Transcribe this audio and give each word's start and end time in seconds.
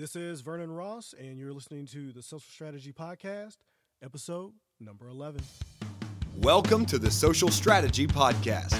This 0.00 0.16
is 0.16 0.40
Vernon 0.40 0.70
Ross, 0.70 1.14
and 1.20 1.38
you're 1.38 1.52
listening 1.52 1.84
to 1.88 2.10
the 2.10 2.22
Social 2.22 2.40
Strategy 2.50 2.90
Podcast, 2.90 3.58
episode 4.02 4.54
number 4.80 5.08
11. 5.08 5.42
Welcome 6.38 6.86
to 6.86 6.98
the 6.98 7.10
Social 7.10 7.50
Strategy 7.50 8.06
Podcast, 8.06 8.72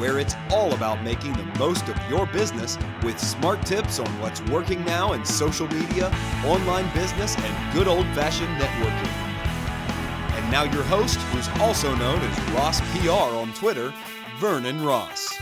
where 0.00 0.18
it's 0.18 0.34
all 0.50 0.74
about 0.74 1.04
making 1.04 1.32
the 1.34 1.44
most 1.60 1.88
of 1.88 1.96
your 2.10 2.26
business 2.26 2.76
with 3.04 3.20
smart 3.20 3.64
tips 3.64 4.00
on 4.00 4.08
what's 4.18 4.40
working 4.46 4.84
now 4.84 5.12
in 5.12 5.24
social 5.24 5.68
media, 5.68 6.12
online 6.44 6.92
business, 6.92 7.36
and 7.38 7.72
good 7.72 7.86
old 7.86 8.06
fashioned 8.06 8.60
networking. 8.60 10.36
And 10.36 10.50
now, 10.50 10.64
your 10.64 10.82
host, 10.82 11.18
who's 11.30 11.48
also 11.60 11.94
known 11.94 12.18
as 12.18 12.50
Ross 12.50 12.80
PR 12.98 13.10
on 13.10 13.54
Twitter, 13.54 13.94
Vernon 14.40 14.84
Ross. 14.84 15.38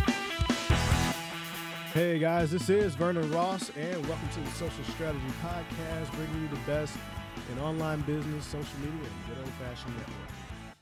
Hey 1.92 2.18
guys, 2.18 2.50
this 2.50 2.70
is 2.70 2.94
Vernon 2.94 3.30
Ross, 3.30 3.70
and 3.76 4.06
welcome 4.06 4.26
to 4.30 4.40
the 4.40 4.50
Social 4.52 4.82
Strategy 4.94 5.26
Podcast, 5.42 6.10
bringing 6.14 6.40
you 6.40 6.48
the 6.48 6.56
best 6.66 6.96
in 7.52 7.58
online 7.58 8.00
business, 8.00 8.46
social 8.46 8.78
media, 8.78 8.94
and 8.94 9.28
good 9.28 9.36
old 9.44 9.52
fashioned 9.60 9.94
networking. 9.96 10.74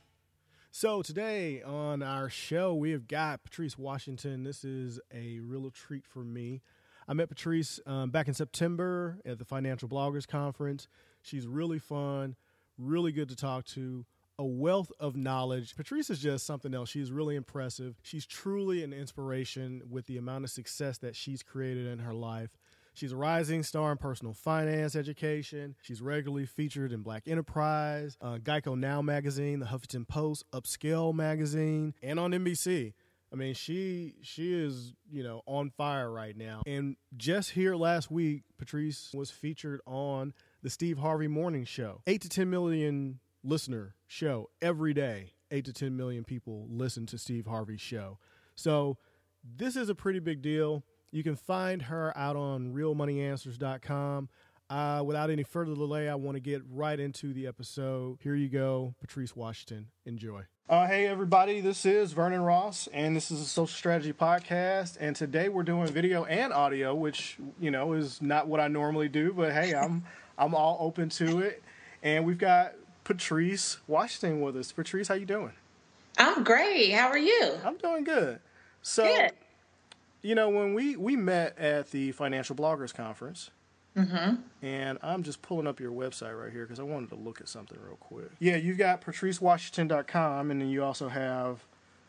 So, 0.71 1.03
today 1.03 1.65
on 1.65 2.05
our 2.05 2.31
show, 2.31 2.77
we 2.77 2.93
have 2.93 3.09
got 3.09 3.43
Patrice 3.43 3.77
Washington. 3.77 4.45
This 4.45 4.63
is 4.63 5.01
a 5.13 5.41
real 5.41 5.69
treat 5.73 6.07
for 6.07 6.23
me. 6.23 6.63
I 7.09 7.15
met 7.15 7.29
Patrice 7.29 7.81
um, 7.87 8.11
back 8.11 8.29
in 8.29 8.35
September 8.35 9.19
at 9.27 9.41
the 9.41 9.45
Financial 9.45 9.89
Bloggers 9.89 10.29
Conference. 10.29 10.87
She's 11.23 11.45
really 11.45 11.81
fun, 11.81 12.37
really 12.79 13.11
good 13.11 13.31
to 13.31 13.37
talk 13.37 13.65
to 13.65 14.07
a 14.41 14.45
wealth 14.45 14.91
of 14.99 15.17
knowledge. 15.17 15.77
Patrice 15.77 16.09
is 16.09 16.19
just 16.19 16.47
something 16.47 16.73
else. 16.73 16.89
She's 16.89 17.13
really 17.13 17.37
impressive. 17.37 18.01
She's 18.03 18.25
truly 18.25 18.83
an 18.83 18.95
inspiration 18.95 19.83
with 19.89 20.07
the 20.07 20.17
amount 20.17 20.45
of 20.45 20.51
success 20.51 20.97
that 20.99 21.15
she's 21.15 21.43
created 21.43 21.87
in 21.87 21.99
her 21.99 22.15
life. 22.15 22.57
She's 22.95 23.13
a 23.13 23.17
rising 23.17 23.63
star 23.63 23.93
in 23.93 23.99
personal 23.99 24.33
finance 24.33 24.97
education. 24.97 25.77
She's 25.83 26.01
regularly 26.01 26.47
featured 26.47 26.91
in 26.91 27.03
Black 27.03 27.29
Enterprise, 27.29 28.17
uh, 28.23 28.39
Geico 28.39 28.79
Now 28.79 29.03
magazine, 29.03 29.61
the 29.61 29.67
Huffington 29.67 30.09
Post, 30.09 30.45
Upscale 30.53 31.15
magazine, 31.15 31.95
and 32.03 32.19
on 32.19 32.33
NBC. 32.33 32.95
I 33.33 33.37
mean, 33.37 33.53
she 33.53 34.15
she 34.23 34.55
is 34.55 34.95
you 35.13 35.23
know 35.23 35.43
on 35.47 35.71
fire 35.71 36.11
right 36.11 36.37
now. 36.37 36.63
And 36.67 36.97
just 37.17 37.51
here 37.51 37.77
last 37.77 38.11
week, 38.11 38.43
Patrice 38.59 39.13
was 39.15 39.31
featured 39.31 39.83
on 39.87 40.33
the 40.63 40.71
Steve 40.71 40.99
Harvey 40.99 41.29
Morning 41.29 41.65
Show. 41.65 42.01
Eight 42.07 42.23
to 42.23 42.29
ten 42.29 42.51
million 42.51 43.21
listener 43.43 43.95
show 44.07 44.51
every 44.61 44.95
day. 44.95 45.33
Eight 45.51 45.65
to 45.65 45.73
10 45.73 45.97
million 45.97 46.25
people 46.25 46.67
listen 46.71 47.07
to 47.07 47.19
Steve 47.19 47.47
Harvey's 47.47 47.81
show. 47.81 48.19
So 48.55 48.99
this 49.45 49.77
is 49.77 49.89
a 49.89 49.95
pretty 49.95 50.21
big 50.21 50.43
deal. 50.43 50.85
You 51.11 51.25
can 51.25 51.35
find 51.35 51.83
her 51.83 52.17
out 52.17 52.37
on 52.37 52.73
realmoneyanswers.com. 52.73 54.29
Uh, 54.69 55.03
without 55.05 55.31
any 55.31 55.43
further 55.43 55.75
delay, 55.75 56.09
I 56.09 56.15
want 56.15 56.37
to 56.37 56.41
get 56.41 56.63
right 56.71 56.99
into 56.99 57.33
the 57.33 57.49
episode. 57.49 58.19
Here 58.23 58.37
you 58.37 58.49
go, 58.49 58.95
Patrice 59.01 59.35
Washington. 59.35 59.89
Enjoy. 60.07 60.45
Uh, 60.69 60.87
hey, 60.87 61.09
everybody, 61.09 61.61
this 61.61 61.85
is 61.85 62.13
Vernon 62.13 62.43
Ross, 62.43 62.89
and 62.93 63.17
this 63.17 63.33
is 63.33 63.41
a 63.41 63.45
social 63.45 63.67
strategy 63.67 64.13
podcast. 64.13 64.97
And 65.01 65.17
today 65.17 65.49
we're 65.49 65.65
doing 65.65 65.89
video 65.89 66.25
and 66.25 66.53
audio, 66.53 66.95
which, 66.95 67.37
you 67.59 67.73
know, 67.73 67.95
is 67.95 68.23
not 68.23 68.47
what 68.47 68.61
I 68.61 68.69
normally 68.69 69.09
do, 69.09 69.33
but 69.33 69.53
hey, 69.53 69.75
I'm, 69.75 70.05
I'm 70.39 70.55
all 70.55 70.77
open 70.79 71.09
to 71.09 71.41
it. 71.41 71.65
And 72.05 72.25
we've 72.25 72.39
got 72.39 72.75
Patrice 73.11 73.79
Washington 73.89 74.41
with 74.41 74.57
us. 74.57 74.71
Patrice, 74.71 75.09
how 75.09 75.15
you 75.15 75.27
doing? 75.27 75.51
I'm 76.17 76.45
great. 76.45 76.93
How 76.93 77.09
are 77.09 77.19
you? 77.19 77.55
I'm 77.65 77.77
doing 77.77 78.05
good. 78.05 78.39
So, 78.83 79.03
good. 79.03 79.33
you 80.23 80.37
know, 80.37 80.49
when 80.49 80.75
we 80.75 80.95
we 80.95 81.17
met 81.17 81.59
at 81.59 81.91
the 81.91 82.13
Financial 82.13 82.55
Bloggers 82.55 82.95
Conference, 82.95 83.51
mm-hmm. 83.97 84.37
and 84.65 84.99
I'm 85.03 85.25
just 85.25 85.43
pulling 85.43 85.67
up 85.67 85.81
your 85.81 85.91
website 85.91 86.41
right 86.41 86.53
here 86.53 86.63
because 86.63 86.79
I 86.79 86.85
wanted 86.85 87.09
to 87.09 87.17
look 87.17 87.41
at 87.41 87.49
something 87.49 87.77
real 87.85 87.97
quick. 87.97 88.31
Yeah, 88.39 88.55
you've 88.55 88.79
got 88.79 89.03
patricewashington.com, 89.03 90.53
and 90.53 90.61
then 90.61 90.69
you 90.69 90.85
also 90.85 91.09
have 91.09 91.65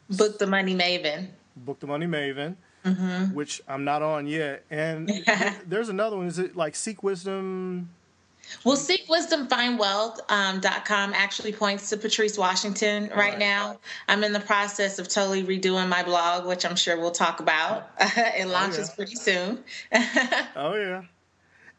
Book 0.07 0.37
the 0.37 0.45
Money 0.45 0.75
Maven. 0.75 1.29
Book 1.57 1.79
the 1.79 1.87
Money 1.87 2.05
Maven. 2.05 2.57
Mm-hmm. 2.85 3.33
Which 3.33 3.59
I'm 3.67 3.83
not 3.83 4.03
on 4.03 4.27
yet, 4.27 4.65
and 4.69 5.09
there's 5.67 5.89
another 5.89 6.17
one. 6.17 6.27
Is 6.27 6.37
it 6.37 6.55
like 6.55 6.75
Seek 6.75 7.01
Wisdom 7.01 7.89
well, 8.63 8.77
seekwisdomfindwealth.com 8.77 11.09
um, 11.09 11.15
actually 11.15 11.53
points 11.53 11.89
to 11.89 11.97
Patrice 11.97 12.37
Washington 12.37 13.09
right, 13.09 13.15
right, 13.15 13.39
now. 13.39 13.79
I'm 14.07 14.23
in 14.23 14.33
the 14.33 14.39
process 14.39 14.99
of 14.99 15.07
totally 15.07 15.43
redoing 15.43 15.89
my 15.89 16.03
blog, 16.03 16.45
which 16.45 16.63
I'm 16.65 16.75
sure 16.75 16.99
we'll 16.99 17.09
talk 17.11 17.39
about. 17.39 17.89
it 17.99 18.47
launches 18.47 18.89
oh, 18.89 18.91
yeah. 18.91 18.95
pretty 18.95 19.15
soon. 19.15 19.63
oh 20.55 20.75
yeah. 20.75 21.03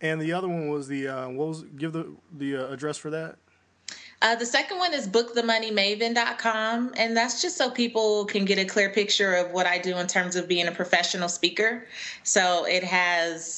And 0.01 0.21
the 0.21 0.33
other 0.33 0.49
one 0.49 0.67
was 0.69 0.89
the 0.89 1.07
uh, 1.09 1.29
what 1.29 1.49
was 1.49 1.63
give 1.63 1.93
the 1.93 2.13
the 2.37 2.57
uh, 2.57 2.67
address 2.69 2.99
for 2.99 3.11
that? 3.11 3.37
Uh, 4.23 4.37
the 4.37 4.47
second 4.47 4.79
one 4.79 4.95
is 4.95 5.09
bookthemoneymaven.com, 5.09 6.95
and 6.97 7.17
that's 7.17 7.43
just 7.43 7.57
so 7.57 7.69
people 7.69 8.25
can 8.25 8.45
get 8.45 8.57
a 8.57 8.65
clear 8.65 8.89
picture 8.89 9.35
of 9.35 9.51
what 9.51 9.67
I 9.67 9.79
do 9.79 9.99
in 9.99 10.07
terms 10.07 10.37
of 10.37 10.47
being 10.47 10.69
a 10.69 10.73
professional 10.73 11.29
speaker. 11.29 11.85
So 12.23 12.65
it 12.65 12.85
has 12.85 13.53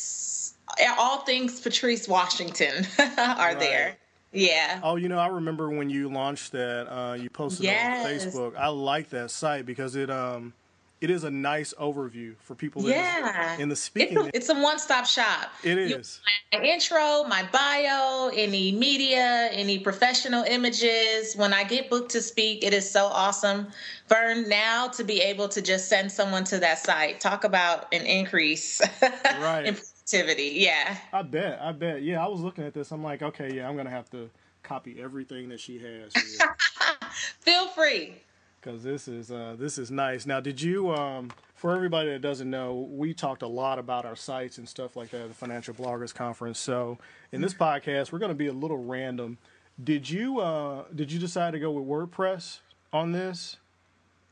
all 0.99 1.19
things 1.21 1.61
Patrice 1.61 2.09
Washington 2.09 2.87
are 2.99 3.07
right. 3.17 3.59
there. 3.59 3.97
Yeah. 4.33 4.81
Oh, 4.83 4.97
you 4.97 5.09
know, 5.09 5.19
I 5.19 5.29
remember 5.29 5.71
when 5.71 5.89
you 5.89 6.09
launched 6.09 6.53
that. 6.53 6.93
Uh, 6.93 7.15
you 7.15 7.31
posted 7.31 7.65
yes. 7.65 8.05
on 8.05 8.11
Facebook. 8.11 8.57
I 8.57 8.69
like 8.69 9.11
that 9.11 9.31
site 9.31 9.65
because 9.65 9.95
it 9.95 10.11
um, 10.11 10.53
it 11.01 11.11
is 11.11 11.23
a 11.23 11.31
nice 11.31 11.73
overview 11.79 12.35
for 12.41 12.55
people. 12.55 12.83
Yeah. 12.83 13.57
In 13.59 13.69
the 13.69 13.77
speaking, 13.77 14.19
it's 14.19 14.27
a, 14.27 14.37
it's 14.37 14.49
a 14.49 14.61
one-stop 14.61 15.07
shop. 15.07 15.53
It 15.63 15.79
is. 15.79 16.21
my 16.53 16.63
intro, 16.63 17.25
my 17.25 17.47
bio, 17.53 18.31
any 18.35 18.73
media, 18.73 19.51
any 19.53 19.79
professional 19.79 20.43
images. 20.45 21.37
When 21.37 21.53
I 21.53 21.63
get 21.63 21.89
booked 21.89 22.11
to 22.13 22.23
speak, 22.23 22.65
it 22.65 22.75
is 22.75 22.91
so 22.91 23.07
awesome. 23.07 23.69
Vern, 24.09 24.49
now 24.49 24.89
to 24.89 25.05
be 25.05 25.21
able 25.21 25.49
to 25.49 25.63
just 25.63 25.89
send 25.89 26.11
someone 26.11 26.43
to 26.45 26.59
that 26.59 26.79
site, 26.79 27.21
talk 27.21 27.45
about 27.45 27.87
an 27.93 28.05
increase. 28.05 28.81
Right 29.25 29.81
activity. 30.05 30.53
Yeah. 30.55 30.97
I 31.13 31.23
bet. 31.23 31.61
I 31.61 31.73
bet. 31.73 32.03
Yeah, 32.03 32.25
I 32.25 32.29
was 32.29 32.41
looking 32.41 32.65
at 32.65 32.75
this. 32.75 32.93
I'm 32.93 33.03
like, 33.03 33.23
okay, 33.23 33.55
yeah, 33.55 33.69
I'm 33.69 33.77
gonna 33.77 33.91
have 33.91 34.11
to 34.11 34.31
copy 34.63 35.01
everything 35.01 35.49
that 35.49 35.61
she 35.61 35.79
has. 35.79 36.13
Feel 37.41 37.69
free. 37.69 38.15
Because 38.61 38.83
this 38.83 39.09
is 39.09 39.31
uh, 39.31 39.57
this 39.59 39.79
is 39.79 39.91
nice. 39.91 40.27
Now, 40.27 40.41
did 40.41 40.61
you? 40.61 40.93
Um, 40.95 41.31
for 41.55 41.75
everybody 41.75 42.11
that 42.11 42.21
doesn't 42.21 42.51
know, 42.51 42.89
we 42.91 43.15
talked 43.15 43.43
a 43.43 43.47
lot 43.47 43.79
about 43.79 44.05
our 44.05 44.17
sites 44.17 44.59
and 44.59 44.69
stuff 44.69 44.97
like 44.97 45.11
that 45.11 45.23
at 45.23 45.29
the 45.29 45.35
Financial 45.35 45.73
Bloggers 45.73 46.15
Conference. 46.15 46.59
So, 46.59 46.99
in 47.33 47.41
this 47.41 47.55
podcast, 47.55 48.13
we're 48.13 48.19
going 48.19 48.31
to 48.31 48.35
be 48.35 48.49
a 48.49 48.53
little 48.53 48.83
random. 48.83 49.39
Did 49.83 50.09
you 50.09 50.41
uh, 50.41 50.85
did 50.95 51.11
you 51.11 51.19
decide 51.19 51.53
to 51.53 51.59
go 51.59 51.71
with 51.71 51.87
WordPress 51.87 52.61
on 52.93 53.13
this? 53.13 53.57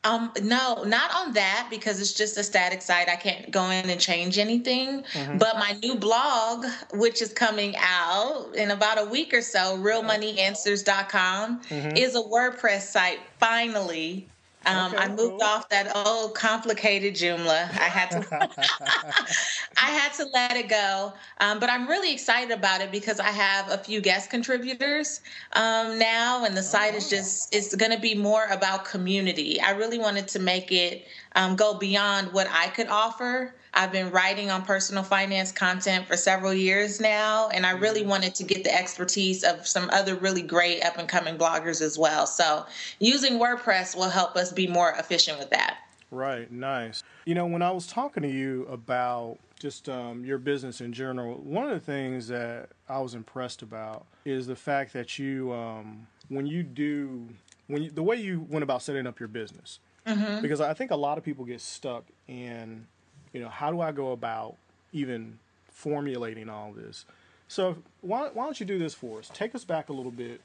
Um, 0.05 0.33
no, 0.43 0.83
not 0.83 1.15
on 1.15 1.33
that 1.35 1.69
because 1.71 2.01
it's 2.01 2.13
just 2.13 2.37
a 2.37 2.43
static 2.43 2.83
site. 2.83 3.09
I 3.09 3.15
can't 3.15 3.51
go 3.53 3.71
in 3.71 3.89
and 3.89 4.01
change 4.01 4.37
anything. 4.37 5.05
Mm-hmm. 5.13 5.39
But 5.39 5.59
my 5.59 5.79
new 5.81 5.95
blog, 5.95 6.67
which 6.93 7.23
is 7.23 7.33
coming 7.33 7.75
out 7.79 8.51
in 8.57 8.73
about 8.73 9.01
a 9.01 9.05
week 9.05 9.33
or 9.33 9.43
so, 9.43 9.79
realmoneyanswers.com, 9.79 11.61
mm-hmm. 11.61 11.97
is 11.97 12.17
a 12.17 12.23
WordPress 12.23 12.83
site 12.83 13.21
finally. 13.39 14.29
Um, 14.67 14.95
okay, 14.95 15.05
I 15.05 15.09
moved 15.09 15.19
cool. 15.19 15.43
off 15.43 15.69
that 15.71 15.95
old 15.95 16.35
complicated 16.35 17.15
Joomla. 17.15 17.71
I 17.79 17.89
had 17.89 18.11
to, 18.11 18.27
I 19.77 19.91
had 19.91 20.13
to 20.15 20.27
let 20.33 20.57
it 20.57 20.69
go. 20.69 21.13
Um, 21.41 21.59
but 21.59 21.71
I'm 21.71 21.89
really 21.89 22.13
excited 22.13 22.57
about 22.57 22.81
it 22.81 22.93
because 22.93 23.19
I 23.19 23.31
have 23.31 23.71
a 23.71 23.79
few 23.79 24.01
guest 24.01 24.31
contributors 24.31 25.21
um, 25.55 25.99
now, 25.99 26.45
and 26.45 26.57
the 26.57 26.63
site 26.63 26.95
oh. 26.95 26.99
is 26.99 27.11
just 27.11 27.55
it's 27.55 27.75
going 27.75 27.93
to 27.93 28.01
be 28.01 28.15
more 28.15 28.47
about 28.51 28.85
community. 28.85 29.61
I 29.61 29.71
really 29.73 29.99
wanted 29.99 30.29
to 30.29 30.39
make 30.39 30.71
it 30.71 31.07
um, 31.35 31.57
go 31.57 31.75
beyond 31.75 32.33
what 32.33 32.47
I 32.51 32.69
could 32.69 32.89
offer. 32.89 33.55
I've 33.75 33.93
been 33.93 34.11
writing 34.11 34.51
on 34.51 34.65
personal 34.65 35.03
finance 35.03 35.51
content 35.51 36.07
for 36.07 36.17
several 36.17 36.53
years 36.53 37.01
now, 37.01 37.49
and 37.49 37.65
I 37.65 37.71
really 37.71 38.01
mm-hmm. 38.01 38.11
wanted 38.11 38.35
to 38.37 38.45
get 38.45 38.65
the 38.65 38.75
expertise 38.75 39.45
of 39.45 39.67
some 39.67 39.89
other 39.93 40.15
really 40.15 40.43
great 40.43 40.83
up 40.85 40.99
and 40.99 41.09
coming 41.09 41.39
bloggers 41.39 41.81
as 41.81 41.99
well. 41.99 42.27
So, 42.27 42.67
using 42.99 43.39
WordPress 43.39 43.97
will 43.97 44.11
help 44.11 44.37
us 44.37 44.53
be 44.53 44.67
more 44.67 44.91
efficient 44.99 45.39
with 45.39 45.51
that. 45.51 45.79
Right, 46.11 46.53
nice. 46.53 47.03
You 47.25 47.35
know, 47.35 47.47
when 47.47 47.63
I 47.63 47.71
was 47.71 47.87
talking 47.87 48.23
to 48.23 48.29
you 48.29 48.67
about 48.67 49.39
just 49.59 49.89
um, 49.89 50.25
your 50.25 50.37
business 50.37 50.83
in 50.83 50.93
general, 50.93 51.37
one 51.37 51.65
of 51.65 51.71
the 51.71 51.81
things 51.81 52.29
that 52.29 52.69
I 52.89 52.99
was 52.99 53.15
impressed 53.15 53.63
about 53.63 54.05
is 54.27 54.47
the 54.47 54.57
fact 54.57 54.93
that 54.93 55.19
you, 55.19 55.51
um, 55.55 56.07
when 56.29 56.47
you 56.47 56.63
do, 56.63 57.27
when 57.69 57.85
you, 57.85 57.91
the 57.91 58.03
way 58.03 58.17
you 58.17 58.47
went 58.51 58.63
about 58.63 58.83
setting 58.83 59.07
up 59.07 59.19
your 59.19 59.29
business, 59.29 59.79
mm-hmm. 60.07 60.43
because 60.43 60.61
I 60.61 60.75
think 60.75 60.91
a 60.91 60.97
lot 60.97 61.17
of 61.17 61.25
people 61.25 61.47
get 61.47 61.63
stuck 61.63 62.05
in 62.29 62.87
you 63.33 63.41
know, 63.41 63.49
how 63.49 63.71
do 63.71 63.81
I 63.81 63.93
go 63.93 64.13
about 64.13 64.57
even 64.93 65.39
formulating 65.71 66.49
all 66.49 66.73
this? 66.73 67.05
So 67.49 67.77
why, 68.01 68.31
why 68.33 68.45
don't 68.45 68.59
you 68.59 68.67
do 68.67 68.79
this 68.79 68.95
for 68.95 69.19
us? 69.19 69.31
Take 69.35 69.55
us 69.55 69.65
back 69.65 69.89
a 69.89 69.93
little 69.93 70.11
bit. 70.13 70.41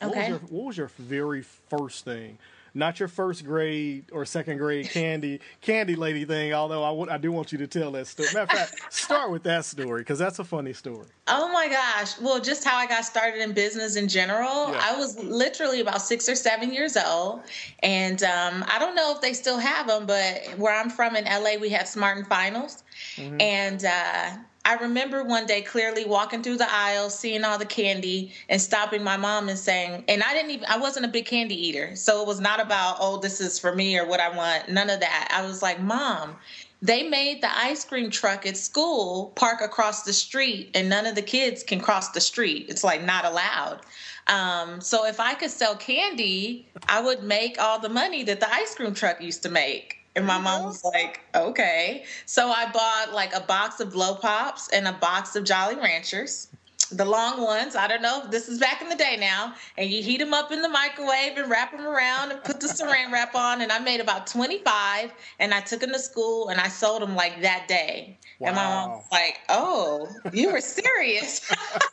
What, 0.00 0.10
okay. 0.12 0.20
was 0.20 0.28
your, 0.28 0.38
what 0.50 0.66
was 0.66 0.76
your 0.76 0.90
very 0.98 1.42
first 1.42 2.04
thing? 2.04 2.38
Not 2.74 3.00
your 3.00 3.08
first 3.08 3.44
grade 3.44 4.06
or 4.12 4.24
second 4.24 4.58
grade 4.58 4.90
candy 4.90 5.40
candy 5.60 5.96
lady 5.96 6.24
thing. 6.24 6.52
Although 6.52 6.84
I, 6.84 6.88
w- 6.88 7.10
I 7.10 7.18
do 7.18 7.32
want 7.32 7.52
you 7.52 7.58
to 7.58 7.66
tell 7.66 7.90
that 7.92 8.06
story. 8.06 8.28
Matter 8.34 8.42
of 8.42 8.50
fact, 8.50 8.92
start 8.92 9.30
with 9.30 9.42
that 9.44 9.64
story 9.64 10.02
because 10.02 10.18
that's 10.18 10.38
a 10.38 10.44
funny 10.44 10.72
story. 10.72 11.06
Oh 11.28 11.52
my 11.52 11.68
gosh! 11.68 12.18
Well, 12.20 12.40
just 12.40 12.64
how 12.64 12.76
I 12.76 12.86
got 12.86 13.04
started 13.04 13.40
in 13.40 13.52
business 13.52 13.96
in 13.96 14.08
general. 14.08 14.70
Yeah. 14.70 14.80
I 14.82 14.96
was 14.96 15.18
literally 15.22 15.80
about 15.80 16.02
six 16.02 16.28
or 16.28 16.34
seven 16.34 16.72
years 16.72 16.96
old, 16.96 17.42
and 17.82 18.22
um, 18.22 18.64
I 18.68 18.78
don't 18.78 18.94
know 18.94 19.12
if 19.14 19.20
they 19.20 19.32
still 19.32 19.58
have 19.58 19.86
them, 19.86 20.06
but 20.06 20.42
where 20.56 20.74
I'm 20.78 20.90
from 20.90 21.16
in 21.16 21.24
LA, 21.24 21.60
we 21.60 21.70
have 21.70 21.86
Smart 21.86 22.18
and 22.18 22.26
Finals, 22.26 22.82
mm-hmm. 23.16 23.40
and. 23.40 23.84
Uh, 23.84 24.30
I 24.64 24.74
remember 24.74 25.24
one 25.24 25.46
day 25.46 25.62
clearly 25.62 26.04
walking 26.04 26.42
through 26.42 26.58
the 26.58 26.70
aisle, 26.70 27.08
seeing 27.08 27.44
all 27.44 27.58
the 27.58 27.64
candy, 27.64 28.32
and 28.48 28.60
stopping 28.60 29.02
my 29.02 29.16
mom 29.16 29.48
and 29.48 29.58
saying, 29.58 30.04
and 30.06 30.22
I 30.22 30.34
didn't 30.34 30.50
even, 30.50 30.66
I 30.68 30.78
wasn't 30.78 31.06
a 31.06 31.08
big 31.08 31.26
candy 31.26 31.54
eater. 31.68 31.96
So 31.96 32.20
it 32.20 32.26
was 32.26 32.40
not 32.40 32.60
about, 32.60 32.96
oh, 33.00 33.18
this 33.18 33.40
is 33.40 33.58
for 33.58 33.74
me 33.74 33.98
or 33.98 34.06
what 34.06 34.20
I 34.20 34.34
want. 34.36 34.68
None 34.68 34.90
of 34.90 35.00
that. 35.00 35.28
I 35.30 35.46
was 35.46 35.62
like, 35.62 35.80
Mom, 35.80 36.36
they 36.82 37.08
made 37.08 37.42
the 37.42 37.58
ice 37.58 37.84
cream 37.84 38.10
truck 38.10 38.46
at 38.46 38.56
school 38.56 39.32
park 39.34 39.60
across 39.62 40.02
the 40.02 40.12
street, 40.12 40.70
and 40.74 40.88
none 40.88 41.06
of 41.06 41.14
the 41.14 41.22
kids 41.22 41.62
can 41.62 41.80
cross 41.80 42.10
the 42.10 42.20
street. 42.20 42.66
It's 42.68 42.84
like 42.84 43.02
not 43.02 43.24
allowed. 43.24 43.80
Um, 44.26 44.80
so 44.80 45.06
if 45.06 45.20
I 45.20 45.34
could 45.34 45.50
sell 45.50 45.74
candy, 45.74 46.68
I 46.88 47.00
would 47.00 47.22
make 47.22 47.60
all 47.60 47.78
the 47.78 47.88
money 47.88 48.22
that 48.24 48.40
the 48.40 48.52
ice 48.52 48.74
cream 48.74 48.94
truck 48.94 49.20
used 49.20 49.42
to 49.42 49.48
make. 49.48 49.99
And 50.16 50.26
my 50.26 50.38
mom 50.38 50.64
was 50.64 50.82
like, 50.84 51.20
okay. 51.34 52.04
So 52.26 52.50
I 52.50 52.70
bought 52.72 53.12
like 53.14 53.34
a 53.34 53.40
box 53.40 53.80
of 53.80 53.92
blow 53.92 54.14
pops 54.16 54.68
and 54.70 54.88
a 54.88 54.92
box 54.92 55.36
of 55.36 55.44
Jolly 55.44 55.76
Ranchers 55.76 56.48
the 56.92 57.04
long 57.04 57.40
ones. 57.40 57.76
I 57.76 57.86
don't 57.86 58.02
know. 58.02 58.24
This 58.30 58.48
is 58.48 58.58
back 58.58 58.82
in 58.82 58.88
the 58.88 58.96
day 58.96 59.16
now. 59.18 59.54
And 59.78 59.90
you 59.90 60.02
heat 60.02 60.18
them 60.18 60.34
up 60.34 60.50
in 60.50 60.62
the 60.62 60.68
microwave 60.68 61.36
and 61.36 61.50
wrap 61.50 61.72
them 61.72 61.86
around 61.86 62.32
and 62.32 62.42
put 62.42 62.60
the 62.60 62.66
saran 62.66 63.12
wrap 63.12 63.34
on. 63.34 63.60
And 63.60 63.70
I 63.70 63.78
made 63.78 64.00
about 64.00 64.26
25 64.26 65.12
and 65.38 65.54
I 65.54 65.60
took 65.60 65.80
them 65.80 65.92
to 65.92 65.98
school 65.98 66.48
and 66.48 66.60
I 66.60 66.68
sold 66.68 67.02
them 67.02 67.14
like 67.14 67.40
that 67.42 67.68
day. 67.68 68.18
Wow. 68.38 68.48
And 68.48 68.56
my 68.56 68.64
mom 68.64 68.90
was 68.90 69.06
like, 69.12 69.38
oh, 69.48 70.08
you 70.32 70.50
were 70.50 70.60
serious. 70.60 71.50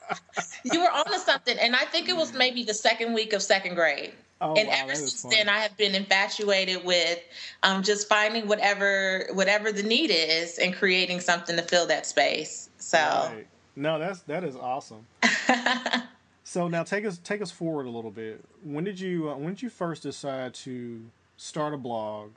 you 0.63 0.79
were 0.79 0.91
onto 0.91 1.19
something. 1.19 1.57
And 1.59 1.75
I 1.75 1.85
think 1.85 2.09
it 2.09 2.15
was 2.15 2.33
maybe 2.33 2.63
the 2.63 2.73
second 2.73 3.13
week 3.13 3.33
of 3.33 3.41
second 3.41 3.75
grade. 3.75 4.13
Oh, 4.39 4.53
and 4.55 4.67
wow, 4.67 4.75
ever 4.77 4.95
since 4.95 5.23
then, 5.23 5.49
I 5.49 5.59
have 5.59 5.75
been 5.77 5.95
infatuated 5.95 6.85
with 6.85 7.19
um, 7.63 7.81
just 7.81 8.07
finding 8.07 8.47
whatever 8.47 9.27
whatever 9.33 9.71
the 9.71 9.81
need 9.83 10.11
is 10.11 10.59
and 10.59 10.75
creating 10.75 11.21
something 11.21 11.55
to 11.55 11.63
fill 11.63 11.87
that 11.87 12.05
space. 12.05 12.69
So. 12.77 12.99
Right. 12.99 13.47
No, 13.75 13.99
that's 13.99 14.21
that 14.21 14.43
is 14.43 14.55
awesome. 14.55 15.05
so 16.43 16.67
now 16.67 16.83
take 16.83 17.05
us 17.05 17.19
take 17.23 17.41
us 17.41 17.51
forward 17.51 17.85
a 17.85 17.89
little 17.89 18.11
bit. 18.11 18.43
When 18.63 18.83
did 18.83 18.99
you 18.99 19.29
uh, 19.29 19.35
when 19.35 19.53
did 19.53 19.61
you 19.61 19.69
first 19.69 20.03
decide 20.03 20.55
to 20.55 21.01
start 21.37 21.75
a 21.75 21.77
blog? 21.77 22.31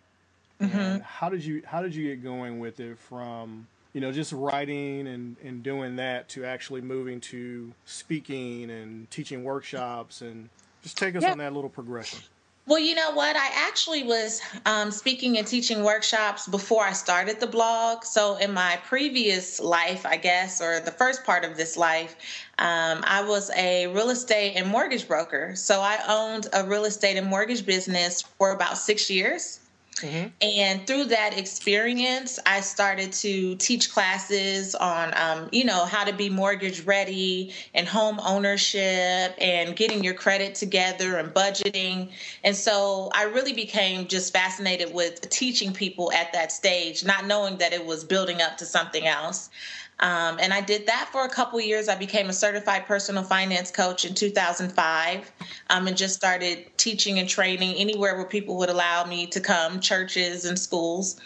Mm-hmm. 0.61 0.79
And 0.79 1.03
how 1.03 1.31
did 1.31 1.43
you 1.43 1.63
how 1.65 1.81
did 1.81 1.95
you 1.95 2.09
get 2.09 2.23
going 2.23 2.61
with 2.61 2.79
it 2.79 2.99
from 2.99 3.67
you 3.95 4.03
know 4.03 4.13
just 4.13 4.33
writing 4.33 5.07
and 5.07 5.37
and 5.43 5.63
doing 5.63 5.97
that 5.97 6.29
to 6.31 6.45
actually 6.45 6.83
moving 6.83 7.21
to 7.23 7.73
speaking 7.87 8.71
and 8.71 9.11
teaching 9.11 9.43
workshops 9.43 10.21
and 10.21 10.51
just 10.83 10.97
take 10.97 11.17
us 11.17 11.25
on 11.25 11.39
that 11.39 11.53
little 11.53 11.71
progression. 11.71 12.21
Well, 12.67 12.79
you 12.79 12.95
know 12.95 13.11
what? 13.11 13.35
I 13.35 13.49
actually 13.67 14.05
was 14.05 14.41
um, 14.65 14.93
speaking 14.93 15.39
and 15.39 15.47
teaching 15.47 15.83
workshops 15.83 16.47
before 16.47 16.85
I 16.85 16.93
started 16.93 17.41
the 17.41 17.47
blog. 17.47 18.05
So, 18.05 18.37
in 18.37 18.53
my 18.53 18.79
previous 18.85 19.59
life, 19.59 20.07
I 20.07 20.17
guess, 20.17 20.61
or 20.61 20.79
the 20.79 20.93
first 20.93 21.25
part 21.25 21.45
of 21.45 21.57
this 21.57 21.77
life, 21.77 22.15
um, 22.59 23.03
I 23.05 23.25
was 23.27 23.51
a 23.57 23.89
real 23.89 24.11
estate 24.11 24.55
and 24.55 24.69
mortgage 24.69 25.09
broker. 25.09 25.57
So, 25.57 25.81
I 25.81 25.99
owned 26.07 26.47
a 26.53 26.63
real 26.65 26.85
estate 26.85 27.17
and 27.17 27.27
mortgage 27.27 27.67
business 27.67 28.23
for 28.23 28.53
about 28.53 28.79
six 28.79 29.11
years. 29.11 29.59
Mm-hmm. 29.97 30.29
And 30.41 30.87
through 30.87 31.07
that 31.07 31.37
experience, 31.37 32.39
I 32.47 32.61
started 32.61 33.13
to 33.15 33.57
teach 33.57 33.93
classes 33.93 34.75
on, 34.75 35.13
um, 35.15 35.49
you 35.53 35.65
know, 35.65 35.85
how 35.85 36.05
to 36.05 36.13
be 36.13 36.31
mortgage 36.31 36.85
ready 36.87 37.53
and 37.75 37.87
home 37.87 38.19
ownership 38.21 39.35
and 39.39 39.77
getting 39.77 40.03
your 40.03 40.15
credit 40.15 40.55
together 40.55 41.19
and 41.19 41.35
budgeting. 41.35 42.11
And 42.45 42.57
so 42.57 43.11
I 43.15 43.25
really 43.25 43.53
became 43.53 44.07
just 44.07 44.33
fascinated 44.33 44.95
with 44.95 45.29
teaching 45.29 45.73
people 45.73 46.11
at 46.13 46.33
that 46.33 46.51
stage, 46.51 47.05
not 47.05 47.27
knowing 47.27 47.59
that 47.59 47.73
it 47.73 47.85
was 47.85 48.05
building 48.05 48.41
up 48.41 48.57
to 48.59 48.65
something 48.65 49.07
else. 49.07 49.51
Um, 50.01 50.39
and 50.41 50.53
I 50.53 50.61
did 50.63 50.87
that 50.87 51.11
for 51.13 51.25
a 51.25 51.29
couple 51.29 51.61
years. 51.61 51.89
I 51.89 51.95
became 51.95 52.31
a 52.31 52.33
certified 52.33 52.87
personal 52.87 53.23
finance 53.23 53.71
coach 53.71 54.05
in 54.05 54.15
2005 54.15 55.33
um, 55.69 55.87
and 55.87 55.97
just 55.97 56.15
started 56.15 56.67
teaching 56.79 57.19
and 57.19 57.29
training 57.29 57.75
anywhere 57.77 58.17
where 58.17 58.25
people 58.25 58.57
would 58.57 58.71
allow 58.71 59.05
me 59.05 59.27
to 59.27 59.41
come, 59.41 59.79
churches 59.79 60.47
and 60.47 60.59
schools. 60.59 61.21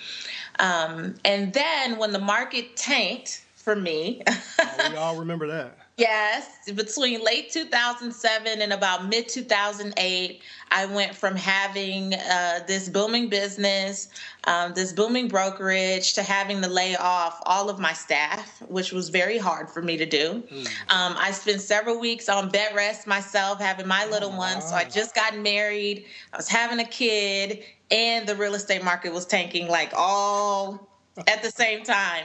Um, 0.59 1.15
and 1.25 1.53
then 1.53 1.99
when 1.99 2.13
the 2.13 2.19
market 2.19 2.77
tanked 2.77 3.45
for 3.55 3.77
me, 3.77 4.23
oh, 4.29 4.89
we 4.91 4.97
all 4.97 5.17
remember 5.21 5.47
that. 5.47 5.79
Yes, 5.97 6.69
between 6.75 7.23
late 7.23 7.53
2007 7.53 8.61
and 8.61 8.73
about 8.73 9.07
mid 9.07 9.29
2008, 9.29 10.43
I 10.73 10.87
went 10.87 11.15
from 11.15 11.37
having 11.37 12.15
uh, 12.15 12.61
this 12.67 12.89
booming 12.89 13.29
business, 13.29 14.09
um, 14.43 14.75
this 14.75 14.93
booming 14.93 15.29
brokerage, 15.29 16.15
to 16.15 16.25
having 16.25 16.61
to 16.63 16.69
lay 16.69 16.97
off 16.97 17.41
all 17.47 17.71
of 17.71 17.79
my 17.79 17.93
staff, 17.93 18.61
which 18.63 18.91
was 18.91 19.09
very 19.09 19.39
hard 19.39 19.71
for 19.71 19.83
me 19.83 19.97
to 19.97 20.05
do. 20.05 20.43
Mm. 20.51 20.67
Um, 20.91 21.15
I 21.17 21.31
spent 21.31 21.61
several 21.61 22.01
weeks 22.01 22.29
on 22.29 22.49
bed 22.49 22.75
rest 22.75 23.07
myself, 23.07 23.61
having 23.61 23.87
my 23.87 24.05
little 24.07 24.33
oh, 24.33 24.39
one. 24.39 24.63
So 24.63 24.75
I 24.75 24.85
just 24.85 25.15
got 25.15 25.39
married, 25.39 26.07
I 26.33 26.39
was 26.39 26.49
having 26.49 26.81
a 26.81 26.89
kid, 26.89 27.63
and 27.93 28.27
the 28.27 28.35
real 28.35 28.57
estate 28.57 28.83
market 28.83 29.13
was 29.13 29.27
tanking 29.27 29.69
like 29.69 29.93
all 29.95 30.89
at 31.29 31.41
the 31.45 31.51
same 31.51 31.85
time. 31.85 32.25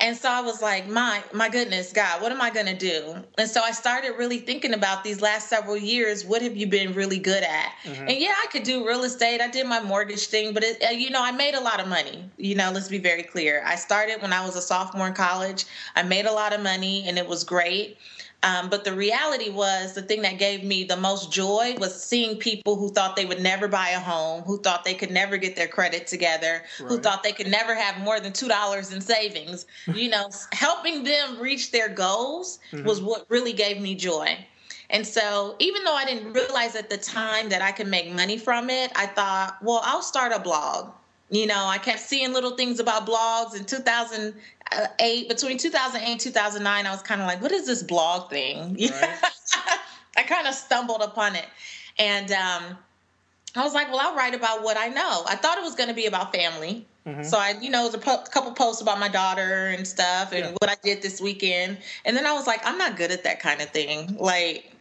And 0.00 0.16
so 0.16 0.28
I 0.28 0.40
was 0.40 0.60
like, 0.60 0.88
my 0.88 1.22
my 1.32 1.48
goodness, 1.48 1.92
God, 1.92 2.20
what 2.20 2.30
am 2.32 2.40
I 2.40 2.50
going 2.50 2.66
to 2.66 2.76
do? 2.76 3.16
And 3.38 3.48
so 3.48 3.60
I 3.62 3.70
started 3.70 4.12
really 4.18 4.38
thinking 4.38 4.74
about 4.74 5.02
these 5.04 5.20
last 5.20 5.48
several 5.48 5.76
years. 5.76 6.24
What 6.24 6.42
have 6.42 6.56
you 6.56 6.66
been 6.66 6.92
really 6.94 7.18
good 7.18 7.42
at? 7.42 7.72
Mm-hmm. 7.84 8.08
And 8.08 8.18
yeah, 8.18 8.34
I 8.42 8.46
could 8.48 8.62
do 8.62 8.86
real 8.86 9.04
estate. 9.04 9.40
I 9.40 9.48
did 9.48 9.66
my 9.66 9.80
mortgage 9.80 10.26
thing, 10.26 10.52
but 10.52 10.62
it, 10.62 10.82
uh, 10.82 10.90
you 10.90 11.10
know, 11.10 11.22
I 11.22 11.32
made 11.32 11.54
a 11.54 11.60
lot 11.60 11.80
of 11.80 11.88
money. 11.88 12.24
You 12.36 12.54
know, 12.54 12.70
let's 12.70 12.88
be 12.88 12.98
very 12.98 13.22
clear. 13.22 13.62
I 13.64 13.76
started 13.76 14.20
when 14.20 14.32
I 14.32 14.44
was 14.44 14.56
a 14.56 14.62
sophomore 14.62 15.06
in 15.06 15.14
college. 15.14 15.64
I 15.94 16.02
made 16.02 16.26
a 16.26 16.32
lot 16.32 16.52
of 16.52 16.60
money, 16.60 17.08
and 17.08 17.16
it 17.18 17.26
was 17.26 17.44
great. 17.44 17.98
Um, 18.42 18.68
but 18.68 18.84
the 18.84 18.92
reality 18.92 19.50
was 19.50 19.94
the 19.94 20.02
thing 20.02 20.22
that 20.22 20.38
gave 20.38 20.62
me 20.62 20.84
the 20.84 20.96
most 20.96 21.32
joy 21.32 21.74
was 21.78 22.00
seeing 22.00 22.36
people 22.36 22.76
who 22.76 22.90
thought 22.90 23.16
they 23.16 23.24
would 23.24 23.40
never 23.40 23.66
buy 23.66 23.88
a 23.88 23.98
home, 23.98 24.42
who 24.42 24.58
thought 24.60 24.84
they 24.84 24.94
could 24.94 25.10
never 25.10 25.36
get 25.36 25.56
their 25.56 25.66
credit 25.66 26.06
together, 26.06 26.62
right. 26.80 26.88
who 26.88 26.98
thought 26.98 27.22
they 27.22 27.32
could 27.32 27.48
never 27.48 27.74
have 27.74 27.98
more 27.98 28.20
than 28.20 28.32
$2 28.32 28.94
in 28.94 29.00
savings. 29.00 29.66
you 29.94 30.08
know, 30.08 30.30
helping 30.52 31.02
them 31.02 31.40
reach 31.40 31.72
their 31.72 31.88
goals 31.88 32.58
mm-hmm. 32.70 32.86
was 32.86 33.00
what 33.00 33.26
really 33.30 33.52
gave 33.52 33.80
me 33.80 33.94
joy. 33.94 34.38
And 34.90 35.04
so, 35.04 35.56
even 35.58 35.82
though 35.82 35.94
I 35.94 36.04
didn't 36.04 36.32
realize 36.32 36.76
at 36.76 36.88
the 36.88 36.96
time 36.96 37.48
that 37.48 37.60
I 37.60 37.72
could 37.72 37.88
make 37.88 38.12
money 38.12 38.38
from 38.38 38.70
it, 38.70 38.92
I 38.94 39.06
thought, 39.06 39.56
well, 39.60 39.80
I'll 39.84 40.02
start 40.02 40.32
a 40.32 40.38
blog. 40.38 40.92
You 41.30 41.46
know, 41.46 41.66
I 41.66 41.78
kept 41.78 42.00
seeing 42.00 42.32
little 42.32 42.56
things 42.56 42.78
about 42.78 43.06
blogs 43.06 43.56
in 43.56 43.64
2008, 43.64 45.28
between 45.28 45.58
2008 45.58 46.10
and 46.10 46.20
2009. 46.20 46.86
I 46.86 46.90
was 46.90 47.02
kind 47.02 47.20
of 47.20 47.26
like, 47.26 47.42
what 47.42 47.52
is 47.52 47.66
this 47.66 47.82
blog 47.82 48.30
thing? 48.30 48.76
Right. 48.90 49.72
I 50.18 50.22
kind 50.22 50.46
of 50.46 50.54
stumbled 50.54 51.02
upon 51.02 51.36
it. 51.36 51.44
And 51.98 52.32
um, 52.32 52.78
I 53.54 53.62
was 53.62 53.74
like, 53.74 53.88
well, 53.88 54.00
I'll 54.00 54.14
write 54.14 54.34
about 54.34 54.62
what 54.62 54.76
I 54.78 54.88
know. 54.88 55.24
I 55.28 55.36
thought 55.36 55.58
it 55.58 55.62
was 55.62 55.74
going 55.74 55.88
to 55.88 55.94
be 55.94 56.06
about 56.06 56.32
family. 56.32 56.86
Mm-hmm. 57.06 57.22
So 57.22 57.38
I, 57.38 57.54
you 57.60 57.70
know, 57.70 57.82
it 57.82 57.86
was 57.86 57.94
a 57.94 57.98
po- 57.98 58.24
couple 58.30 58.52
posts 58.52 58.82
about 58.82 58.98
my 58.98 59.08
daughter 59.08 59.66
and 59.68 59.86
stuff 59.86 60.32
and 60.32 60.44
yeah. 60.44 60.52
what 60.58 60.70
I 60.70 60.76
did 60.82 61.02
this 61.02 61.20
weekend. 61.20 61.78
And 62.04 62.16
then 62.16 62.26
I 62.26 62.32
was 62.32 62.46
like, 62.46 62.60
I'm 62.64 62.78
not 62.78 62.96
good 62.96 63.10
at 63.10 63.24
that 63.24 63.40
kind 63.40 63.60
of 63.60 63.70
thing. 63.70 64.16
Like, 64.18 64.72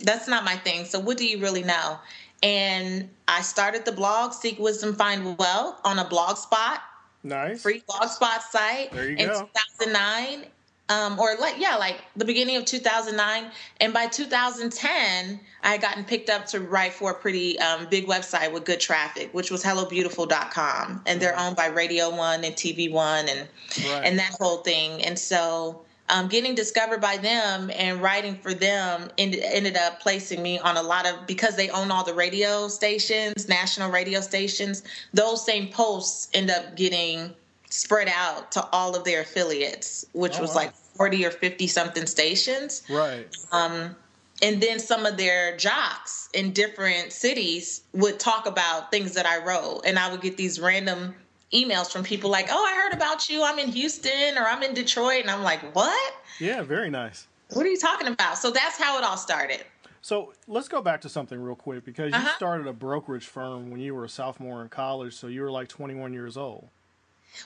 that's 0.00 0.28
not 0.28 0.44
my 0.44 0.56
thing. 0.56 0.84
So 0.84 0.98
what 0.98 1.16
do 1.16 1.26
you 1.26 1.38
really 1.40 1.62
know? 1.62 1.98
And 2.42 3.08
I 3.28 3.42
started 3.42 3.84
the 3.84 3.92
blog 3.92 4.32
Seek 4.32 4.58
Wisdom, 4.58 4.94
Find 4.94 5.36
Wealth 5.38 5.80
on 5.84 5.98
a 5.98 6.04
blog 6.04 6.36
spot. 6.36 6.80
Nice. 7.22 7.62
Free 7.62 7.82
blogspot 7.88 8.40
site 8.50 8.92
there 8.92 9.10
you 9.10 9.16
in 9.16 9.28
go. 9.28 9.48
2009. 9.78 10.46
Um, 10.88 11.20
or 11.20 11.36
like 11.38 11.54
yeah, 11.56 11.76
like 11.76 11.98
the 12.16 12.24
beginning 12.24 12.56
of 12.56 12.64
2009, 12.64 13.52
and 13.80 13.92
by 13.92 14.08
2010, 14.08 15.38
I 15.62 15.68
had 15.68 15.80
gotten 15.80 16.02
picked 16.02 16.28
up 16.28 16.46
to 16.46 16.58
write 16.58 16.92
for 16.92 17.12
a 17.12 17.14
pretty 17.14 17.56
um, 17.60 17.86
big 17.88 18.08
website 18.08 18.52
with 18.52 18.64
good 18.64 18.80
traffic, 18.80 19.32
which 19.32 19.52
was 19.52 19.62
HelloBeautiful.com, 19.62 21.02
and 21.06 21.22
they're 21.22 21.38
owned 21.38 21.54
by 21.54 21.66
Radio 21.66 22.10
One 22.10 22.42
and 22.42 22.56
TV 22.56 22.90
One, 22.90 23.28
and 23.28 23.48
right. 23.84 24.02
and 24.02 24.18
that 24.18 24.34
whole 24.40 24.58
thing. 24.58 25.00
And 25.04 25.16
so 25.16 25.82
um, 26.10 26.28
getting 26.28 26.54
discovered 26.54 27.00
by 27.00 27.16
them 27.16 27.70
and 27.74 28.02
writing 28.02 28.36
for 28.36 28.52
them 28.52 29.10
ended, 29.18 29.40
ended 29.44 29.76
up 29.76 30.00
placing 30.00 30.42
me 30.42 30.58
on 30.58 30.76
a 30.76 30.82
lot 30.82 31.06
of 31.06 31.26
because 31.26 31.56
they 31.56 31.70
own 31.70 31.90
all 31.90 32.04
the 32.04 32.14
radio 32.14 32.68
stations 32.68 33.48
national 33.48 33.90
radio 33.90 34.20
stations 34.20 34.82
those 35.14 35.44
same 35.44 35.68
posts 35.68 36.28
end 36.34 36.50
up 36.50 36.76
getting 36.76 37.34
spread 37.68 38.08
out 38.12 38.50
to 38.50 38.66
all 38.72 38.96
of 38.96 39.04
their 39.04 39.20
affiliates 39.20 40.04
which 40.12 40.38
oh, 40.38 40.42
was 40.42 40.50
wow. 40.50 40.56
like 40.56 40.74
40 41.00 41.24
or 41.24 41.30
50 41.30 41.66
something 41.66 42.04
stations. 42.04 42.82
Right. 42.90 43.26
Um, 43.52 43.96
and 44.42 44.60
then 44.60 44.78
some 44.78 45.06
of 45.06 45.16
their 45.16 45.56
jocks 45.56 46.28
in 46.34 46.52
different 46.52 47.12
cities 47.12 47.82
would 47.94 48.20
talk 48.20 48.44
about 48.44 48.90
things 48.90 49.14
that 49.14 49.24
I 49.24 49.42
wrote, 49.42 49.80
and 49.86 49.98
I 49.98 50.10
would 50.10 50.20
get 50.20 50.36
these 50.36 50.60
random 50.60 51.14
emails 51.52 51.90
from 51.90 52.02
people 52.04 52.30
like, 52.30 52.48
"Oh, 52.50 52.64
I 52.64 52.74
heard 52.74 52.92
about 52.92 53.28
you. 53.28 53.42
I'm 53.42 53.58
in 53.58 53.68
Houston 53.68 54.38
or 54.38 54.42
I'm 54.42 54.62
in 54.62 54.74
Detroit," 54.74 55.22
and 55.22 55.30
I'm 55.30 55.42
like, 55.42 55.74
"What?" 55.74 56.14
Yeah, 56.38 56.62
very 56.62 56.90
nice. 56.90 57.26
What 57.52 57.66
are 57.66 57.68
you 57.68 57.78
talking 57.78 58.06
about? 58.06 58.38
So 58.38 58.50
that's 58.50 58.78
how 58.78 58.98
it 58.98 59.04
all 59.04 59.16
started. 59.16 59.64
So 60.02 60.32
let's 60.46 60.68
go 60.68 60.80
back 60.80 61.00
to 61.02 61.08
something 61.08 61.38
real 61.38 61.56
quick 61.56 61.84
because 61.84 62.10
you 62.10 62.18
uh-huh. 62.18 62.36
started 62.36 62.66
a 62.66 62.72
brokerage 62.72 63.26
firm 63.26 63.70
when 63.70 63.80
you 63.80 63.94
were 63.94 64.04
a 64.04 64.08
sophomore 64.08 64.62
in 64.62 64.68
college, 64.68 65.14
so 65.14 65.26
you 65.26 65.42
were 65.42 65.50
like 65.50 65.68
21 65.68 66.12
years 66.12 66.36
old. 66.36 66.68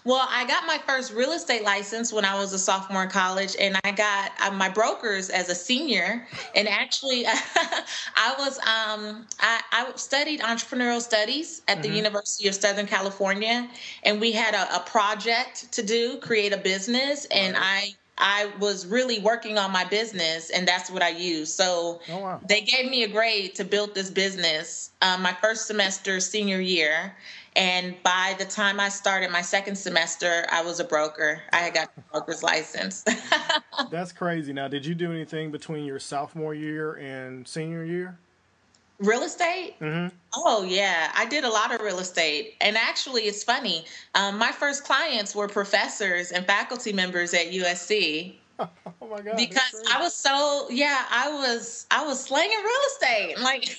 Well, 0.05 0.27
I 0.29 0.47
got 0.47 0.67
my 0.67 0.79
first 0.87 1.13
real 1.13 1.33
estate 1.33 1.63
license 1.63 2.13
when 2.13 2.25
I 2.25 2.39
was 2.39 2.53
a 2.53 2.59
sophomore 2.59 3.05
in 3.05 3.11
college, 3.11 3.57
and 3.59 3.79
I 3.85 3.93
got 3.93 4.33
uh, 4.43 4.51
my 4.51 4.69
brokers 4.69 5.31
as 5.31 5.49
a 5.49 5.55
senior. 5.55 6.27
And 6.55 6.69
actually, 6.69 7.27
I 7.27 8.35
was 8.39 8.59
um, 8.59 9.27
I, 9.41 9.61
I, 9.73 9.93
studied 9.97 10.41
entrepreneurial 10.41 11.01
studies 11.01 11.63
at 11.69 11.83
the 11.83 11.89
mm-hmm. 11.89 11.97
University 11.97 12.49
of 12.49 12.55
Southern 12.55 12.87
California, 12.87 13.69
and 14.03 14.21
we 14.21 14.33
had 14.33 14.55
a, 14.55 14.77
a 14.77 14.81
project 14.81 15.73
to 15.73 15.83
do, 15.83 16.19
create 16.19 16.53
a 16.53 16.59
business, 16.59 17.27
and. 17.27 17.57
I 17.57 17.95
I 18.17 18.53
was 18.61 18.87
really 18.87 19.19
working 19.19 19.59
on 19.59 19.73
my 19.73 19.85
business, 19.85 20.51
and 20.51 20.69
that's 20.69 20.89
what 20.89 21.03
I 21.03 21.09
used. 21.09 21.55
So 21.55 22.01
oh, 22.09 22.19
wow. 22.19 22.41
they 22.47 22.61
gave 22.61 22.89
me 22.89 23.03
a 23.03 23.09
grade 23.09 23.57
to 23.57 23.65
build 23.65 23.95
this 23.95 24.09
business 24.09 24.91
um, 25.03 25.23
my 25.23 25.33
first 25.33 25.67
semester, 25.67 26.21
senior 26.21 26.61
year. 26.61 27.15
And 27.57 27.95
by 28.03 28.35
the 28.39 28.45
time 28.45 28.81
I 28.81 28.89
started 28.89 29.31
my 29.31 29.43
second 29.43 29.77
semester, 29.77 30.45
I 30.51 30.63
was 30.63 30.81
a 30.81 30.85
broker. 30.85 31.41
I 31.53 31.59
had 31.59 31.75
got 31.75 31.91
a 31.97 32.01
broker's 32.13 32.43
license. 32.43 33.05
that's 33.91 34.11
crazy. 34.11 34.53
Now, 34.53 34.67
did 34.67 34.85
you 34.85 34.95
do 34.95 35.13
anything 35.13 35.53
between 35.53 35.85
your 35.85 36.01
sophomore 36.01 36.55
year 36.55 36.95
and 36.95 37.47
senior 37.47 37.85
year? 37.85 38.19
Real 38.99 39.23
estate? 39.23 39.79
Mm-hmm. 39.81 40.15
Oh, 40.35 40.65
yeah. 40.65 41.13
I 41.15 41.27
did 41.27 41.45
a 41.45 41.49
lot 41.49 41.73
of 41.73 41.81
real 41.81 42.01
estate. 42.01 42.55
And 42.61 42.77
actually, 42.77 43.23
it's 43.23 43.45
funny. 43.45 43.85
Um, 44.15 44.37
my 44.39 44.51
first 44.51 44.85
clients 44.85 45.35
were 45.35 45.49
professors 45.49 46.33
and 46.33 46.47
faculty 46.47 46.93
members 46.93 47.35
at 47.35 47.51
USC. 47.51 48.35
oh 48.61 48.69
my 49.11 49.21
god! 49.21 49.37
Because 49.37 49.83
I 49.93 50.01
was 50.01 50.15
so 50.15 50.69
yeah, 50.71 51.07
I 51.11 51.29
was 51.29 51.87
I 51.91 52.05
was 52.05 52.23
slanging 52.23 52.57
real 52.57 52.81
estate. 52.87 53.41
Like 53.41 53.77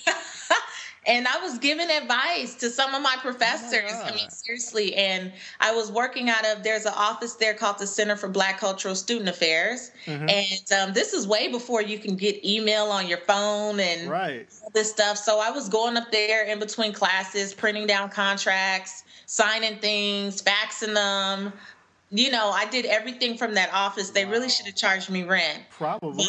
and 1.06 1.26
I 1.28 1.38
was 1.38 1.58
giving 1.58 1.88
advice 1.90 2.54
to 2.56 2.70
some 2.70 2.94
of 2.94 3.02
my 3.02 3.16
professors. 3.20 3.90
Oh 3.92 4.02
my 4.02 4.08
I 4.10 4.14
mean, 4.14 4.30
seriously. 4.30 4.94
And 4.94 5.32
I 5.60 5.72
was 5.74 5.90
working 5.90 6.28
out 6.28 6.44
of 6.46 6.62
there's 6.62 6.84
an 6.84 6.94
office 6.96 7.34
there 7.34 7.54
called 7.54 7.78
the 7.78 7.86
Center 7.86 8.16
for 8.16 8.28
Black 8.28 8.58
Cultural 8.58 8.94
Student 8.94 9.28
Affairs, 9.28 9.90
mm-hmm. 10.06 10.28
and 10.28 10.72
um, 10.72 10.94
this 10.94 11.12
is 11.12 11.26
way 11.26 11.48
before 11.48 11.82
you 11.82 11.98
can 11.98 12.16
get 12.16 12.44
email 12.44 12.86
on 12.86 13.06
your 13.06 13.18
phone 13.18 13.80
and 13.80 14.10
right. 14.10 14.48
all 14.62 14.70
this 14.70 14.90
stuff. 14.90 15.16
So 15.16 15.40
I 15.40 15.50
was 15.50 15.68
going 15.68 15.96
up 15.96 16.10
there 16.10 16.44
in 16.44 16.58
between 16.58 16.92
classes, 16.92 17.54
printing 17.54 17.86
down 17.86 18.10
contracts, 18.10 19.04
signing 19.26 19.78
things, 19.78 20.42
faxing 20.42 20.94
them, 20.94 21.52
you 22.10 22.30
know, 22.30 22.50
I 22.50 22.66
did 22.66 22.86
everything 22.86 23.36
from 23.36 23.54
that 23.54 23.70
office. 23.72 24.10
They 24.10 24.24
wow. 24.24 24.32
really 24.32 24.48
should 24.48 24.66
have 24.66 24.76
charged 24.76 25.10
me 25.10 25.24
rent. 25.24 25.62
Probably. 25.70 26.24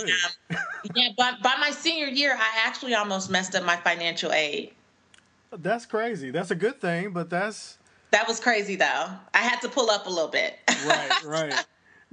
But, 0.50 0.57
um, 0.57 0.63
yeah, 0.96 1.10
but 1.17 1.41
by 1.43 1.55
my 1.60 1.69
senior 1.69 2.07
year, 2.07 2.36
I 2.38 2.65
actually 2.65 2.96
almost 2.96 3.29
messed 3.29 3.55
up 3.55 3.63
my 3.63 3.75
financial 3.77 4.31
aid. 4.31 4.74
That's 5.51 5.86
crazy. 5.86 6.31
That's 6.31 6.51
a 6.51 6.55
good 6.55 6.81
thing, 6.81 7.12
but 7.12 7.29
that's 7.29 7.77
that 8.12 8.27
was 8.27 8.39
crazy 8.39 8.75
though. 8.75 9.05
I 9.34 9.38
had 9.38 9.62
to 9.62 9.69
pull 9.69 9.89
up 9.89 10.07
a 10.07 10.10
little 10.10 10.29
bit. 10.29 10.57
right, 10.86 11.24
right. 11.25 11.65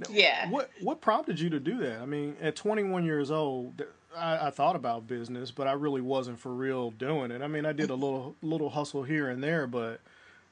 yeah. 0.09 0.49
What 0.49 0.69
what 0.81 1.01
prompted 1.01 1.39
you 1.39 1.49
to 1.49 1.59
do 1.59 1.77
that? 1.79 2.01
I 2.01 2.05
mean, 2.05 2.35
at 2.41 2.55
21 2.55 3.03
years 3.03 3.31
old, 3.31 3.83
I, 4.15 4.47
I, 4.47 4.49
thought 4.51 4.75
about 4.75 5.07
business, 5.07 5.51
but 5.51 5.67
I 5.67 5.73
really 5.73 6.01
wasn't 6.01 6.39
for 6.39 6.53
real 6.53 6.91
doing 6.91 7.31
it. 7.31 7.41
I 7.41 7.47
mean, 7.47 7.65
I 7.65 7.73
did 7.73 7.89
a 7.89 7.95
little 7.95 8.35
little 8.41 8.69
hustle 8.69 9.03
here 9.03 9.29
and 9.29 9.43
there, 9.43 9.67
but 9.67 9.99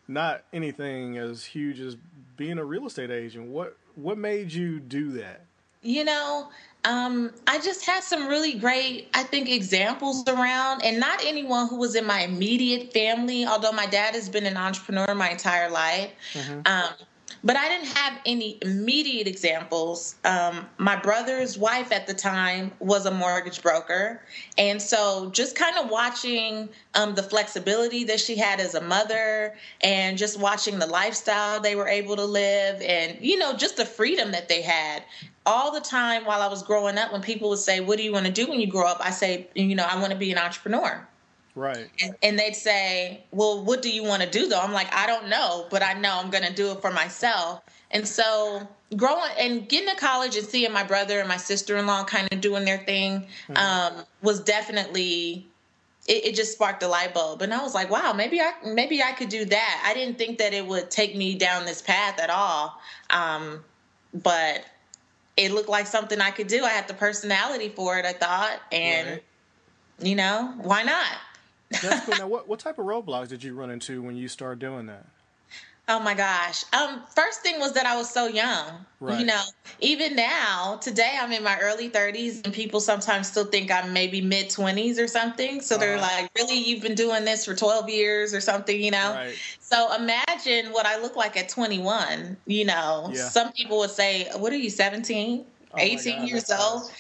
not 0.08 0.44
anything 0.52 1.18
as 1.18 1.46
huge 1.46 1.80
as 1.80 1.98
being 2.38 2.58
a 2.58 2.66
real 2.66 2.86
estate 2.88 3.12
agent. 3.12 3.48
What 3.48 3.78
what 3.96 4.18
made 4.18 4.52
you 4.52 4.80
do 4.80 5.12
that? 5.14 5.46
You 5.82 6.06
know, 6.06 6.50
um, 6.86 7.32
I 7.46 7.60
just 7.60 7.86
had 7.86 8.04
some 8.04 8.28
really 8.28 8.54
great, 8.54 9.10
I 9.14 9.24
think, 9.24 9.50
examples 9.50 10.28
around, 10.28 10.82
and 10.84 11.00
not 11.00 11.24
anyone 11.24 11.68
who 11.68 11.78
was 11.78 11.96
in 11.96 12.06
my 12.06 12.22
immediate 12.22 12.94
family. 12.94 13.46
Although 13.46 13.74
my 13.74 13.86
dad 13.86 14.16
has 14.16 14.30
been 14.30 14.46
an 14.46 14.58
entrepreneur 14.58 15.14
my 15.14 15.30
entire 15.30 15.70
life, 15.70 16.12
mm-hmm. 16.34 16.62
um, 16.66 16.94
but 17.44 17.58
I 17.58 17.68
didn't 17.68 17.88
have 17.88 18.20
any 18.26 18.58
immediate 18.62 19.28
examples. 19.28 20.16
Um, 20.24 20.66
my 20.78 20.96
brother's 20.96 21.58
wife 21.58 21.92
at 21.92 22.08
the 22.08 22.14
time 22.14 22.72
was 22.80 23.06
a 23.06 23.12
mortgage 23.12 23.62
broker. 23.62 24.22
And 24.58 24.82
so 24.82 25.30
just 25.32 25.56
kind 25.56 25.78
of 25.78 25.90
watching 25.90 26.70
um, 26.94 27.16
the 27.16 27.24
flexibility 27.24 28.06
that 28.06 28.22
she 28.22 28.38
had 28.38 28.62
as 28.62 28.76
a 28.76 28.82
mother 28.82 29.56
and 29.82 30.18
just 30.18 30.40
watching 30.40 30.80
the 30.80 30.88
lifestyle 30.88 31.60
they 31.60 31.76
were 31.76 31.88
able 31.88 32.16
to 32.16 32.26
live 32.26 32.82
and, 32.82 33.18
you 33.20 33.38
know, 33.38 33.54
just 33.54 33.76
the 33.76 33.86
freedom 33.86 34.32
that 34.32 34.48
they 34.48 34.62
had. 34.62 35.04
All 35.46 35.74
the 35.74 35.82
time 35.82 36.24
while 36.24 36.42
I 36.42 36.48
was 36.48 36.64
growing 36.64 36.98
up, 36.98 37.12
when 37.12 37.22
people 37.22 37.50
would 37.50 37.60
say, 37.60 37.82
What 37.82 37.98
do 37.98 38.04
you 38.04 38.14
want 38.14 38.26
to 38.26 38.32
do 38.32 38.48
when 38.48 38.62
you 38.62 38.68
grow 38.68 38.88
up? 38.88 39.02
I 39.02 39.12
say, 39.12 39.50
You 39.54 39.76
know, 39.76 39.84
I 39.84 40.00
want 40.00 40.14
to 40.14 40.18
be 40.18 40.32
an 40.32 40.38
entrepreneur. 40.38 41.06
Right. 41.56 41.90
And, 42.02 42.16
and, 42.24 42.40
they'd 42.40 42.56
say, 42.56 43.24
Well, 43.32 43.64
what 43.64 43.84
do 43.84 43.92
you 43.92 44.04
want 44.04 44.24
to 44.24 44.30
do 44.30 44.48
though? 44.48 44.60
I'm 44.60 44.72
like, 44.72 44.94
I 44.94 45.06
don't 45.06 45.30
know, 45.30 45.68
but 45.70 45.84
I 45.84 45.94
know 45.94 46.18
I'm 46.18 46.32
going 46.32 46.46
to 46.46 46.54
do 46.54 46.72
it 46.72 46.82
for 46.82 46.92
myself. 46.92 47.62
And 47.92 48.08
so 48.08 48.68
growing 48.98 49.32
and 49.38 49.70
getting 49.70 49.90
to 49.90 49.96
college 49.96 50.36
and 50.36 50.46
seeing 50.48 50.74
my 50.74 50.84
brother 50.84 51.20
and 51.20 51.28
my 51.28 51.38
sister 51.38 51.78
in 51.78 51.86
law 51.86 52.04
kind 52.04 52.28
of 52.32 52.42
doing 52.42 52.66
their 52.66 52.80
thing 52.80 53.28
mm-hmm. 53.48 53.58
um, 53.58 54.06
was 54.22 54.40
definitely. 54.42 55.48
It, 56.06 56.26
it, 56.26 56.36
just 56.36 56.52
sparked 56.52 56.84
a 56.84 56.88
light 56.90 57.14
bulb, 57.14 57.42
and 57.42 57.54
I 57.54 57.64
was 57.64 57.74
like, 57.74 57.90
"Wow, 57.90 58.12
maybe 58.12 58.42
I 58.42 58.52
maybe 58.66 59.02
I 59.02 59.14
could 59.14 59.30
do 59.30 59.46
that." 59.46 59.84
I 59.88 59.94
didn't 59.94 60.18
think 60.18 60.38
that 60.40 60.54
it 60.54 60.68
would 60.68 60.92
take 60.92 61.16
me 61.16 61.36
down 61.36 61.64
this 61.64 61.82
path 61.82 62.20
at 62.20 62.30
all, 62.30 62.78
um, 63.10 63.64
but 64.14 64.66
it 65.38 65.54
looked 65.54 65.70
like 65.70 65.88
something 65.88 66.20
I 66.20 66.32
could 66.32 66.48
do. 66.48 66.66
I 66.66 66.72
had 66.72 66.90
the 66.90 66.94
personality 66.94 67.70
for 67.70 67.98
it, 68.00 68.06
I 68.06 68.12
thought, 68.12 68.60
and 68.70 69.12
right. 69.12 69.24
you 70.02 70.16
know, 70.16 70.54
why 70.58 70.84
not? 70.84 71.08
That's 71.82 72.06
cool. 72.06 72.16
Now, 72.18 72.28
what, 72.34 72.48
what 72.48 72.60
type 72.60 72.78
of 72.78 72.86
roadblocks 72.86 73.30
did 73.30 73.44
you 73.44 73.56
run 73.56 73.70
into 73.70 74.02
when 74.02 74.16
you 74.16 74.28
started 74.28 74.60
doing 74.60 74.86
that? 74.88 75.06
Oh 75.90 76.00
my 76.00 76.14
gosh. 76.14 76.64
Um, 76.72 77.02
first 77.14 77.42
thing 77.42 77.60
was 77.60 77.74
that 77.74 77.86
I 77.86 77.98
was 77.98 78.10
so 78.10 78.28
young. 78.28 78.86
Right. 79.02 79.20
You 79.20 79.26
know, 79.26 79.42
even 79.82 80.16
now, 80.16 80.80
today 80.82 81.18
I'm 81.20 81.34
in 81.34 81.44
my 81.44 81.60
early 81.60 81.90
30s, 81.90 82.46
and 82.46 82.54
people 82.54 82.80
sometimes 82.80 83.28
still 83.28 83.44
think 83.44 83.70
I'm 83.70 83.92
maybe 83.92 84.22
mid 84.22 84.48
20s 84.48 84.98
or 84.98 85.10
something. 85.10 85.60
So 85.60 85.78
they're 85.78 85.98
uh-huh. 85.98 86.22
like, 86.22 86.32
"Really, 86.38 86.58
you've 86.58 86.82
been 86.82 86.96
doing 86.96 87.26
this 87.26 87.44
for 87.44 87.54
12 87.54 87.90
years 87.90 88.34
or 88.34 88.40
something?" 88.40 88.82
You 88.82 88.92
know. 88.92 89.14
Right. 89.14 89.36
So 89.60 89.94
imagine 89.94 90.72
what 90.72 90.86
I 90.86 91.02
look 91.02 91.18
like 91.18 91.36
at 91.36 91.50
21. 91.50 92.38
You 92.46 92.64
know, 92.64 93.10
yeah. 93.12 93.28
some 93.28 93.52
people 93.52 93.78
would 93.80 93.92
say, 93.92 94.30
"What 94.38 94.54
are 94.54 94.58
you, 94.58 94.70
17?" 94.70 95.46
Oh 95.74 95.80
18 95.80 96.20
God, 96.20 96.28
years 96.30 96.52
old. 96.52 96.92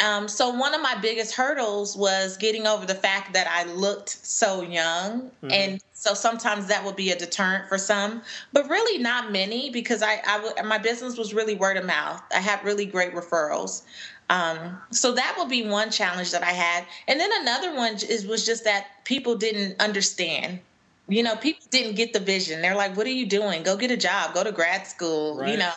Um, 0.00 0.28
so 0.28 0.48
one 0.48 0.74
of 0.74 0.80
my 0.80 0.96
biggest 1.00 1.34
hurdles 1.34 1.96
was 1.96 2.36
getting 2.36 2.66
over 2.66 2.86
the 2.86 2.94
fact 2.94 3.34
that 3.34 3.46
I 3.46 3.70
looked 3.72 4.08
so 4.08 4.62
young, 4.62 5.22
mm-hmm. 5.22 5.50
and 5.50 5.82
so 5.92 6.14
sometimes 6.14 6.66
that 6.68 6.84
would 6.84 6.96
be 6.96 7.10
a 7.10 7.18
deterrent 7.18 7.68
for 7.68 7.76
some, 7.76 8.22
but 8.52 8.68
really 8.70 8.98
not 8.98 9.30
many 9.30 9.70
because 9.70 10.02
I, 10.02 10.22
I 10.26 10.42
w- 10.42 10.68
my 10.68 10.78
business 10.78 11.18
was 11.18 11.34
really 11.34 11.54
word 11.54 11.76
of 11.76 11.84
mouth. 11.84 12.22
I 12.34 12.38
had 12.38 12.64
really 12.64 12.86
great 12.86 13.14
referrals. 13.14 13.82
Um, 14.30 14.78
so 14.90 15.12
that 15.12 15.34
would 15.38 15.48
be 15.48 15.68
one 15.68 15.90
challenge 15.90 16.30
that 16.30 16.42
I 16.42 16.52
had, 16.52 16.86
and 17.06 17.20
then 17.20 17.30
another 17.42 17.74
one 17.74 17.94
is 18.08 18.26
was 18.26 18.46
just 18.46 18.64
that 18.64 18.86
people 19.04 19.36
didn't 19.36 19.80
understand. 19.80 20.60
You 21.08 21.24
know, 21.24 21.36
people 21.36 21.66
didn't 21.70 21.96
get 21.96 22.12
the 22.12 22.20
vision. 22.20 22.62
They're 22.62 22.76
like, 22.76 22.96
"What 22.96 23.06
are 23.06 23.10
you 23.10 23.26
doing? 23.26 23.64
Go 23.64 23.76
get 23.76 23.90
a 23.90 23.96
job. 23.96 24.32
Go 24.32 24.44
to 24.44 24.52
grad 24.52 24.86
school." 24.86 25.36
Right. 25.36 25.50
You 25.50 25.58
know. 25.58 25.72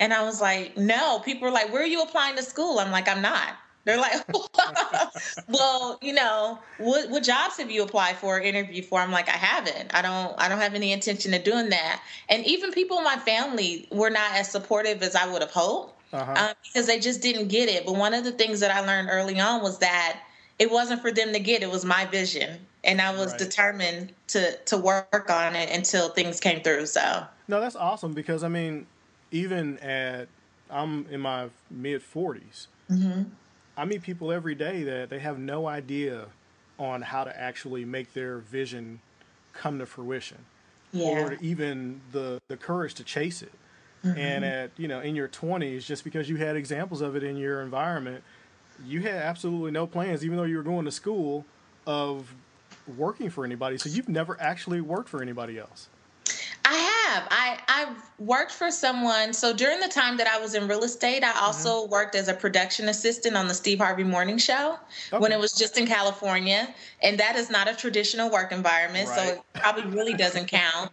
And 0.00 0.14
I 0.14 0.22
was 0.22 0.40
like, 0.40 0.74
no, 0.78 1.18
people 1.18 1.46
are 1.46 1.50
like, 1.50 1.70
where 1.70 1.82
are 1.82 1.86
you 1.86 2.00
applying 2.00 2.34
to 2.36 2.42
school? 2.42 2.78
I'm 2.78 2.90
like, 2.90 3.08
I'm 3.08 3.20
not. 3.20 3.56
They're 3.86 3.98
like, 3.98 4.14
well, 5.48 5.96
you 6.02 6.12
know, 6.12 6.58
what 6.78 7.08
what 7.08 7.22
jobs 7.22 7.56
have 7.58 7.70
you 7.70 7.84
applied 7.84 8.16
for, 8.16 8.36
or 8.36 8.40
interviewed 8.40 8.84
for? 8.84 8.98
I'm 8.98 9.12
like, 9.12 9.28
I 9.28 9.36
haven't. 9.36 9.94
I 9.94 10.02
don't. 10.02 10.34
I 10.38 10.48
don't 10.48 10.58
have 10.58 10.74
any 10.74 10.90
intention 10.90 11.32
of 11.32 11.44
doing 11.44 11.68
that. 11.68 12.02
And 12.28 12.44
even 12.44 12.72
people 12.72 12.98
in 12.98 13.04
my 13.04 13.16
family 13.16 13.86
were 13.92 14.10
not 14.10 14.32
as 14.32 14.50
supportive 14.50 15.04
as 15.04 15.14
I 15.14 15.30
would 15.30 15.40
have 15.40 15.52
hoped 15.52 16.02
uh-huh. 16.12 16.48
um, 16.48 16.54
because 16.64 16.88
they 16.88 16.98
just 16.98 17.22
didn't 17.22 17.46
get 17.46 17.68
it. 17.68 17.86
But 17.86 17.94
one 17.94 18.12
of 18.12 18.24
the 18.24 18.32
things 18.32 18.58
that 18.58 18.72
I 18.72 18.80
learned 18.80 19.08
early 19.08 19.38
on 19.38 19.62
was 19.62 19.78
that 19.78 20.18
it 20.58 20.68
wasn't 20.68 21.00
for 21.00 21.12
them 21.12 21.32
to 21.32 21.38
get. 21.38 21.62
It 21.62 21.70
was 21.70 21.84
my 21.84 22.06
vision, 22.06 22.58
and 22.82 23.00
I 23.00 23.16
was 23.16 23.30
right. 23.30 23.38
determined 23.38 24.12
to 24.28 24.56
to 24.64 24.76
work 24.76 25.30
on 25.30 25.54
it 25.54 25.70
until 25.70 26.08
things 26.08 26.40
came 26.40 26.60
through. 26.60 26.86
So 26.86 27.24
no, 27.46 27.60
that's 27.60 27.76
awesome 27.76 28.14
because 28.14 28.42
I 28.42 28.48
mean, 28.48 28.88
even 29.30 29.78
at 29.78 30.26
I'm 30.72 31.06
in 31.08 31.20
my 31.20 31.50
mid 31.70 32.02
40s. 32.02 32.66
Mm-hmm 32.90 33.22
I 33.76 33.84
meet 33.84 34.02
people 34.02 34.32
every 34.32 34.54
day 34.54 34.82
that 34.84 35.10
they 35.10 35.18
have 35.18 35.38
no 35.38 35.66
idea 35.66 36.26
on 36.78 37.02
how 37.02 37.24
to 37.24 37.40
actually 37.40 37.84
make 37.84 38.12
their 38.12 38.38
vision 38.38 39.00
come 39.52 39.78
to 39.78 39.86
fruition 39.86 40.38
yeah. 40.92 41.06
or 41.06 41.34
even 41.40 42.00
the 42.12 42.40
the 42.48 42.56
courage 42.56 42.94
to 42.94 43.04
chase 43.04 43.42
it. 43.42 43.52
Mm-hmm. 44.04 44.18
And 44.18 44.44
at 44.44 44.70
you 44.76 44.88
know 44.88 45.00
in 45.00 45.16
your 45.16 45.28
20s 45.28 45.84
just 45.84 46.04
because 46.04 46.28
you 46.28 46.36
had 46.36 46.56
examples 46.56 47.00
of 47.00 47.16
it 47.16 47.22
in 47.22 47.36
your 47.36 47.62
environment 47.62 48.22
you 48.84 49.00
had 49.00 49.14
absolutely 49.14 49.70
no 49.70 49.86
plans, 49.86 50.24
even 50.24 50.36
though 50.36 50.44
you 50.44 50.56
were 50.56 50.62
going 50.62 50.84
to 50.84 50.90
school, 50.90 51.44
of 51.86 52.34
working 52.96 53.30
for 53.30 53.44
anybody. 53.44 53.78
So 53.78 53.88
you've 53.88 54.08
never 54.08 54.40
actually 54.40 54.80
worked 54.80 55.08
for 55.08 55.22
anybody 55.22 55.58
else. 55.58 55.88
I 56.68 56.74
have. 56.74 57.28
I 57.30 57.58
I've 57.68 58.10
worked 58.18 58.50
for 58.50 58.72
someone. 58.72 59.32
So 59.32 59.54
during 59.54 59.78
the 59.78 59.88
time 59.88 60.16
that 60.16 60.26
I 60.26 60.40
was 60.40 60.56
in 60.56 60.66
real 60.66 60.82
estate, 60.82 61.22
I 61.22 61.38
also 61.40 61.82
mm-hmm. 61.82 61.92
worked 61.92 62.16
as 62.16 62.26
a 62.26 62.34
production 62.34 62.88
assistant 62.88 63.36
on 63.36 63.46
the 63.46 63.54
Steve 63.54 63.78
Harvey 63.78 64.02
Morning 64.02 64.36
Show 64.36 64.76
okay. 65.12 65.20
when 65.20 65.30
it 65.30 65.38
was 65.38 65.52
just 65.52 65.78
in 65.78 65.86
California, 65.86 66.74
and 67.02 67.20
that 67.20 67.36
is 67.36 67.50
not 67.50 67.68
a 67.68 67.74
traditional 67.74 68.30
work 68.30 68.50
environment, 68.50 69.08
right. 69.10 69.16
so 69.16 69.34
it 69.34 69.42
probably 69.54 69.84
really 69.84 70.14
doesn't 70.14 70.46
count 70.46 70.90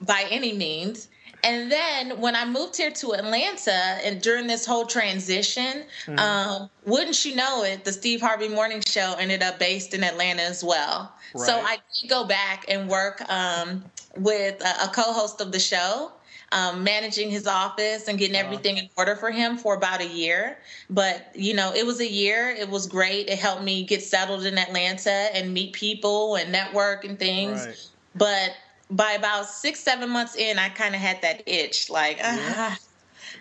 by 0.00 0.26
any 0.30 0.52
means. 0.52 1.08
And 1.44 1.70
then 1.70 2.20
when 2.20 2.34
I 2.34 2.46
moved 2.46 2.76
here 2.76 2.90
to 2.90 3.12
Atlanta, 3.12 3.98
and 4.02 4.20
during 4.22 4.46
this 4.46 4.64
whole 4.64 4.86
transition, 4.86 5.84
mm-hmm. 6.06 6.18
um, 6.18 6.70
wouldn't 6.86 7.22
you 7.24 7.36
know 7.36 7.64
it, 7.64 7.84
the 7.84 7.92
Steve 7.92 8.22
Harvey 8.22 8.48
Morning 8.48 8.82
Show 8.86 9.14
ended 9.18 9.42
up 9.42 9.58
based 9.58 9.92
in 9.92 10.02
Atlanta 10.02 10.42
as 10.42 10.64
well. 10.64 11.12
Right. 11.34 11.46
So 11.46 11.60
I 11.60 11.78
did 12.00 12.08
go 12.08 12.24
back 12.24 12.64
and 12.68 12.88
work 12.88 13.22
um, 13.30 13.84
with 14.16 14.58
a, 14.62 14.84
a, 14.84 14.88
co-host 14.88 15.40
of 15.40 15.52
the 15.52 15.60
show. 15.60 16.12
Um, 16.52 16.84
managing 16.84 17.30
his 17.30 17.48
office 17.48 18.06
and 18.06 18.16
getting 18.16 18.36
uh-huh. 18.36 18.44
everything 18.44 18.76
in 18.76 18.88
order 18.96 19.16
for 19.16 19.32
him 19.32 19.56
for 19.56 19.74
about 19.74 20.00
a 20.00 20.06
year. 20.06 20.58
But, 20.88 21.32
you 21.34 21.52
know, 21.52 21.72
it 21.74 21.84
was 21.84 21.98
a 21.98 22.08
year. 22.08 22.50
It 22.50 22.68
was 22.68 22.86
great. 22.86 23.28
It 23.28 23.40
helped 23.40 23.64
me 23.64 23.82
get 23.84 24.04
settled 24.04 24.46
in 24.46 24.56
Atlanta 24.56 25.10
and 25.10 25.52
meet 25.52 25.72
people 25.72 26.36
and 26.36 26.52
network 26.52 27.04
and 27.04 27.18
things. 27.18 27.66
Right. 27.66 27.86
But 28.14 28.52
by 28.94 29.12
about 29.12 29.46
six, 29.46 29.80
seven 29.80 30.10
months 30.10 30.36
in, 30.36 30.58
I 30.58 30.68
kind 30.68 30.94
of 30.94 31.00
had 31.00 31.20
that 31.22 31.42
itch, 31.46 31.90
like, 31.90 32.18
yeah. 32.18 32.76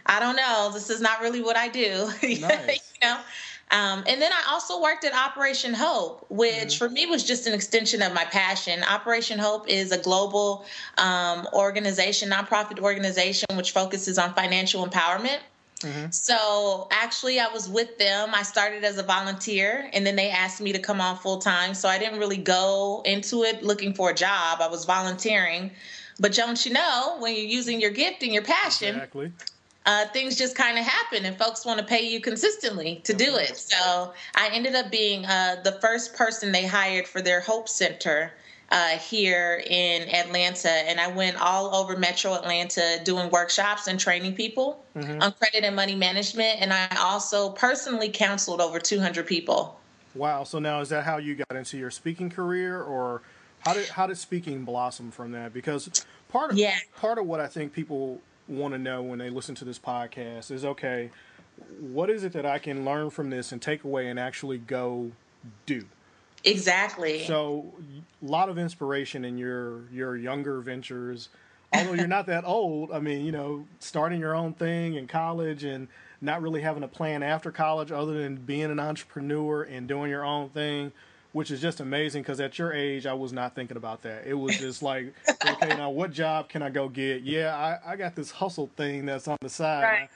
I 0.05 0.19
don't 0.19 0.35
know, 0.35 0.71
this 0.73 0.89
is 0.89 0.99
not 0.99 1.21
really 1.21 1.41
what 1.41 1.55
I 1.55 1.69
do. 1.69 2.09
Nice. 2.21 2.41
you 2.41 3.07
know. 3.07 3.19
Um, 3.71 4.03
and 4.07 4.21
then 4.21 4.31
I 4.31 4.51
also 4.51 4.81
worked 4.81 5.03
at 5.03 5.13
Operation 5.15 5.73
Hope, 5.73 6.25
which 6.29 6.53
mm-hmm. 6.53 6.77
for 6.77 6.89
me 6.89 7.05
was 7.07 7.23
just 7.23 7.47
an 7.47 7.53
extension 7.53 8.01
of 8.01 8.13
my 8.13 8.25
passion. 8.25 8.83
Operation 8.83 9.39
Hope 9.39 9.67
is 9.67 9.91
a 9.91 9.97
global 9.97 10.65
um, 10.97 11.47
organization, 11.53 12.29
nonprofit 12.29 12.79
organization, 12.79 13.47
which 13.55 13.71
focuses 13.71 14.19
on 14.19 14.33
financial 14.33 14.87
empowerment. 14.87 15.39
Mm-hmm. 15.83 16.11
So 16.11 16.87
actually, 16.91 17.39
I 17.39 17.47
was 17.47 17.69
with 17.69 17.97
them. 17.97 18.29
I 18.33 18.43
started 18.43 18.83
as 18.83 18.97
a 18.97 19.03
volunteer, 19.03 19.89
and 19.93 20.05
then 20.05 20.15
they 20.15 20.29
asked 20.29 20.61
me 20.61 20.71
to 20.73 20.79
come 20.79 21.01
on 21.01 21.17
full 21.17 21.39
time. 21.39 21.73
So 21.73 21.87
I 21.89 21.97
didn't 21.99 22.19
really 22.19 22.37
go 22.37 23.01
into 23.05 23.43
it 23.43 23.63
looking 23.63 23.93
for 23.93 24.09
a 24.09 24.13
job. 24.13 24.59
I 24.61 24.67
was 24.67 24.85
volunteering. 24.85 25.71
But 26.19 26.33
don't 26.33 26.63
you 26.65 26.73
know, 26.73 27.17
when 27.19 27.35
you're 27.35 27.45
using 27.45 27.81
your 27.81 27.91
gift 27.91 28.23
and 28.23 28.31
your 28.31 28.43
passion, 28.43 28.95
exactly. 28.95 29.31
uh, 29.85 30.05
things 30.13 30.37
just 30.37 30.55
kind 30.55 30.77
of 30.77 30.85
happen, 30.85 31.25
and 31.25 31.37
folks 31.37 31.65
want 31.65 31.79
to 31.79 31.85
pay 31.85 32.07
you 32.07 32.21
consistently 32.21 33.01
to 33.03 33.13
do 33.13 33.35
it. 33.35 33.57
So 33.57 34.13
I 34.35 34.49
ended 34.53 34.75
up 34.75 34.91
being 34.91 35.25
uh, 35.25 35.57
the 35.63 35.73
first 35.73 36.15
person 36.15 36.51
they 36.51 36.65
hired 36.65 37.07
for 37.07 37.21
their 37.21 37.41
Hope 37.41 37.67
Center 37.67 38.31
uh, 38.73 38.97
here 38.97 39.63
in 39.67 40.09
Atlanta, 40.09 40.67
and 40.67 40.99
I 40.99 41.07
went 41.07 41.39
all 41.39 41.75
over 41.75 41.95
Metro 41.95 42.33
Atlanta 42.33 42.99
doing 43.03 43.29
workshops 43.29 43.85
and 43.85 43.99
training 43.99 44.33
people 44.33 44.83
mm-hmm. 44.95 45.21
on 45.21 45.31
credit 45.33 45.63
and 45.63 45.75
money 45.75 45.93
management. 45.93 46.59
And 46.59 46.73
I 46.73 46.87
also 46.99 47.51
personally 47.51 48.09
counseled 48.09 48.59
over 48.59 48.79
200 48.79 49.27
people. 49.27 49.79
Wow! 50.15 50.43
So 50.43 50.57
now 50.57 50.81
is 50.81 50.89
that 50.89 51.03
how 51.03 51.17
you 51.17 51.35
got 51.35 51.55
into 51.55 51.77
your 51.77 51.91
speaking 51.91 52.31
career, 52.31 52.81
or 52.81 53.21
how 53.59 53.75
did 53.75 53.89
how 53.89 54.07
did 54.07 54.17
speaking 54.17 54.63
blossom 54.65 55.11
from 55.11 55.31
that? 55.33 55.53
Because 55.53 56.03
part 56.29 56.51
of 56.51 56.57
yeah. 56.57 56.75
part 56.95 57.19
of 57.19 57.27
what 57.27 57.39
I 57.39 57.47
think 57.47 57.73
people 57.73 58.21
want 58.47 58.73
to 58.73 58.79
know 58.79 59.03
when 59.03 59.19
they 59.19 59.29
listen 59.29 59.53
to 59.55 59.65
this 59.65 59.77
podcast 59.77 60.49
is 60.49 60.65
okay, 60.65 61.11
what 61.79 62.09
is 62.09 62.23
it 62.23 62.33
that 62.33 62.45
I 62.45 62.57
can 62.57 62.83
learn 62.85 63.11
from 63.11 63.29
this 63.29 63.51
and 63.51 63.61
take 63.61 63.83
away 63.83 64.07
and 64.07 64.19
actually 64.19 64.57
go 64.57 65.11
do? 65.67 65.85
Exactly. 66.43 67.25
So, 67.25 67.73
a 68.21 68.25
lot 68.25 68.49
of 68.49 68.57
inspiration 68.57 69.25
in 69.25 69.37
your 69.37 69.89
your 69.91 70.15
younger 70.15 70.59
ventures. 70.61 71.29
Although 71.75 71.93
you're 71.93 72.07
not 72.07 72.27
that 72.27 72.45
old, 72.45 72.91
I 72.91 72.99
mean, 72.99 73.25
you 73.25 73.31
know, 73.31 73.65
starting 73.79 74.19
your 74.19 74.35
own 74.35 74.53
thing 74.53 74.93
in 74.93 75.07
college 75.07 75.63
and 75.63 75.87
not 76.21 76.41
really 76.41 76.61
having 76.61 76.83
a 76.83 76.87
plan 76.87 77.23
after 77.23 77.51
college 77.51 77.91
other 77.91 78.13
than 78.13 78.37
being 78.37 78.65
an 78.65 78.79
entrepreneur 78.79 79.63
and 79.63 79.87
doing 79.87 80.09
your 80.09 80.23
own 80.23 80.49
thing, 80.49 80.91
which 81.31 81.51
is 81.51 81.59
just 81.59 81.79
amazing 81.79 82.21
because 82.21 82.39
at 82.39 82.57
your 82.59 82.71
age, 82.71 83.05
I 83.05 83.13
was 83.13 83.33
not 83.33 83.55
thinking 83.55 83.75
about 83.75 84.03
that. 84.03 84.25
It 84.25 84.35
was 84.35 84.57
just 84.57 84.83
like, 84.83 85.13
okay, 85.47 85.69
now 85.69 85.89
what 85.89 86.11
job 86.11 86.47
can 86.47 86.61
I 86.61 86.69
go 86.69 86.87
get? 86.87 87.23
Yeah, 87.23 87.55
I, 87.55 87.93
I 87.93 87.95
got 87.95 88.15
this 88.15 88.31
hustle 88.31 88.69
thing 88.77 89.05
that's 89.05 89.27
on 89.27 89.37
the 89.41 89.49
side. 89.49 89.83
Right. 89.83 90.09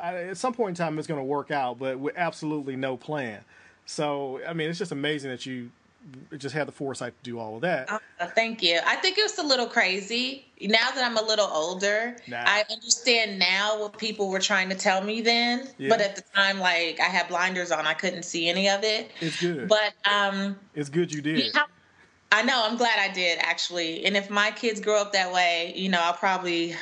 I, 0.00 0.08
I, 0.08 0.24
at 0.28 0.36
some 0.36 0.54
point 0.54 0.70
in 0.78 0.84
time, 0.84 0.98
it's 0.98 1.06
going 1.06 1.20
to 1.20 1.24
work 1.24 1.50
out, 1.50 1.78
but 1.78 1.98
with 1.98 2.16
absolutely 2.16 2.74
no 2.74 2.96
plan. 2.96 3.42
So, 3.86 4.40
I 4.46 4.52
mean, 4.52 4.68
it's 4.68 4.78
just 4.78 4.92
amazing 4.92 5.30
that 5.30 5.46
you 5.46 5.70
just 6.36 6.54
had 6.54 6.68
the 6.68 6.72
foresight 6.72 7.14
to 7.22 7.30
do 7.30 7.38
all 7.38 7.56
of 7.56 7.62
that. 7.62 7.88
Oh, 7.90 8.26
thank 8.34 8.62
you. 8.62 8.78
I 8.84 8.96
think 8.96 9.18
it 9.18 9.22
was 9.22 9.38
a 9.38 9.42
little 9.42 9.66
crazy. 9.66 10.44
Now 10.60 10.90
that 10.94 11.04
I'm 11.04 11.16
a 11.16 11.22
little 11.22 11.48
older, 11.48 12.16
nah. 12.28 12.42
I 12.46 12.64
understand 12.70 13.38
now 13.38 13.80
what 13.80 13.98
people 13.98 14.28
were 14.28 14.38
trying 14.38 14.68
to 14.68 14.74
tell 14.74 15.02
me 15.02 15.20
then. 15.20 15.68
Yeah. 15.78 15.88
But 15.88 16.00
at 16.00 16.16
the 16.16 16.22
time, 16.34 16.60
like 16.60 17.00
I 17.00 17.04
had 17.04 17.28
blinders 17.28 17.70
on, 17.72 17.86
I 17.86 17.94
couldn't 17.94 18.24
see 18.24 18.48
any 18.48 18.68
of 18.68 18.84
it. 18.84 19.10
It's 19.20 19.40
good. 19.40 19.68
But 19.68 19.94
um, 20.10 20.56
it's 20.74 20.88
good 20.88 21.12
you 21.12 21.22
did. 21.22 21.56
I 22.32 22.42
know. 22.42 22.64
I'm 22.66 22.76
glad 22.76 22.98
I 22.98 23.12
did 23.12 23.38
actually. 23.40 24.04
And 24.04 24.16
if 24.16 24.30
my 24.30 24.50
kids 24.50 24.80
grow 24.80 25.00
up 25.00 25.12
that 25.12 25.32
way, 25.32 25.72
you 25.76 25.88
know, 25.88 26.00
I'll 26.00 26.12
probably. 26.12 26.74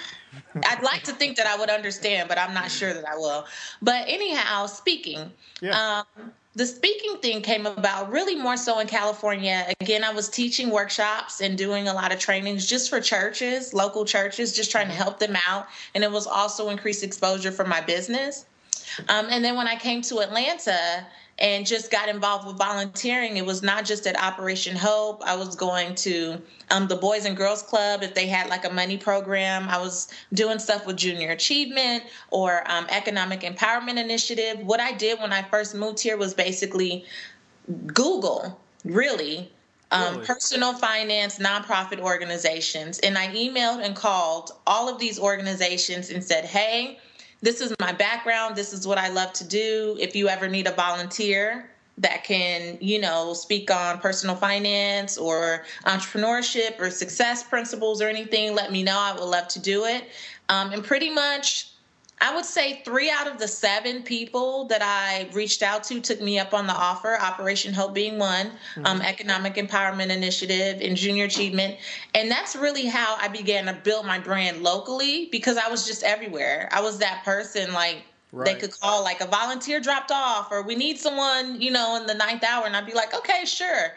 I'd 0.66 0.82
like 0.82 1.04
to 1.04 1.12
think 1.12 1.36
that 1.36 1.46
I 1.46 1.56
would 1.56 1.70
understand, 1.70 2.28
but 2.28 2.38
I'm 2.38 2.52
not 2.52 2.68
sure 2.68 2.92
that 2.92 3.08
I 3.08 3.16
will. 3.16 3.46
But 3.80 4.04
anyhow, 4.08 4.66
speaking. 4.66 5.30
Yeah. 5.60 6.04
Um, 6.16 6.32
the 6.56 6.66
speaking 6.66 7.16
thing 7.16 7.42
came 7.42 7.66
about 7.66 8.10
really 8.10 8.36
more 8.36 8.56
so 8.56 8.78
in 8.78 8.86
California. 8.86 9.66
Again, 9.80 10.04
I 10.04 10.12
was 10.12 10.28
teaching 10.28 10.70
workshops 10.70 11.40
and 11.40 11.58
doing 11.58 11.88
a 11.88 11.92
lot 11.92 12.12
of 12.12 12.20
trainings 12.20 12.66
just 12.66 12.88
for 12.88 13.00
churches, 13.00 13.74
local 13.74 14.04
churches, 14.04 14.54
just 14.54 14.70
trying 14.70 14.86
to 14.86 14.92
mm-hmm. 14.92 15.02
help 15.02 15.18
them 15.18 15.36
out. 15.48 15.66
And 15.94 16.04
it 16.04 16.12
was 16.12 16.26
also 16.26 16.68
increased 16.68 17.02
exposure 17.02 17.50
for 17.50 17.64
my 17.64 17.80
business. 17.80 18.46
Um, 19.08 19.26
and 19.30 19.44
then 19.44 19.56
when 19.56 19.66
I 19.66 19.74
came 19.74 20.02
to 20.02 20.18
Atlanta, 20.20 21.04
and 21.38 21.66
just 21.66 21.90
got 21.90 22.08
involved 22.08 22.46
with 22.46 22.56
volunteering. 22.56 23.36
It 23.36 23.44
was 23.44 23.62
not 23.62 23.84
just 23.84 24.06
at 24.06 24.20
Operation 24.20 24.76
Hope. 24.76 25.22
I 25.24 25.34
was 25.34 25.56
going 25.56 25.94
to 25.96 26.40
um, 26.70 26.86
the 26.86 26.96
Boys 26.96 27.24
and 27.24 27.36
Girls 27.36 27.62
Club 27.62 28.02
if 28.02 28.14
they 28.14 28.26
had 28.26 28.48
like 28.48 28.64
a 28.64 28.70
money 28.70 28.96
program. 28.96 29.68
I 29.68 29.78
was 29.78 30.08
doing 30.32 30.58
stuff 30.58 30.86
with 30.86 30.96
Junior 30.96 31.30
Achievement 31.30 32.04
or 32.30 32.62
um, 32.70 32.86
Economic 32.88 33.40
Empowerment 33.40 33.98
Initiative. 33.98 34.60
What 34.60 34.80
I 34.80 34.92
did 34.92 35.18
when 35.20 35.32
I 35.32 35.42
first 35.42 35.74
moved 35.74 36.00
here 36.00 36.16
was 36.16 36.34
basically 36.34 37.04
Google, 37.86 38.60
really. 38.84 39.50
Um, 39.90 40.14
really? 40.14 40.26
Personal 40.26 40.74
finance 40.74 41.38
nonprofit 41.38 41.98
organizations. 41.98 43.00
And 43.00 43.18
I 43.18 43.28
emailed 43.28 43.84
and 43.84 43.96
called 43.96 44.52
all 44.66 44.88
of 44.88 44.98
these 45.00 45.18
organizations 45.18 46.10
and 46.10 46.22
said, 46.22 46.44
hey, 46.44 46.98
this 47.44 47.60
is 47.60 47.74
my 47.78 47.92
background. 47.92 48.56
This 48.56 48.72
is 48.72 48.86
what 48.86 48.96
I 48.96 49.08
love 49.08 49.32
to 49.34 49.44
do. 49.44 49.96
If 50.00 50.16
you 50.16 50.28
ever 50.28 50.48
need 50.48 50.66
a 50.66 50.72
volunteer 50.72 51.70
that 51.98 52.24
can, 52.24 52.78
you 52.80 52.98
know, 52.98 53.34
speak 53.34 53.70
on 53.70 53.98
personal 53.98 54.34
finance 54.34 55.18
or 55.18 55.64
entrepreneurship 55.84 56.80
or 56.80 56.90
success 56.90 57.42
principles 57.42 58.00
or 58.00 58.08
anything, 58.08 58.54
let 58.54 58.72
me 58.72 58.82
know. 58.82 58.98
I 58.98 59.12
would 59.12 59.22
love 59.22 59.48
to 59.48 59.60
do 59.60 59.84
it. 59.84 60.04
Um, 60.48 60.72
and 60.72 60.82
pretty 60.82 61.10
much 61.10 61.68
I 62.20 62.34
would 62.34 62.44
say 62.44 62.80
three 62.84 63.10
out 63.10 63.26
of 63.26 63.38
the 63.38 63.48
seven 63.48 64.02
people 64.02 64.64
that 64.66 64.82
I 64.82 65.28
reached 65.32 65.62
out 65.62 65.84
to 65.84 66.00
took 66.00 66.20
me 66.20 66.38
up 66.38 66.54
on 66.54 66.66
the 66.66 66.72
offer, 66.72 67.18
Operation 67.20 67.74
Hope 67.74 67.92
being 67.92 68.18
one, 68.18 68.46
mm-hmm. 68.46 68.86
um, 68.86 69.02
Economic 69.02 69.54
Empowerment 69.54 70.10
Initiative, 70.10 70.80
and 70.80 70.96
Junior 70.96 71.24
Achievement. 71.24 71.76
And 72.14 72.30
that's 72.30 72.54
really 72.54 72.86
how 72.86 73.16
I 73.20 73.28
began 73.28 73.66
to 73.66 73.72
build 73.72 74.06
my 74.06 74.18
brand 74.18 74.62
locally 74.62 75.28
because 75.32 75.56
I 75.56 75.68
was 75.68 75.86
just 75.86 76.02
everywhere. 76.02 76.68
I 76.72 76.80
was 76.80 76.98
that 76.98 77.24
person 77.24 77.72
like, 77.72 78.04
Right. 78.32 78.46
They 78.46 78.60
could 78.60 78.80
call 78.80 79.04
like 79.04 79.20
a 79.20 79.28
volunteer 79.28 79.78
dropped 79.78 80.10
off, 80.10 80.50
or 80.50 80.62
we 80.62 80.74
need 80.74 80.98
someone, 80.98 81.60
you 81.60 81.70
know, 81.70 81.94
in 81.94 82.08
the 82.08 82.14
ninth 82.14 82.42
hour, 82.42 82.66
and 82.66 82.74
I'd 82.74 82.84
be 82.84 82.92
like, 82.92 83.14
okay, 83.14 83.44
sure 83.44 83.92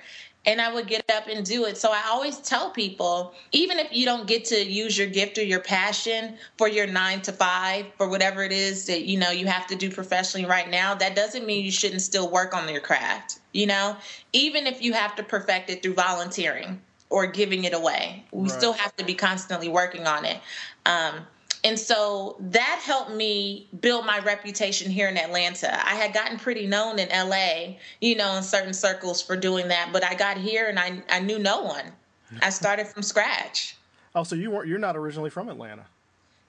and 0.46 0.62
I 0.62 0.74
would 0.74 0.88
get 0.88 1.04
up 1.12 1.28
and 1.28 1.46
do 1.46 1.66
it. 1.66 1.78
So 1.78 1.92
I 1.92 2.04
always 2.10 2.38
tell 2.38 2.72
people, 2.72 3.34
even 3.52 3.80
if 3.80 3.92
you 3.92 4.06
don't 4.06 4.28
get 4.28 4.46
to 4.46 4.66
use 4.66 4.98
your 4.98 5.08
gift 5.08 5.38
or 5.38 5.44
your 5.44 5.60
passion 5.60 6.38
for 6.58 6.70
your 6.70 6.88
nine 6.88 7.22
to 7.24 7.34
five, 7.34 7.86
for 7.98 8.08
whatever 8.08 8.44
it 8.44 8.54
is 8.54 8.86
that 8.88 9.04
you 9.04 9.20
know 9.20 9.30
you 9.30 9.46
have 9.48 9.68
to 9.68 9.76
do 9.76 9.92
professionally 9.92 10.48
right 10.48 10.70
now, 10.70 10.96
that 10.96 11.16
doesn't 11.16 11.46
mean 11.46 11.66
you 11.66 11.72
shouldn't 11.72 12.02
still 12.02 12.32
work 12.32 12.56
on 12.56 12.70
your 12.70 12.82
craft. 12.82 13.40
You 13.52 13.68
know, 13.68 13.98
even 14.32 14.68
if 14.68 14.82
you 14.82 14.94
have 14.94 15.16
to 15.16 15.24
perfect 15.24 15.70
it 15.70 15.84
through 15.84 15.96
volunteering 15.96 16.82
or 17.10 17.28
giving 17.28 17.66
it 17.66 17.74
away, 17.74 18.26
we 18.32 18.44
right. 18.44 18.52
still 18.52 18.74
have 18.74 18.96
to 18.98 19.06
be 19.06 19.14
constantly 19.14 19.68
working 19.68 20.08
on 20.08 20.24
it. 20.24 20.40
Um, 20.86 21.26
and 21.68 21.78
so 21.78 22.38
that 22.40 22.82
helped 22.84 23.12
me 23.12 23.68
build 23.82 24.06
my 24.06 24.20
reputation 24.20 24.90
here 24.90 25.10
in 25.10 25.18
Atlanta. 25.18 25.74
I 25.86 25.96
had 25.96 26.14
gotten 26.14 26.38
pretty 26.38 26.66
known 26.66 26.98
in 26.98 27.10
LA, 27.10 27.76
you 28.00 28.16
know, 28.16 28.38
in 28.38 28.44
certain 28.44 28.74
circles 28.74 29.22
for 29.22 29.36
doing 29.36 29.68
that, 29.68 29.90
but 29.92 30.04
I 30.04 30.16
got 30.16 30.38
here 30.38 30.68
and 30.68 30.80
I, 30.80 31.04
I 31.10 31.20
knew 31.20 31.40
no 31.40 31.62
one. 31.62 31.92
I 32.42 32.50
started 32.50 32.88
from 32.88 33.04
scratch. 33.04 33.76
Oh, 34.16 34.24
so 34.24 34.36
you 34.36 34.50
weren't 34.50 34.68
you're 34.68 34.80
not 34.80 34.96
originally 34.96 35.30
from 35.30 35.50
Atlanta? 35.50 35.86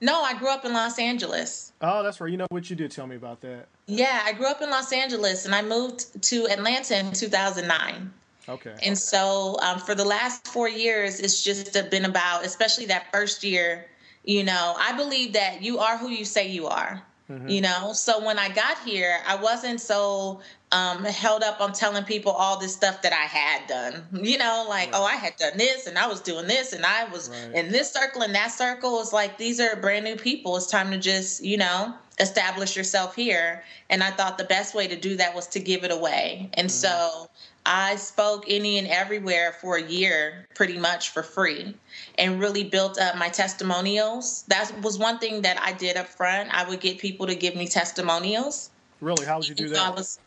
No, 0.01 0.21
I 0.21 0.33
grew 0.37 0.49
up 0.49 0.63
in 0.63 0.71
Los 0.71 0.97
Angeles. 0.97 1.73
Oh, 1.81 2.01
that's 2.01 2.21
right. 2.21 2.31
You 2.31 2.37
know 2.37 2.47
what 2.49 2.69
you 2.69 2.75
did 2.75 2.91
tell 2.91 3.05
me 3.05 3.17
about 3.17 3.41
that. 3.41 3.67
Yeah, 3.87 4.21
I 4.23 4.31
grew 4.31 4.47
up 4.47 4.61
in 4.61 4.69
Los 4.69 4.93
Angeles 4.93 5.45
and 5.45 5.53
I 5.53 5.61
moved 5.61 6.21
to 6.23 6.47
Atlanta 6.47 6.97
in 6.97 7.11
2009. 7.11 8.13
Okay. 8.47 8.75
And 8.83 8.97
so 8.97 9.57
um, 9.61 9.79
for 9.79 9.95
the 9.95 10.05
last 10.05 10.47
four 10.47 10.69
years, 10.69 11.19
it's 11.19 11.43
just 11.43 11.73
been 11.91 12.05
about, 12.05 12.45
especially 12.45 12.85
that 12.85 13.11
first 13.11 13.43
year, 13.43 13.85
you 14.29 14.43
know, 14.43 14.75
I 14.77 14.95
believe 14.95 15.33
that 15.33 15.63
you 15.63 15.79
are 15.79 15.97
who 15.97 16.09
you 16.09 16.23
say 16.23 16.47
you 16.47 16.67
are. 16.67 17.01
Mm-hmm. 17.31 17.49
You 17.49 17.61
know, 17.61 17.93
so 17.93 18.23
when 18.23 18.37
I 18.37 18.49
got 18.49 18.77
here, 18.79 19.17
I 19.27 19.35
wasn't 19.35 19.81
so 19.81 20.41
um, 20.71 21.03
held 21.03 21.41
up 21.41 21.59
on 21.61 21.73
telling 21.73 22.03
people 22.03 22.31
all 22.31 22.59
this 22.59 22.71
stuff 22.73 23.01
that 23.01 23.11
I 23.11 23.25
had 23.25 23.67
done. 23.67 24.05
You 24.23 24.37
know, 24.37 24.67
like, 24.69 24.91
right. 24.91 25.01
oh, 25.01 25.03
I 25.03 25.15
had 25.15 25.35
done 25.37 25.57
this 25.57 25.87
and 25.87 25.97
I 25.97 26.05
was 26.05 26.21
doing 26.21 26.45
this 26.45 26.73
and 26.73 26.85
I 26.85 27.05
was 27.05 27.29
right. 27.29 27.55
in 27.55 27.71
this 27.71 27.91
circle 27.91 28.21
and 28.21 28.35
that 28.35 28.51
circle. 28.51 29.01
It's 29.01 29.13
like 29.13 29.39
these 29.39 29.59
are 29.59 29.75
brand 29.75 30.05
new 30.05 30.15
people. 30.15 30.55
It's 30.57 30.67
time 30.67 30.91
to 30.91 30.99
just, 30.99 31.43
you 31.43 31.57
know, 31.57 31.95
establish 32.19 32.77
yourself 32.77 33.15
here. 33.15 33.63
And 33.89 34.03
I 34.03 34.11
thought 34.11 34.37
the 34.37 34.43
best 34.43 34.75
way 34.75 34.87
to 34.87 34.95
do 34.95 35.17
that 35.17 35.33
was 35.33 35.47
to 35.47 35.59
give 35.59 35.83
it 35.83 35.91
away. 35.91 36.51
And 36.53 36.67
mm-hmm. 36.67 36.69
so 36.69 37.29
I 37.65 37.97
spoke 37.97 38.45
any 38.47 38.77
and 38.77 38.87
everywhere 38.87 39.55
for 39.61 39.75
a 39.77 39.81
year, 39.81 40.45
pretty 40.55 40.77
much 40.77 41.09
for 41.09 41.23
free, 41.23 41.75
and 42.17 42.39
really 42.39 42.63
built 42.63 42.99
up 42.99 43.17
my 43.17 43.29
testimonials. 43.29 44.43
That 44.47 44.71
was 44.81 44.97
one 44.97 45.19
thing 45.19 45.41
that 45.41 45.61
I 45.61 45.73
did 45.73 45.97
up 45.97 46.07
front. 46.07 46.49
I 46.53 46.67
would 46.67 46.79
get 46.79 46.97
people 46.97 47.27
to 47.27 47.35
give 47.35 47.55
me 47.55 47.67
testimonials. 47.67 48.71
Really? 49.01 49.25
How 49.25 49.37
would 49.37 49.47
you 49.47 49.55
do 49.55 49.69
that? 49.69 49.79
I, 49.79 49.89
was, 49.91 50.19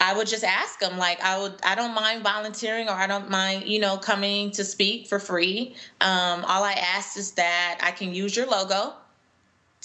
I 0.00 0.16
would 0.16 0.26
just 0.26 0.44
ask 0.44 0.78
them, 0.78 0.96
like, 0.98 1.20
I 1.22 1.40
would, 1.40 1.54
I 1.64 1.74
don't 1.74 1.94
mind 1.94 2.22
volunteering 2.22 2.88
or 2.88 2.94
I 2.94 3.06
don't 3.06 3.30
mind, 3.30 3.66
you 3.66 3.80
know, 3.80 3.96
coming 3.96 4.50
to 4.52 4.64
speak 4.64 5.08
for 5.08 5.18
free. 5.18 5.74
Um, 6.00 6.44
all 6.44 6.62
I 6.62 6.72
ask 6.72 7.16
is 7.16 7.32
that 7.32 7.80
I 7.82 7.90
can 7.90 8.14
use 8.14 8.36
your 8.36 8.46
logo 8.46 8.94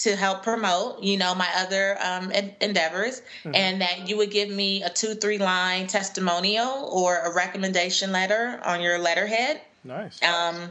to 0.02 0.16
help 0.16 0.42
promote, 0.42 1.00
you 1.00 1.16
know, 1.16 1.32
my 1.32 1.48
other 1.56 1.96
um, 2.02 2.32
endeavors, 2.60 3.22
mm-hmm. 3.44 3.54
and 3.54 3.80
that 3.80 4.08
you 4.08 4.16
would 4.16 4.32
give 4.32 4.50
me 4.50 4.82
a 4.82 4.90
two, 4.90 5.14
three 5.14 5.38
line 5.38 5.86
testimonial 5.86 6.90
or 6.92 7.18
a 7.18 7.32
recommendation 7.32 8.10
letter 8.10 8.60
on 8.64 8.80
your 8.80 8.98
letterhead. 8.98 9.60
Nice. 9.84 10.20
Um, 10.22 10.70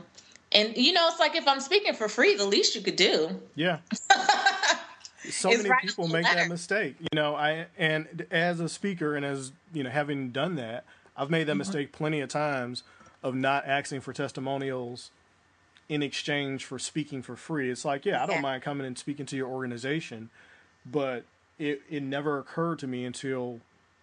and 0.51 0.75
you 0.75 0.91
know, 0.91 1.07
it's 1.07 1.19
like 1.19 1.35
if 1.35 1.47
I'm 1.47 1.61
speaking 1.61 1.93
for 1.93 2.09
free, 2.09 2.35
the 2.35 2.45
least 2.45 2.75
you 2.75 2.81
could 2.81 2.97
do. 2.97 3.29
Yeah. 3.55 3.77
so 5.29 5.49
many 5.49 5.69
people 5.81 6.09
make 6.09 6.25
letter. 6.25 6.35
that 6.35 6.49
mistake, 6.49 6.95
you 6.99 7.07
know. 7.13 7.33
I 7.33 7.67
and 7.77 8.25
as 8.31 8.59
a 8.59 8.67
speaker 8.67 9.15
and 9.15 9.25
as 9.25 9.53
you 9.73 9.83
know, 9.83 9.89
having 9.89 10.31
done 10.31 10.55
that, 10.55 10.83
I've 11.15 11.29
made 11.29 11.47
that 11.47 11.53
mm-hmm. 11.53 11.59
mistake 11.59 11.91
plenty 11.93 12.19
of 12.19 12.27
times 12.27 12.83
of 13.23 13.33
not 13.33 13.65
asking 13.65 14.01
for 14.01 14.11
testimonials 14.11 15.11
in 15.91 16.01
exchange 16.01 16.63
for 16.63 16.79
speaking 16.79 17.21
for 17.21 17.35
free. 17.35 17.69
It's 17.69 17.83
like, 17.83 18.05
yeah, 18.05 18.23
I 18.23 18.25
don't 18.25 18.37
yeah. 18.37 18.41
mind 18.41 18.63
coming 18.63 18.87
and 18.87 18.97
speaking 18.97 19.25
to 19.25 19.35
your 19.35 19.49
organization, 19.49 20.29
but 20.85 21.25
it 21.59 21.81
it 21.89 22.01
never 22.01 22.39
occurred 22.39 22.79
to 22.79 22.87
me 22.87 23.03
until 23.03 23.59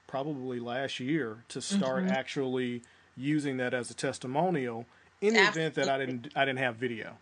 probably 0.07 0.61
last 0.61 1.01
year 1.01 1.38
to 1.48 1.62
start 1.62 2.05
mm-hmm. 2.05 2.12
actually 2.12 2.83
using 3.16 3.57
that 3.57 3.72
as 3.72 3.90
a 3.90 3.94
testimonial 3.94 4.85
in 5.22 5.33
the 5.33 5.40
Absolutely. 5.40 5.62
event 5.62 5.74
that 5.77 5.88
I 5.88 5.98
didn't 5.98 6.29
I 6.37 6.44
didn't 6.44 6.59
have 6.59 6.77
video. 6.77 7.16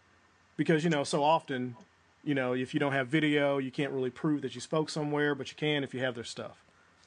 Because 0.57 0.83
you 0.83 0.90
know, 0.90 1.05
so 1.05 1.22
often, 1.22 1.76
you 2.24 2.35
know, 2.35 2.52
if 2.52 2.74
you 2.74 2.81
don't 2.81 2.92
have 2.92 3.07
video, 3.07 3.59
you 3.59 3.70
can't 3.70 3.92
really 3.92 4.11
prove 4.11 4.42
that 4.42 4.57
you 4.57 4.61
spoke 4.61 4.90
somewhere, 4.90 5.37
but 5.37 5.48
you 5.48 5.57
can 5.57 5.85
if 5.85 5.94
you 5.94 6.00
have 6.00 6.16
their 6.16 6.24
stuff. 6.24 6.57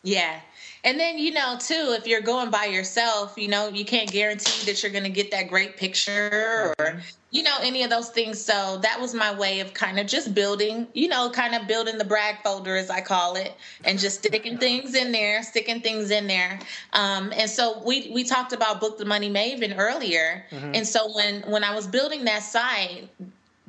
Yeah. 0.03 0.39
And 0.85 0.97
then, 0.97 1.17
you 1.17 1.31
know, 1.31 1.57
too, 1.59 1.93
if 1.97 2.07
you're 2.07 2.21
going 2.21 2.49
by 2.49 2.65
yourself, 2.65 3.33
you 3.37 3.49
know, 3.49 3.67
you 3.67 3.83
can't 3.83 4.09
guarantee 4.09 4.65
that 4.65 4.81
you're 4.81 4.93
going 4.93 5.03
to 5.03 5.09
get 5.09 5.29
that 5.31 5.49
great 5.49 5.75
picture 5.75 6.73
or, 6.79 6.85
mm-hmm. 6.85 6.99
you 7.31 7.43
know, 7.43 7.57
any 7.61 7.83
of 7.83 7.89
those 7.89 8.09
things. 8.09 8.39
So 8.41 8.77
that 8.81 8.97
was 8.97 9.13
my 9.13 9.37
way 9.37 9.59
of 9.59 9.73
kind 9.73 9.99
of 9.99 10.07
just 10.07 10.33
building, 10.33 10.87
you 10.93 11.09
know, 11.09 11.29
kind 11.29 11.53
of 11.53 11.67
building 11.67 11.97
the 11.97 12.05
brag 12.05 12.37
folder, 12.43 12.77
as 12.77 12.89
I 12.89 13.01
call 13.01 13.35
it, 13.35 13.55
and 13.83 13.99
just 13.99 14.19
sticking 14.19 14.57
things 14.57 14.95
in 14.95 15.11
there, 15.11 15.43
sticking 15.43 15.81
things 15.81 16.11
in 16.11 16.27
there. 16.27 16.59
Um, 16.93 17.33
and 17.35 17.49
so 17.49 17.83
we, 17.85 18.09
we 18.13 18.23
talked 18.23 18.53
about 18.53 18.79
Book 18.79 18.97
the 18.97 19.05
Money 19.05 19.29
Maven 19.29 19.77
earlier. 19.77 20.45
Mm-hmm. 20.49 20.75
And 20.75 20.87
so 20.87 21.13
when, 21.13 21.41
when 21.41 21.65
I 21.65 21.75
was 21.75 21.87
building 21.87 22.23
that 22.23 22.43
site, 22.43 23.09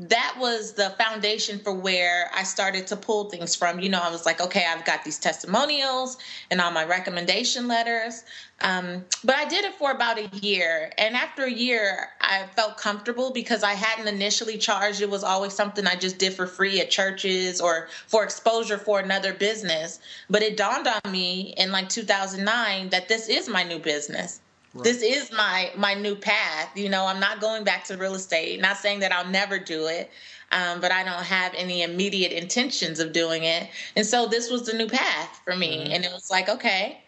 that 0.00 0.34
was 0.38 0.72
the 0.72 0.90
foundation 0.98 1.58
for 1.58 1.74
where 1.74 2.30
I 2.34 2.42
started 2.42 2.86
to 2.86 2.96
pull 2.96 3.28
things 3.28 3.54
from. 3.54 3.80
You 3.80 3.90
know, 3.90 4.00
I 4.00 4.10
was 4.10 4.24
like, 4.24 4.40
okay, 4.40 4.64
I've 4.66 4.86
got 4.86 5.04
these 5.04 5.18
testimonials 5.18 6.16
and 6.50 6.58
all 6.58 6.70
my 6.70 6.86
recommendation 6.86 7.68
letters. 7.68 8.24
Um, 8.62 9.04
but 9.24 9.34
I 9.34 9.46
did 9.46 9.66
it 9.66 9.74
for 9.74 9.90
about 9.90 10.18
a 10.18 10.30
year. 10.38 10.90
And 10.96 11.14
after 11.14 11.44
a 11.44 11.50
year, 11.50 12.08
I 12.22 12.46
felt 12.56 12.78
comfortable 12.78 13.30
because 13.30 13.62
I 13.62 13.74
hadn't 13.74 14.08
initially 14.08 14.56
charged. 14.56 15.02
It 15.02 15.10
was 15.10 15.22
always 15.22 15.52
something 15.52 15.86
I 15.86 15.96
just 15.96 16.16
did 16.16 16.32
for 16.32 16.46
free 16.46 16.80
at 16.80 16.90
churches 16.90 17.60
or 17.60 17.88
for 18.06 18.24
exposure 18.24 18.78
for 18.78 19.00
another 19.00 19.34
business. 19.34 20.00
But 20.30 20.40
it 20.40 20.56
dawned 20.56 20.88
on 20.88 21.12
me 21.12 21.52
in 21.58 21.72
like 21.72 21.90
2009 21.90 22.88
that 22.88 23.08
this 23.08 23.28
is 23.28 23.50
my 23.50 23.64
new 23.64 23.78
business. 23.78 24.40
Right. 24.74 24.84
This 24.84 25.02
is 25.02 25.32
my 25.32 25.70
my 25.76 25.94
new 25.94 26.14
path. 26.14 26.70
You 26.76 26.88
know, 26.88 27.06
I'm 27.06 27.20
not 27.20 27.40
going 27.40 27.64
back 27.64 27.84
to 27.86 27.96
real 27.96 28.14
estate. 28.14 28.60
Not 28.60 28.76
saying 28.76 29.00
that 29.00 29.12
I'll 29.12 29.28
never 29.28 29.58
do 29.58 29.86
it, 29.86 30.10
um, 30.52 30.80
but 30.80 30.92
I 30.92 31.02
don't 31.02 31.22
have 31.22 31.52
any 31.54 31.82
immediate 31.82 32.32
intentions 32.32 33.00
of 33.00 33.12
doing 33.12 33.44
it. 33.44 33.68
And 33.96 34.06
so 34.06 34.26
this 34.26 34.50
was 34.50 34.66
the 34.66 34.76
new 34.76 34.88
path 34.88 35.40
for 35.44 35.56
me. 35.56 35.78
Mm-hmm. 35.78 35.92
And 35.92 36.04
it 36.04 36.12
was 36.12 36.30
like, 36.30 36.48
okay, 36.48 37.00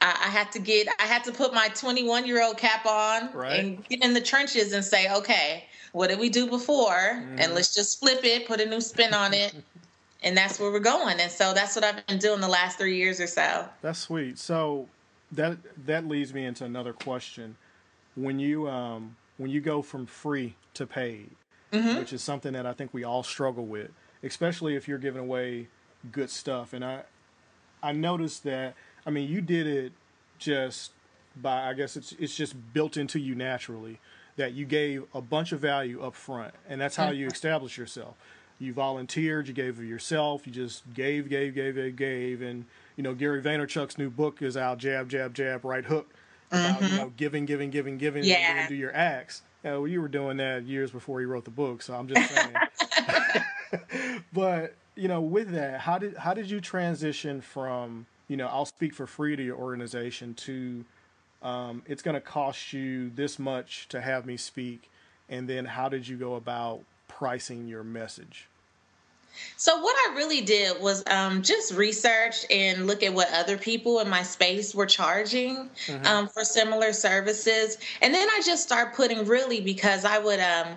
I, 0.00 0.10
I, 0.10 0.28
had 0.28 0.52
to 0.52 0.58
get, 0.58 0.88
I 1.00 1.04
had 1.04 1.24
to 1.24 1.32
put 1.32 1.54
my 1.54 1.68
21 1.68 2.26
year 2.26 2.42
old 2.42 2.56
cap 2.56 2.86
on 2.86 3.32
right. 3.32 3.58
and 3.58 3.88
get 3.88 4.04
in 4.04 4.14
the 4.14 4.20
trenches 4.20 4.72
and 4.72 4.84
say, 4.84 5.12
okay, 5.12 5.64
what 5.92 6.08
did 6.08 6.18
we 6.18 6.28
do 6.28 6.46
before? 6.46 6.90
Mm-hmm. 6.90 7.38
And 7.38 7.54
let's 7.54 7.74
just 7.74 8.00
flip 8.00 8.24
it, 8.24 8.46
put 8.46 8.60
a 8.60 8.66
new 8.66 8.80
spin 8.80 9.14
on 9.14 9.34
it. 9.34 9.54
and 10.22 10.36
that's 10.36 10.58
where 10.58 10.70
we're 10.70 10.80
going. 10.80 11.20
And 11.20 11.30
so 11.30 11.52
that's 11.52 11.74
what 11.76 11.84
I've 11.84 12.06
been 12.06 12.18
doing 12.18 12.40
the 12.40 12.48
last 12.48 12.78
three 12.78 12.96
years 12.96 13.20
or 13.20 13.26
so. 13.26 13.68
That's 13.82 13.98
sweet. 13.98 14.38
So 14.38 14.88
that 15.36 15.58
that 15.86 16.06
leads 16.06 16.32
me 16.32 16.44
into 16.44 16.64
another 16.64 16.92
question. 16.92 17.56
When 18.14 18.38
you 18.38 18.68
um, 18.68 19.16
when 19.36 19.50
you 19.50 19.60
go 19.60 19.82
from 19.82 20.06
free 20.06 20.54
to 20.74 20.86
paid, 20.86 21.30
mm-hmm. 21.72 21.98
which 21.98 22.12
is 22.12 22.22
something 22.22 22.52
that 22.52 22.66
I 22.66 22.72
think 22.72 22.94
we 22.94 23.04
all 23.04 23.22
struggle 23.22 23.66
with, 23.66 23.90
especially 24.22 24.76
if 24.76 24.86
you're 24.88 24.98
giving 24.98 25.20
away 25.20 25.68
good 26.12 26.30
stuff. 26.30 26.72
And 26.72 26.84
I 26.84 27.02
I 27.82 27.92
noticed 27.92 28.44
that 28.44 28.74
I 29.06 29.10
mean 29.10 29.28
you 29.28 29.40
did 29.40 29.66
it 29.66 29.92
just 30.38 30.92
by 31.36 31.68
I 31.68 31.74
guess 31.74 31.96
it's 31.96 32.12
it's 32.12 32.34
just 32.34 32.54
built 32.72 32.96
into 32.96 33.18
you 33.18 33.34
naturally 33.34 33.98
that 34.36 34.52
you 34.52 34.64
gave 34.64 35.04
a 35.14 35.20
bunch 35.20 35.52
of 35.52 35.60
value 35.60 36.02
up 36.02 36.14
front, 36.14 36.54
and 36.68 36.80
that's 36.80 36.96
how 36.96 37.10
you 37.10 37.26
mm-hmm. 37.26 37.34
establish 37.34 37.78
yourself. 37.78 38.16
You 38.58 38.72
volunteered, 38.72 39.48
you 39.48 39.54
gave 39.54 39.78
of 39.78 39.84
yourself, 39.84 40.46
you 40.46 40.52
just 40.52 40.82
gave, 40.94 41.28
gave, 41.28 41.54
gave, 41.54 41.74
gave, 41.74 41.96
gave, 41.96 42.42
and 42.42 42.66
you 42.96 43.02
know, 43.02 43.14
Gary 43.14 43.42
Vaynerchuk's 43.42 43.98
new 43.98 44.10
book 44.10 44.42
is 44.42 44.56
out, 44.56 44.78
jab, 44.78 45.08
jab, 45.08 45.34
jab, 45.34 45.64
right 45.64 45.84
hook, 45.84 46.12
about 46.50 46.80
mm-hmm. 46.80 46.92
you 46.92 46.98
know, 47.00 47.12
giving, 47.16 47.44
giving, 47.44 47.70
giving, 47.70 47.98
giving, 47.98 48.24
yeah. 48.24 48.60
and 48.60 48.68
do 48.68 48.74
your 48.74 48.94
acts. 48.94 49.42
You, 49.62 49.70
know, 49.70 49.84
you 49.84 50.00
were 50.00 50.08
doing 50.08 50.36
that 50.38 50.64
years 50.64 50.90
before 50.90 51.20
he 51.20 51.26
wrote 51.26 51.44
the 51.44 51.50
book, 51.50 51.82
so 51.82 51.94
I'm 51.94 52.08
just 52.08 52.30
saying. 52.30 52.54
but 54.32 54.74
you 54.94 55.08
know, 55.08 55.20
with 55.20 55.50
that, 55.52 55.80
how 55.80 55.98
did 55.98 56.16
how 56.16 56.34
did 56.34 56.50
you 56.50 56.60
transition 56.60 57.40
from 57.40 58.06
you 58.28 58.36
know, 58.36 58.46
I'll 58.46 58.64
speak 58.64 58.94
for 58.94 59.06
free 59.06 59.36
to 59.36 59.42
your 59.42 59.56
organization 59.56 60.34
to 60.34 60.84
um, 61.42 61.82
it's 61.86 62.02
going 62.02 62.14
to 62.14 62.20
cost 62.20 62.72
you 62.72 63.10
this 63.10 63.38
much 63.38 63.88
to 63.90 64.00
have 64.00 64.24
me 64.24 64.36
speak, 64.36 64.90
and 65.28 65.48
then 65.48 65.66
how 65.66 65.88
did 65.88 66.08
you 66.08 66.16
go 66.16 66.34
about 66.34 66.80
pricing 67.06 67.68
your 67.68 67.84
message? 67.84 68.48
So 69.56 69.80
what 69.80 69.96
I 69.96 70.14
really 70.16 70.40
did 70.40 70.80
was 70.80 71.02
um, 71.06 71.42
just 71.42 71.74
research 71.74 72.44
and 72.50 72.86
look 72.86 73.02
at 73.02 73.12
what 73.12 73.28
other 73.32 73.56
people 73.56 74.00
in 74.00 74.08
my 74.08 74.22
space 74.22 74.74
were 74.74 74.86
charging 74.86 75.70
mm-hmm. 75.86 76.06
um, 76.06 76.28
for 76.28 76.44
similar 76.44 76.92
services, 76.92 77.78
and 78.02 78.14
then 78.14 78.28
I 78.28 78.40
just 78.44 78.62
start 78.62 78.94
putting 78.94 79.26
really 79.26 79.60
because 79.60 80.04
I 80.04 80.18
would 80.18 80.40
um, 80.40 80.76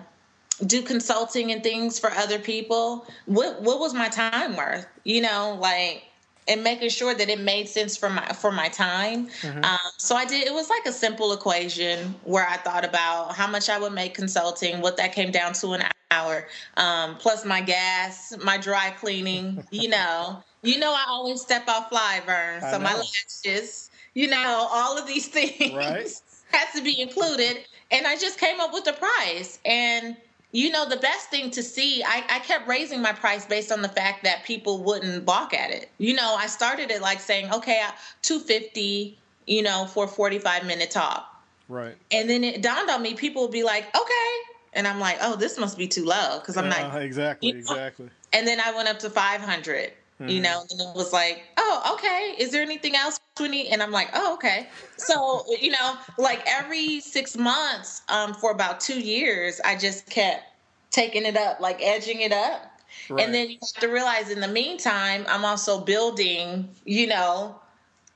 do 0.66 0.82
consulting 0.82 1.52
and 1.52 1.62
things 1.62 1.98
for 1.98 2.10
other 2.10 2.38
people. 2.38 3.06
What 3.26 3.62
what 3.62 3.78
was 3.78 3.94
my 3.94 4.08
time 4.08 4.56
worth? 4.56 4.86
You 5.04 5.22
know, 5.22 5.58
like 5.60 6.04
and 6.48 6.64
making 6.64 6.88
sure 6.88 7.14
that 7.14 7.28
it 7.28 7.40
made 7.40 7.68
sense 7.68 7.96
for 7.96 8.08
my 8.08 8.26
for 8.32 8.50
my 8.50 8.68
time. 8.68 9.28
Mm-hmm. 9.42 9.64
Um, 9.64 9.78
so 9.98 10.16
I 10.16 10.24
did. 10.24 10.46
It 10.46 10.54
was 10.54 10.70
like 10.70 10.86
a 10.86 10.92
simple 10.92 11.32
equation 11.32 12.14
where 12.24 12.46
I 12.48 12.56
thought 12.56 12.84
about 12.84 13.34
how 13.34 13.46
much 13.46 13.68
I 13.68 13.78
would 13.78 13.92
make 13.92 14.14
consulting, 14.14 14.80
what 14.80 14.96
that 14.96 15.12
came 15.12 15.30
down 15.30 15.52
to 15.54 15.72
an 15.72 15.82
hour, 16.10 16.46
um, 16.76 17.16
plus 17.16 17.44
my 17.44 17.60
gas, 17.60 18.34
my 18.42 18.58
dry 18.58 18.90
cleaning. 18.90 19.64
you 19.70 19.88
know, 19.96 20.42
you 20.62 20.78
know, 20.78 20.92
I 20.92 21.04
always 21.08 21.40
step 21.40 21.68
off 21.68 21.88
fly 21.88 22.20
burn, 22.26 22.60
so 22.60 22.78
my 22.78 22.94
lashes. 22.94 23.90
You 24.14 24.28
know, 24.28 24.68
all 24.70 24.98
of 24.98 25.06
these 25.06 25.28
things 25.38 25.74
right. 25.74 26.10
has 26.52 26.74
to 26.74 26.82
be 26.82 27.00
included, 27.00 27.58
and 27.90 28.06
I 28.06 28.16
just 28.16 28.38
came 28.38 28.60
up 28.60 28.72
with 28.72 28.86
a 28.88 28.92
price 28.94 29.58
and 29.64 30.16
you 30.50 30.70
know 30.70 30.88
the 30.88 30.96
best 30.96 31.28
thing 31.28 31.50
to 31.50 31.62
see 31.62 32.02
I, 32.02 32.24
I 32.30 32.38
kept 32.38 32.66
raising 32.66 33.02
my 33.02 33.12
price 33.12 33.44
based 33.44 33.70
on 33.70 33.82
the 33.82 33.88
fact 33.88 34.24
that 34.24 34.44
people 34.44 34.82
wouldn't 34.82 35.26
balk 35.26 35.52
at 35.52 35.70
it 35.70 35.90
you 35.98 36.14
know 36.14 36.36
i 36.38 36.46
started 36.46 36.90
it 36.90 37.02
like 37.02 37.20
saying 37.20 37.52
okay 37.52 37.82
250 38.22 39.18
you 39.46 39.62
know 39.62 39.86
for 39.86 40.08
45 40.08 40.64
minute 40.64 40.90
talk 40.90 41.44
right 41.68 41.96
and 42.10 42.30
then 42.30 42.44
it 42.44 42.62
dawned 42.62 42.88
on 42.88 43.02
me 43.02 43.14
people 43.14 43.42
would 43.42 43.50
be 43.50 43.62
like 43.62 43.94
okay 43.94 44.57
and 44.78 44.88
i'm 44.88 44.98
like 44.98 45.18
oh 45.20 45.36
this 45.36 45.58
must 45.58 45.76
be 45.76 45.86
too 45.86 46.04
low 46.04 46.38
because 46.38 46.56
i'm 46.56 46.68
not 46.68 47.02
exactly 47.02 47.48
you 47.48 47.54
know? 47.54 47.60
exactly 47.60 48.08
and 48.32 48.46
then 48.46 48.60
I 48.60 48.72
went 48.74 48.88
up 48.88 48.98
to 49.00 49.10
500. 49.10 49.92
Mm-hmm. 50.20 50.28
You 50.28 50.40
know, 50.40 50.64
and 50.68 50.80
it 50.80 50.96
was 50.96 51.12
like, 51.12 51.44
oh, 51.58 51.94
okay. 51.94 52.34
Is 52.42 52.50
there 52.50 52.60
anything 52.60 52.96
else 52.96 53.20
we 53.38 53.46
need? 53.46 53.68
And 53.68 53.80
I'm 53.80 53.92
like, 53.92 54.08
oh, 54.14 54.34
okay. 54.34 54.68
So, 54.96 55.44
you 55.60 55.70
know, 55.70 55.96
like 56.18 56.42
every 56.44 57.00
six 57.00 57.36
months, 57.36 58.02
um, 58.08 58.34
for 58.34 58.50
about 58.50 58.80
two 58.80 58.98
years, 58.98 59.60
I 59.64 59.76
just 59.76 60.10
kept 60.10 60.42
taking 60.90 61.24
it 61.24 61.36
up, 61.36 61.60
like 61.60 61.80
edging 61.80 62.20
it 62.20 62.32
up. 62.32 62.80
Right. 63.08 63.24
And 63.24 63.32
then 63.32 63.48
you 63.50 63.58
have 63.62 63.80
to 63.82 63.86
realize 63.86 64.30
in 64.30 64.40
the 64.40 64.48
meantime, 64.48 65.24
I'm 65.28 65.44
also 65.44 65.80
building, 65.80 66.68
you 66.84 67.06
know, 67.06 67.60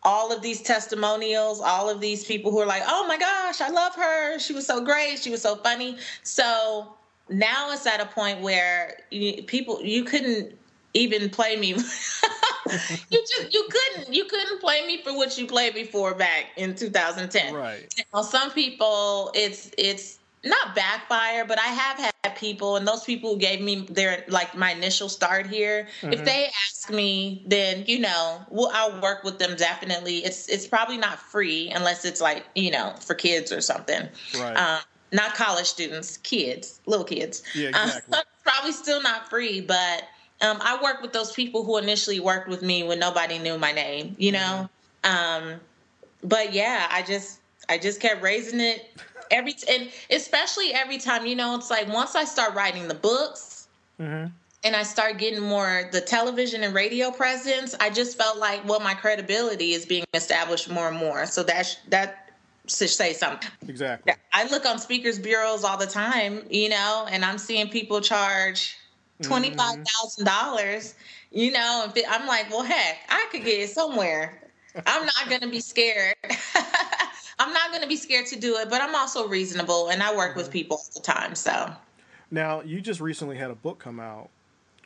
all 0.04 0.32
of 0.32 0.42
these 0.42 0.60
testimonials, 0.60 1.60
all 1.60 1.88
of 1.88 2.00
these 2.00 2.24
people 2.24 2.50
who 2.50 2.58
are 2.58 2.66
like, 2.66 2.82
oh 2.86 3.06
my 3.06 3.16
gosh, 3.16 3.60
I 3.60 3.68
love 3.68 3.94
her. 3.94 4.38
She 4.38 4.52
was 4.52 4.66
so 4.66 4.84
great. 4.84 5.18
She 5.18 5.30
was 5.30 5.42
so 5.42 5.56
funny. 5.56 5.96
So 6.22 6.94
now 7.28 7.72
it's 7.72 7.86
at 7.86 8.00
a 8.00 8.06
point 8.06 8.40
where 8.40 8.98
you, 9.10 9.42
people, 9.44 9.80
you 9.82 10.04
couldn't 10.04 10.58
even 10.94 11.30
play 11.30 11.56
me. 11.56 11.68
you 13.10 13.24
just 13.26 13.52
you 13.52 13.68
couldn't 13.70 14.14
you 14.14 14.24
couldn't 14.24 14.60
play 14.60 14.86
me 14.86 15.02
for 15.02 15.16
what 15.16 15.36
you 15.38 15.46
played 15.46 15.74
before 15.74 16.14
back 16.14 16.46
in 16.56 16.74
2010. 16.74 17.54
Right. 17.54 18.02
Now, 18.12 18.22
some 18.22 18.50
people 18.50 19.30
it's 19.34 19.70
it's 19.78 20.18
not 20.44 20.74
backfire, 20.74 21.44
but 21.44 21.58
I 21.58 21.66
have 21.66 21.98
had 21.98 22.36
people, 22.36 22.76
and 22.76 22.86
those 22.86 23.04
people 23.04 23.34
who 23.34 23.38
gave 23.38 23.60
me 23.60 23.86
their 23.90 24.24
like 24.28 24.56
my 24.56 24.72
initial 24.72 25.08
start 25.08 25.46
here. 25.46 25.88
Mm-hmm. 26.00 26.12
If 26.12 26.24
they 26.24 26.46
ask 26.46 26.90
me, 26.90 27.44
then 27.46 27.84
you 27.86 28.00
know, 28.00 28.40
we'll, 28.50 28.70
I'll 28.72 29.00
work 29.00 29.22
with 29.22 29.38
them 29.38 29.56
definitely. 29.56 30.18
It's 30.18 30.48
it's 30.48 30.66
probably 30.66 30.98
not 30.98 31.18
free 31.18 31.70
unless 31.70 32.04
it's 32.04 32.20
like 32.20 32.44
you 32.54 32.70
know 32.70 32.94
for 33.00 33.14
kids 33.14 33.52
or 33.52 33.60
something. 33.60 34.08
Right. 34.38 34.54
Um, 34.54 34.80
not 35.12 35.34
college 35.34 35.66
students, 35.66 36.16
kids, 36.18 36.80
little 36.86 37.04
kids. 37.04 37.42
Yeah, 37.54 37.68
exactly. 37.68 38.18
Um, 38.18 38.24
probably 38.44 38.72
still 38.72 39.02
not 39.02 39.28
free, 39.28 39.60
but 39.60 40.04
um, 40.40 40.58
I 40.60 40.82
work 40.82 41.02
with 41.02 41.12
those 41.12 41.32
people 41.32 41.64
who 41.64 41.76
initially 41.76 42.18
worked 42.18 42.48
with 42.48 42.62
me 42.62 42.82
when 42.82 42.98
nobody 42.98 43.38
knew 43.38 43.58
my 43.58 43.72
name. 43.72 44.16
You 44.18 44.32
know. 44.32 44.68
Mm-hmm. 45.04 45.52
Um, 45.52 45.60
but 46.24 46.52
yeah, 46.52 46.88
I 46.90 47.02
just 47.02 47.40
I 47.68 47.78
just 47.78 48.00
kept 48.00 48.22
raising 48.22 48.60
it 48.60 48.90
every 49.32 49.54
and 49.68 49.90
especially 50.10 50.72
every 50.72 50.98
time 50.98 51.26
you 51.26 51.34
know 51.34 51.56
it's 51.56 51.70
like 51.70 51.88
once 51.88 52.14
i 52.14 52.24
start 52.24 52.54
writing 52.54 52.86
the 52.86 52.94
books 52.94 53.66
mm-hmm. 53.98 54.26
and 54.64 54.76
i 54.76 54.82
start 54.82 55.18
getting 55.18 55.40
more 55.40 55.88
the 55.92 56.00
television 56.00 56.62
and 56.62 56.74
radio 56.74 57.10
presence 57.10 57.74
i 57.80 57.90
just 57.90 58.16
felt 58.16 58.38
like 58.38 58.66
well 58.68 58.80
my 58.80 58.94
credibility 58.94 59.72
is 59.72 59.84
being 59.86 60.04
established 60.14 60.70
more 60.70 60.88
and 60.88 60.98
more 60.98 61.26
so 61.26 61.42
that 61.42 61.76
that 61.88 62.30
should 62.68 62.90
say 62.90 63.12
something 63.12 63.50
exactly 63.66 64.12
i 64.32 64.48
look 64.48 64.64
on 64.66 64.78
speakers 64.78 65.18
bureaus 65.18 65.64
all 65.64 65.76
the 65.76 65.86
time 65.86 66.42
you 66.48 66.68
know 66.68 67.06
and 67.10 67.24
i'm 67.24 67.38
seeing 67.38 67.68
people 67.68 68.00
charge 68.00 68.76
$25000 69.22 69.56
mm-hmm. 69.56 71.38
you 71.38 71.50
know 71.50 71.84
and 71.84 72.04
i'm 72.08 72.26
like 72.26 72.48
well 72.50 72.62
heck 72.62 72.98
i 73.08 73.26
could 73.32 73.44
get 73.44 73.60
it 73.60 73.70
somewhere 73.70 74.40
i'm 74.86 75.04
not 75.04 75.28
going 75.28 75.40
to 75.40 75.48
be 75.48 75.60
scared 75.60 76.14
I'm 77.42 77.52
not 77.52 77.70
going 77.70 77.82
to 77.82 77.88
be 77.88 77.96
scared 77.96 78.26
to 78.26 78.38
do 78.38 78.56
it, 78.58 78.70
but 78.70 78.80
I'm 78.80 78.94
also 78.94 79.26
reasonable 79.26 79.88
and 79.88 80.00
I 80.00 80.14
work 80.16 80.30
mm-hmm. 80.30 80.38
with 80.38 80.50
people 80.50 80.76
all 80.76 80.86
the 80.94 81.00
time. 81.00 81.34
So 81.34 81.72
now 82.30 82.62
you 82.62 82.80
just 82.80 83.00
recently 83.00 83.36
had 83.36 83.50
a 83.50 83.56
book 83.56 83.80
come 83.80 83.98
out. 83.98 84.30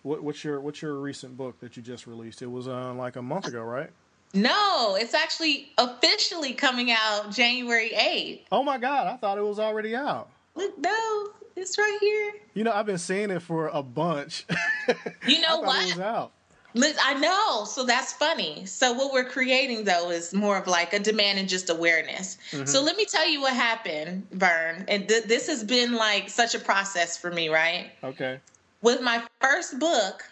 What, 0.02 0.22
what's 0.22 0.42
your 0.42 0.60
what's 0.60 0.80
your 0.80 0.94
recent 0.94 1.36
book 1.36 1.60
that 1.60 1.76
you 1.76 1.82
just 1.82 2.06
released? 2.06 2.40
It 2.40 2.50
was 2.50 2.66
uh, 2.66 2.94
like 2.94 3.16
a 3.16 3.22
month 3.22 3.46
ago, 3.46 3.62
right? 3.62 3.90
No, 4.32 4.96
it's 4.98 5.12
actually 5.12 5.70
officially 5.76 6.54
coming 6.54 6.90
out 6.90 7.30
January 7.30 7.90
8th. 7.90 8.40
Oh 8.50 8.62
my 8.62 8.78
God, 8.78 9.06
I 9.06 9.16
thought 9.16 9.36
it 9.36 9.44
was 9.44 9.58
already 9.58 9.94
out. 9.94 10.28
Look, 10.54 10.78
no, 10.78 11.28
it's 11.56 11.76
right 11.76 11.98
here. 12.00 12.34
You 12.54 12.64
know, 12.64 12.72
I've 12.72 12.86
been 12.86 12.98
seeing 12.98 13.30
it 13.30 13.42
for 13.42 13.68
a 13.68 13.82
bunch. 13.82 14.46
You 15.26 15.40
know 15.40 15.58
what? 15.62 16.30
It 16.76 16.80
was 16.80 16.96
out. 16.98 17.04
I 17.06 17.14
know. 17.14 17.64
So 17.64 17.84
that's 17.84 18.12
funny. 18.12 18.66
So 18.66 18.92
what 18.92 19.12
we're 19.12 19.24
creating 19.24 19.84
though 19.84 20.10
is 20.10 20.34
more 20.34 20.58
of 20.58 20.66
like 20.66 20.92
a 20.92 20.98
demand 20.98 21.38
and 21.38 21.48
just 21.48 21.70
awareness. 21.70 22.38
Mm-hmm. 22.50 22.66
So 22.66 22.82
let 22.82 22.96
me 22.96 23.04
tell 23.04 23.28
you 23.28 23.40
what 23.40 23.54
happened, 23.54 24.26
Vern. 24.32 24.84
And 24.88 25.08
th- 25.08 25.24
this 25.24 25.46
has 25.46 25.64
been 25.64 25.94
like 25.94 26.28
such 26.28 26.54
a 26.54 26.58
process 26.58 27.16
for 27.16 27.30
me, 27.30 27.48
right? 27.48 27.90
Okay. 28.04 28.40
With 28.82 29.00
my 29.00 29.22
first 29.40 29.78
book, 29.78 30.24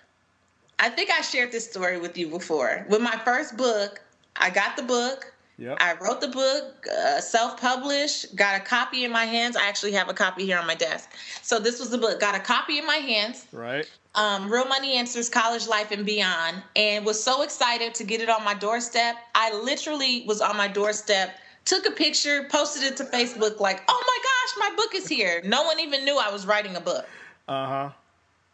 I 0.78 0.90
think 0.90 1.10
I 1.10 1.22
shared 1.22 1.50
this 1.50 1.68
story 1.70 1.98
with 1.98 2.18
you 2.18 2.28
before. 2.28 2.84
With 2.88 3.00
my 3.00 3.16
first 3.24 3.56
book, 3.56 4.00
I 4.36 4.50
got 4.50 4.76
the 4.76 4.82
book. 4.82 5.32
Yep. 5.56 5.78
I 5.80 5.94
wrote 6.00 6.20
the 6.20 6.28
book, 6.28 6.84
uh, 6.92 7.20
self-published, 7.20 8.34
got 8.34 8.60
a 8.60 8.64
copy 8.64 9.04
in 9.04 9.12
my 9.12 9.24
hands. 9.24 9.56
I 9.56 9.68
actually 9.68 9.92
have 9.92 10.08
a 10.08 10.14
copy 10.14 10.44
here 10.44 10.58
on 10.58 10.66
my 10.66 10.74
desk. 10.74 11.10
So 11.42 11.60
this 11.60 11.78
was 11.78 11.90
the 11.90 11.98
book. 11.98 12.18
Got 12.18 12.34
a 12.34 12.40
copy 12.40 12.78
in 12.78 12.86
my 12.86 12.96
hands. 12.96 13.46
Right 13.52 13.88
um, 14.14 14.50
Real 14.50 14.66
Money 14.66 14.94
Answers 14.96 15.28
College 15.28 15.66
Life 15.66 15.90
and 15.90 16.06
Beyond, 16.06 16.62
and 16.76 17.04
was 17.04 17.22
so 17.22 17.42
excited 17.42 17.94
to 17.94 18.04
get 18.04 18.20
it 18.20 18.28
on 18.28 18.44
my 18.44 18.54
doorstep. 18.54 19.16
I 19.34 19.52
literally 19.52 20.24
was 20.26 20.40
on 20.40 20.56
my 20.56 20.68
doorstep, 20.68 21.36
took 21.64 21.86
a 21.86 21.90
picture, 21.90 22.46
posted 22.50 22.84
it 22.84 22.96
to 22.98 23.04
Facebook, 23.04 23.60
like, 23.60 23.82
oh 23.88 24.04
my 24.06 24.18
gosh, 24.22 24.70
my 24.70 24.76
book 24.76 24.94
is 24.94 25.08
here. 25.08 25.42
No 25.44 25.64
one 25.64 25.80
even 25.80 26.04
knew 26.04 26.18
I 26.18 26.30
was 26.30 26.46
writing 26.46 26.76
a 26.76 26.80
book. 26.80 27.06
Uh 27.48 27.66
huh. 27.66 27.90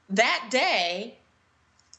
That 0.08 0.48
day, 0.50 1.14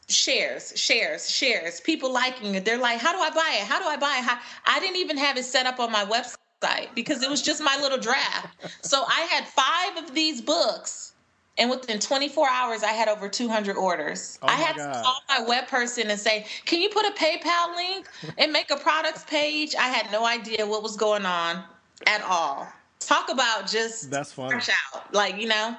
shares, 0.09 0.73
shares, 0.75 1.29
shares, 1.29 1.79
people 1.79 2.11
liking 2.11 2.55
it. 2.55 2.65
They're 2.65 2.77
like, 2.77 2.99
how 2.99 3.13
do 3.13 3.19
I 3.19 3.29
buy 3.29 3.57
it? 3.61 3.67
How 3.67 3.79
do 3.79 3.85
I 3.85 3.97
buy 3.97 4.17
it? 4.19 4.23
How? 4.23 4.39
I 4.65 4.79
didn't 4.79 4.97
even 4.97 5.17
have 5.17 5.37
it 5.37 5.45
set 5.45 5.65
up 5.65 5.79
on 5.79 5.91
my 5.91 6.03
website 6.03 6.93
because 6.95 7.23
it 7.23 7.29
was 7.29 7.41
just 7.41 7.61
my 7.63 7.77
little 7.79 7.97
draft. 7.97 8.57
so 8.81 9.03
I 9.07 9.21
had 9.21 9.47
five 9.47 10.03
of 10.03 10.13
these 10.13 10.41
books 10.41 11.10
and 11.57 11.69
within 11.69 11.99
24 11.99 12.49
hours, 12.49 12.83
I 12.83 12.91
had 12.91 13.07
over 13.07 13.27
200 13.27 13.75
orders. 13.75 14.39
Oh 14.41 14.47
I 14.47 14.53
had 14.53 14.77
God. 14.77 14.93
to 14.93 15.01
call 15.01 15.21
my 15.27 15.45
web 15.47 15.67
person 15.67 16.09
and 16.09 16.19
say, 16.19 16.45
Can 16.65 16.81
you 16.81 16.89
put 16.89 17.05
a 17.05 17.11
PayPal 17.11 17.75
link 17.75 18.07
and 18.37 18.51
make 18.51 18.71
a 18.71 18.77
products 18.77 19.25
page? 19.25 19.75
I 19.75 19.89
had 19.89 20.11
no 20.11 20.25
idea 20.25 20.65
what 20.65 20.81
was 20.81 20.95
going 20.95 21.25
on 21.25 21.63
at 22.07 22.23
all. 22.23 22.67
Talk 22.99 23.29
about 23.29 23.67
just 23.67 24.09
that's 24.09 24.31
fun. 24.31 24.53
out, 24.53 25.13
like, 25.13 25.37
you 25.37 25.47
know? 25.47 25.75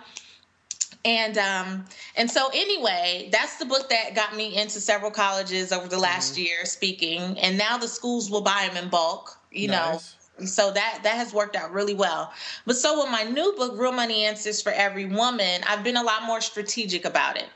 And 1.04 1.36
um, 1.36 1.84
and 2.16 2.30
so 2.30 2.48
anyway, 2.54 3.28
that's 3.32 3.56
the 3.56 3.64
book 3.64 3.88
that 3.88 4.14
got 4.14 4.36
me 4.36 4.56
into 4.56 4.78
several 4.78 5.10
colleges 5.10 5.72
over 5.72 5.88
the 5.88 5.98
last 5.98 6.34
mm-hmm. 6.34 6.42
year 6.42 6.64
speaking. 6.64 7.38
And 7.40 7.58
now 7.58 7.76
the 7.76 7.88
schools 7.88 8.30
will 8.30 8.42
buy 8.42 8.68
them 8.68 8.84
in 8.84 8.88
bulk, 8.88 9.36
you 9.50 9.68
nice. 9.68 9.76
know 9.76 10.21
so 10.44 10.70
that 10.72 11.00
that 11.02 11.16
has 11.16 11.32
worked 11.32 11.56
out 11.56 11.72
really 11.72 11.94
well 11.94 12.32
but 12.66 12.76
so 12.76 13.02
with 13.02 13.10
my 13.10 13.22
new 13.22 13.52
book 13.56 13.72
real 13.76 13.92
money 13.92 14.24
answers 14.24 14.62
for 14.62 14.72
every 14.72 15.06
woman 15.06 15.60
i've 15.68 15.84
been 15.84 15.96
a 15.96 16.02
lot 16.02 16.24
more 16.24 16.40
strategic 16.40 17.04
about 17.04 17.36
it 17.36 17.48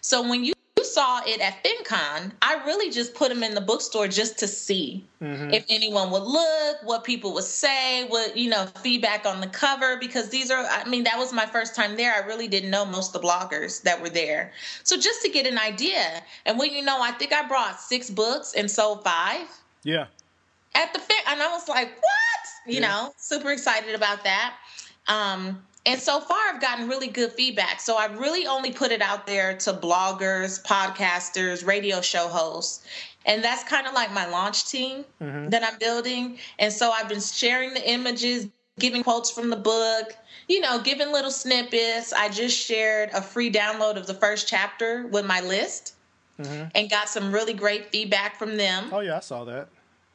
so 0.00 0.26
when 0.26 0.44
you 0.44 0.54
saw 0.90 1.20
it 1.24 1.40
at 1.40 1.62
FinCon, 1.64 2.32
I 2.42 2.62
really 2.66 2.90
just 2.90 3.14
put 3.14 3.28
them 3.28 3.42
in 3.42 3.54
the 3.54 3.60
bookstore 3.60 4.08
just 4.08 4.38
to 4.40 4.48
see 4.48 5.04
mm-hmm. 5.22 5.50
if 5.50 5.64
anyone 5.68 6.10
would 6.10 6.22
look, 6.22 6.76
what 6.84 7.04
people 7.04 7.32
would 7.34 7.44
say, 7.44 8.06
what, 8.08 8.36
you 8.36 8.50
know, 8.50 8.66
feedback 8.82 9.24
on 9.24 9.40
the 9.40 9.46
cover, 9.46 9.96
because 9.98 10.28
these 10.28 10.50
are, 10.50 10.64
I 10.64 10.88
mean, 10.88 11.04
that 11.04 11.16
was 11.16 11.32
my 11.32 11.46
first 11.46 11.74
time 11.74 11.96
there. 11.96 12.12
I 12.12 12.26
really 12.26 12.48
didn't 12.48 12.70
know 12.70 12.84
most 12.84 13.14
of 13.14 13.22
the 13.22 13.26
bloggers 13.26 13.82
that 13.82 14.00
were 14.00 14.10
there. 14.10 14.52
So 14.82 14.96
just 14.96 15.22
to 15.22 15.28
get 15.28 15.46
an 15.46 15.58
idea. 15.58 16.22
And 16.44 16.58
when 16.58 16.72
you 16.72 16.82
know, 16.82 17.00
I 17.00 17.12
think 17.12 17.32
I 17.32 17.46
brought 17.46 17.80
six 17.80 18.10
books 18.10 18.54
and 18.54 18.70
sold 18.70 19.04
five. 19.04 19.46
Yeah 19.82 20.06
at 20.74 20.92
the 20.92 20.98
fair, 20.98 21.18
and 21.28 21.42
I 21.42 21.48
was 21.52 21.68
like, 21.68 21.88
"What?" 21.88 22.72
You 22.72 22.80
yeah. 22.80 22.88
know, 22.88 23.14
super 23.16 23.50
excited 23.50 23.94
about 23.94 24.24
that. 24.24 24.54
Um, 25.08 25.62
and 25.86 26.00
so 26.00 26.20
far, 26.20 26.38
I've 26.52 26.60
gotten 26.60 26.88
really 26.88 27.08
good 27.08 27.32
feedback. 27.32 27.80
So 27.80 27.96
I've 27.96 28.18
really 28.18 28.46
only 28.46 28.70
put 28.70 28.92
it 28.92 29.00
out 29.00 29.26
there 29.26 29.56
to 29.58 29.72
bloggers, 29.72 30.62
podcasters, 30.62 31.66
radio 31.66 32.00
show 32.00 32.28
hosts. 32.28 32.86
And 33.26 33.42
that's 33.42 33.64
kind 33.64 33.86
of 33.86 33.94
like 33.94 34.12
my 34.12 34.26
launch 34.26 34.68
team 34.68 35.04
mm-hmm. 35.20 35.48
that 35.48 35.62
I'm 35.64 35.78
building. 35.78 36.38
And 36.58 36.72
so 36.72 36.90
I've 36.90 37.08
been 37.08 37.20
sharing 37.20 37.74
the 37.74 37.90
images, 37.90 38.48
giving 38.78 39.02
quotes 39.02 39.30
from 39.30 39.50
the 39.50 39.56
book, 39.56 40.16
you 40.48 40.60
know, 40.60 40.80
giving 40.80 41.12
little 41.12 41.30
snippets. 41.30 42.12
I 42.12 42.28
just 42.28 42.56
shared 42.58 43.10
a 43.14 43.22
free 43.22 43.50
download 43.50 43.96
of 43.96 44.06
the 44.06 44.14
first 44.14 44.48
chapter 44.48 45.06
with 45.06 45.24
my 45.24 45.40
list 45.40 45.94
mm-hmm. 46.38 46.68
and 46.74 46.90
got 46.90 47.08
some 47.08 47.32
really 47.32 47.54
great 47.54 47.90
feedback 47.90 48.38
from 48.38 48.56
them. 48.56 48.90
Oh, 48.92 49.00
yeah, 49.00 49.16
I 49.16 49.20
saw 49.20 49.44
that. 49.44 49.68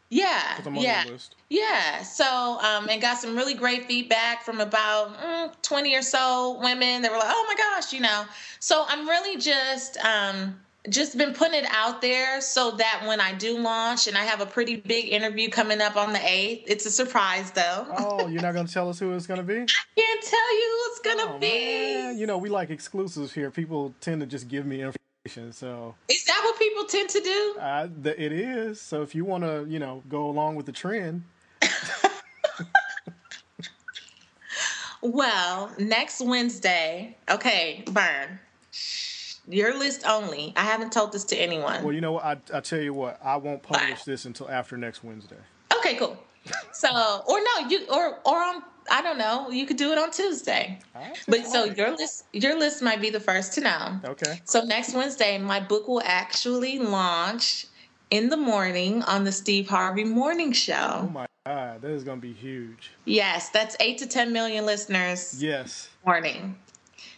Yeah, 0.10 0.62
yeah, 0.76 1.04
yeah. 1.50 2.04
So, 2.04 2.60
um, 2.62 2.88
and 2.89 3.02
got 3.02 3.18
some 3.18 3.36
really 3.36 3.56
great 3.56 3.86
feedback 3.86 4.44
from 4.44 4.62
about 4.62 5.18
mm, 5.18 5.62
twenty 5.63 5.96
or 5.96 6.04
so 6.04 6.60
women. 6.62 7.02
They 7.02 7.10
were 7.10 7.18
like, 7.18 7.32
"Oh 7.32 7.46
my 7.48 7.56
gosh," 7.56 7.91
you 7.91 8.02
know. 8.02 8.26
So 8.60 8.86
I'm 8.88 9.10
really 9.10 9.38
just, 9.38 9.98
um, 10.06 10.60
just 10.89 11.18
been 11.18 11.34
putting 11.34 11.63
it 11.63 11.65
out 11.72 12.02
there 12.02 12.39
so 12.39 12.72
that 12.72 13.04
when 13.08 13.20
I 13.20 13.34
do 13.34 13.58
launch, 13.58 14.08
and 14.08 14.15
I 14.15 14.26
have 14.26 14.41
a 14.41 14.46
pretty 14.46 14.76
big 14.76 15.10
interview 15.10 15.50
coming 15.50 15.82
up 15.82 15.96
on 15.96 16.13
the 16.13 16.22
eighth. 16.24 16.65
It's 16.68 16.86
a 16.86 16.91
surprise, 16.91 17.50
though. 17.52 17.88
Oh, 17.98 18.28
you're 18.28 18.44
not 18.44 18.54
going 18.54 18.68
to 18.68 18.74
tell 18.74 18.89
us 18.89 19.00
who 19.00 19.12
it's 19.13 19.26
going 19.26 19.39
to 19.39 19.44
be? 19.44 19.56
I 19.58 20.00
can't 20.00 20.24
tell 20.24 20.56
you 20.56 20.70
who 20.70 20.91
it's 20.91 21.00
going 21.00 21.28
to 21.28 21.34
oh, 21.34 21.39
be. 21.39 21.96
Man. 21.96 22.18
You 22.20 22.28
know, 22.28 22.38
we 22.38 22.50
like 22.50 22.70
exclusives 22.70 23.34
here. 23.34 23.50
People 23.50 23.96
tend 24.02 24.22
to 24.22 24.28
just 24.28 24.48
give 24.48 24.68
me 24.68 24.76
information 24.76 25.05
so 25.28 25.96
is 26.08 26.26
that 26.26 26.42
what 26.44 26.60
people 26.60 26.86
tend 26.86 27.10
to 27.10 27.20
do? 27.20 27.56
Uh, 27.60 27.88
the, 28.02 28.22
it 28.22 28.32
is. 28.32 28.80
So 28.80 29.02
if 29.02 29.16
you 29.16 29.26
want 29.26 29.44
to, 29.44 29.66
you 29.68 29.80
know, 29.80 30.04
go 30.08 30.30
along 30.30 30.56
with 30.56 30.66
the 30.66 30.72
trend. 30.72 31.24
well, 35.02 35.72
next 35.80 36.22
Wednesday. 36.22 37.18
Okay, 37.30 37.84
Vern. 37.90 38.40
Your 39.48 39.78
list 39.78 40.06
only. 40.08 40.54
I 40.56 40.62
haven't 40.62 40.92
told 40.92 41.12
this 41.12 41.24
to 41.26 41.36
anyone. 41.36 41.84
Well, 41.84 41.94
you 41.94 42.02
know 42.02 42.14
what? 42.14 42.26
I 42.26 42.38
I 42.58 42.60
tell 42.62 42.82
you 42.82 42.94
what. 42.94 43.20
I 43.24 43.36
won't 43.38 43.62
publish 43.62 44.04
this 44.04 44.26
until 44.26 44.50
after 44.50 44.78
next 44.78 45.04
Wednesday. 45.04 45.38
Okay, 45.78 45.96
cool. 45.96 46.18
So, 46.74 46.90
or 47.28 47.40
no, 47.40 47.68
you 47.70 47.86
or 47.88 48.20
or 48.26 48.44
on 48.44 48.64
I 48.92 49.02
don't 49.02 49.18
know. 49.18 49.50
You 49.50 49.66
could 49.66 49.78
do 49.78 49.92
it 49.92 49.98
on 49.98 50.12
Tuesday. 50.12 50.80
But 51.28 51.46
so 51.46 51.66
your 51.66 51.96
list 51.96 52.26
your 52.34 52.58
list 52.58 52.82
might 52.82 53.02
be 53.02 53.10
the 53.10 53.20
first 53.20 53.54
to 53.54 53.62
know. 53.62 54.00
Okay. 54.06 54.42
So 54.46 54.64
next 54.64 54.94
Wednesday, 54.94 55.38
my 55.38 55.60
book 55.60 55.88
will 55.88 56.04
actually 56.06 56.80
launch 56.80 57.68
in 58.12 58.30
the 58.30 58.38
morning 58.38 59.02
on 59.04 59.24
the 59.24 59.32
Steve 59.32 59.68
Harvey 59.68 60.04
Morning 60.04 60.52
Show. 60.52 61.02
Oh 61.04 61.10
my 61.10 61.26
god, 61.46 61.82
that 61.82 61.92
is 61.92 62.04
going 62.04 62.20
to 62.20 62.28
be 62.28 62.34
huge. 62.34 62.92
Yes, 63.06 63.50
that's 63.50 63.76
eight 63.80 63.98
to 64.00 64.08
ten 64.08 64.32
million 64.32 64.66
listeners. 64.66 65.42
Yes. 65.42 65.90
Morning. 66.06 66.56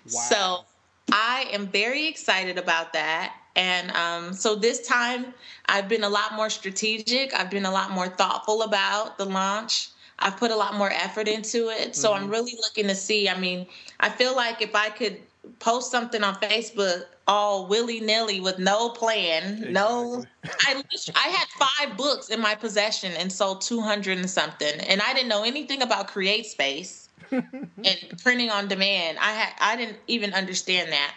Wow. 0.05 0.21
So 0.21 0.65
I 1.11 1.47
am 1.51 1.67
very 1.67 2.07
excited 2.07 2.57
about 2.57 2.93
that. 2.93 3.35
And 3.57 3.91
um, 3.91 4.33
so 4.33 4.55
this 4.55 4.87
time, 4.87 5.33
I've 5.65 5.89
been 5.89 6.03
a 6.03 6.09
lot 6.09 6.35
more 6.35 6.49
strategic. 6.49 7.33
I've 7.33 7.49
been 7.49 7.65
a 7.65 7.71
lot 7.71 7.91
more 7.91 8.07
thoughtful 8.07 8.61
about 8.61 9.17
the 9.17 9.25
launch. 9.25 9.89
I've 10.19 10.37
put 10.37 10.51
a 10.51 10.55
lot 10.55 10.75
more 10.75 10.91
effort 10.91 11.27
into 11.27 11.69
it. 11.69 11.95
So 11.95 12.11
mm-hmm. 12.11 12.23
I'm 12.23 12.29
really 12.29 12.53
looking 12.61 12.87
to 12.87 12.95
see. 12.95 13.27
I 13.27 13.37
mean, 13.37 13.65
I 13.99 14.09
feel 14.09 14.35
like 14.35 14.61
if 14.61 14.75
I 14.75 14.89
could 14.89 15.17
post 15.59 15.91
something 15.91 16.23
on 16.23 16.35
Facebook 16.35 17.05
all 17.27 17.67
willy 17.67 17.99
nilly 17.99 18.39
with 18.39 18.59
no 18.59 18.89
plan, 18.89 19.43
exactly. 19.43 19.73
no. 19.73 20.23
I 20.45 20.83
I 21.15 21.27
had 21.27 21.47
five 21.49 21.97
books 21.97 22.29
in 22.29 22.39
my 22.39 22.55
possession 22.55 23.11
and 23.13 23.31
sold 23.31 23.61
two 23.61 23.81
hundred 23.81 24.17
and 24.17 24.29
something, 24.29 24.79
and 24.81 25.01
I 25.01 25.13
didn't 25.13 25.29
know 25.29 25.43
anything 25.43 25.81
about 25.81 26.07
CreateSpace 26.07 27.09
and 27.31 27.97
printing 28.23 28.49
on 28.49 28.67
demand. 28.67 29.17
I 29.19 29.31
had 29.31 29.53
I 29.59 29.75
didn't 29.75 29.97
even 30.07 30.33
understand 30.33 30.91
that 30.91 31.13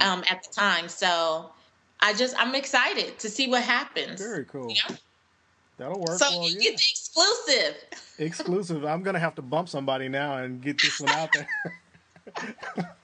um, 0.00 0.22
at 0.30 0.42
the 0.42 0.52
time. 0.52 0.88
So 0.88 1.50
I 2.00 2.14
just 2.14 2.34
I'm 2.38 2.54
excited 2.54 3.18
to 3.20 3.28
see 3.28 3.48
what 3.48 3.62
happens. 3.62 4.20
Very 4.20 4.44
cool. 4.44 4.70
Yeah. 4.70 4.96
That'll 5.78 6.00
work. 6.00 6.18
So 6.18 6.28
well, 6.30 6.48
you 6.48 6.56
yeah. 6.56 6.70
get 6.70 6.78
the 6.78 6.84
exclusive. 6.90 7.76
Exclusive. 8.18 8.84
I'm 8.84 9.02
gonna 9.02 9.18
have 9.18 9.34
to 9.36 9.42
bump 9.42 9.68
somebody 9.68 10.08
now 10.08 10.38
and 10.38 10.60
get 10.60 10.80
this 10.80 11.00
one 11.00 11.10
out 11.10 11.32
there. 11.32 11.48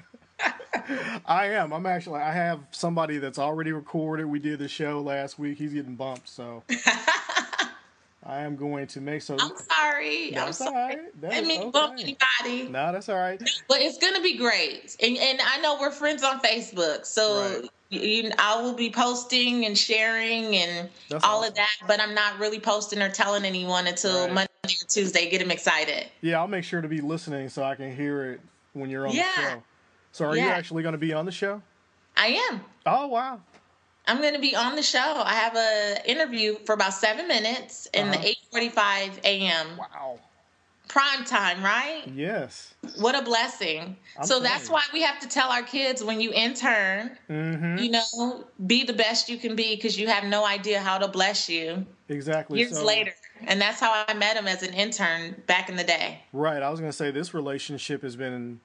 I 1.26 1.46
am. 1.46 1.72
I'm 1.72 1.86
actually. 1.86 2.20
I 2.20 2.32
have 2.32 2.60
somebody 2.72 3.18
that's 3.18 3.38
already 3.38 3.72
recorded. 3.72 4.26
We 4.26 4.38
did 4.38 4.58
the 4.58 4.68
show 4.68 5.00
last 5.00 5.38
week. 5.38 5.56
He's 5.56 5.72
getting 5.72 5.94
bumped, 5.94 6.28
so 6.28 6.62
I 8.26 8.40
am 8.40 8.56
going 8.56 8.88
to 8.88 9.00
make 9.00 9.22
so. 9.22 9.36
I'm 9.40 9.52
sorry. 9.56 10.32
That's 10.32 10.60
I'm 10.60 10.68
sorry. 10.68 10.96
Right. 10.96 11.20
That 11.22 11.34
I 11.34 11.40
mean, 11.42 11.62
okay. 11.62 11.70
bump 11.70 11.94
anybody. 12.00 12.68
No, 12.70 12.92
that's 12.92 13.08
all 13.08 13.16
right. 13.16 13.40
But 13.68 13.80
it's 13.80 13.98
gonna 13.98 14.20
be 14.20 14.36
great, 14.36 14.96
and 15.00 15.16
and 15.16 15.40
I 15.40 15.60
know 15.60 15.78
we're 15.80 15.92
friends 15.92 16.22
on 16.24 16.40
Facebook, 16.40 17.06
so. 17.06 17.40
Right 17.40 17.70
you, 17.94 18.30
I 18.38 18.60
will 18.60 18.74
be 18.74 18.90
posting 18.90 19.64
and 19.66 19.76
sharing 19.76 20.56
and 20.56 20.88
That's 21.08 21.24
all 21.24 21.38
awesome. 21.38 21.50
of 21.50 21.54
that, 21.56 21.76
but 21.86 22.00
I'm 22.00 22.14
not 22.14 22.38
really 22.38 22.60
posting 22.60 23.02
or 23.02 23.08
telling 23.08 23.44
anyone 23.44 23.86
until 23.86 24.24
right. 24.24 24.32
Monday 24.32 24.74
or 24.82 24.86
Tuesday. 24.88 25.30
Get 25.30 25.38
them 25.40 25.50
excited. 25.50 26.06
Yeah, 26.20 26.40
I'll 26.40 26.48
make 26.48 26.64
sure 26.64 26.80
to 26.80 26.88
be 26.88 27.00
listening 27.00 27.48
so 27.48 27.62
I 27.62 27.74
can 27.74 27.94
hear 27.94 28.32
it 28.32 28.40
when 28.72 28.90
you're 28.90 29.06
on 29.06 29.14
yeah. 29.14 29.24
the 29.36 29.42
show. 29.42 29.62
So, 30.12 30.24
are 30.26 30.36
yeah. 30.36 30.44
you 30.44 30.50
actually 30.50 30.82
going 30.82 30.92
to 30.92 30.98
be 30.98 31.12
on 31.12 31.26
the 31.26 31.32
show? 31.32 31.60
I 32.16 32.48
am. 32.50 32.60
Oh 32.86 33.08
wow! 33.08 33.40
I'm 34.06 34.20
going 34.20 34.34
to 34.34 34.40
be 34.40 34.54
on 34.54 34.76
the 34.76 34.82
show. 34.82 35.22
I 35.24 35.34
have 35.34 35.56
a 35.56 36.08
interview 36.08 36.54
for 36.64 36.72
about 36.74 36.94
seven 36.94 37.26
minutes 37.26 37.88
in 37.92 38.08
uh-huh. 38.08 38.22
the 38.22 38.36
8:45 38.56 39.24
a.m. 39.24 39.66
Wow 39.76 40.20
prime 40.88 41.24
time, 41.24 41.62
right? 41.62 42.02
Yes. 42.14 42.74
What 42.98 43.14
a 43.14 43.22
blessing. 43.22 43.96
I'm 44.18 44.26
so 44.26 44.40
that's 44.40 44.68
why 44.68 44.82
we 44.92 45.02
have 45.02 45.18
to 45.20 45.28
tell 45.28 45.50
our 45.50 45.62
kids 45.62 46.04
when 46.04 46.20
you 46.20 46.32
intern, 46.32 47.16
mm-hmm. 47.28 47.78
you 47.78 47.90
know, 47.90 48.44
be 48.66 48.84
the 48.84 48.92
best 48.92 49.28
you 49.28 49.38
can 49.38 49.56
be 49.56 49.74
because 49.74 49.98
you 49.98 50.08
have 50.08 50.24
no 50.24 50.46
idea 50.46 50.80
how 50.80 50.98
to 50.98 51.08
bless 51.08 51.48
you. 51.48 51.84
Exactly. 52.08 52.58
Years 52.58 52.76
so, 52.76 52.84
later. 52.84 53.12
And 53.46 53.60
that's 53.60 53.80
how 53.80 54.04
I 54.06 54.14
met 54.14 54.36
him 54.36 54.46
as 54.46 54.62
an 54.62 54.72
intern 54.74 55.42
back 55.46 55.68
in 55.68 55.76
the 55.76 55.84
day. 55.84 56.20
Right. 56.32 56.62
I 56.62 56.70
was 56.70 56.80
going 56.80 56.92
to 56.92 56.96
say 56.96 57.10
this 57.10 57.34
relationship 57.34 58.02
has 58.02 58.14
been, 58.16 58.60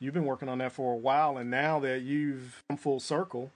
you've 0.00 0.14
been 0.14 0.26
working 0.26 0.48
on 0.48 0.58
that 0.58 0.72
for 0.72 0.92
a 0.92 0.96
while. 0.96 1.38
And 1.38 1.50
now 1.50 1.80
that 1.80 2.02
you've 2.02 2.62
come 2.68 2.76
full 2.76 3.00
circle, 3.00 3.50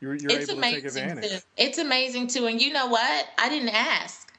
you're, 0.00 0.14
you're 0.14 0.30
able 0.30 0.54
to 0.54 0.60
take 0.60 0.84
advantage. 0.84 1.30
Too. 1.30 1.38
It's 1.56 1.78
amazing 1.78 2.28
too. 2.28 2.46
And 2.46 2.60
you 2.60 2.72
know 2.72 2.86
what? 2.86 3.26
I 3.38 3.48
didn't 3.48 3.70
ask. 3.70 4.32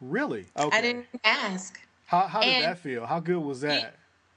Really? 0.00 0.46
Okay. 0.58 0.76
I 0.76 0.80
didn't 0.80 1.06
ask. 1.24 1.80
How 2.06 2.22
how 2.22 2.40
did 2.40 2.48
and 2.48 2.64
that 2.64 2.78
feel? 2.78 3.04
How 3.04 3.20
good 3.20 3.38
was 3.38 3.60
that? 3.60 3.94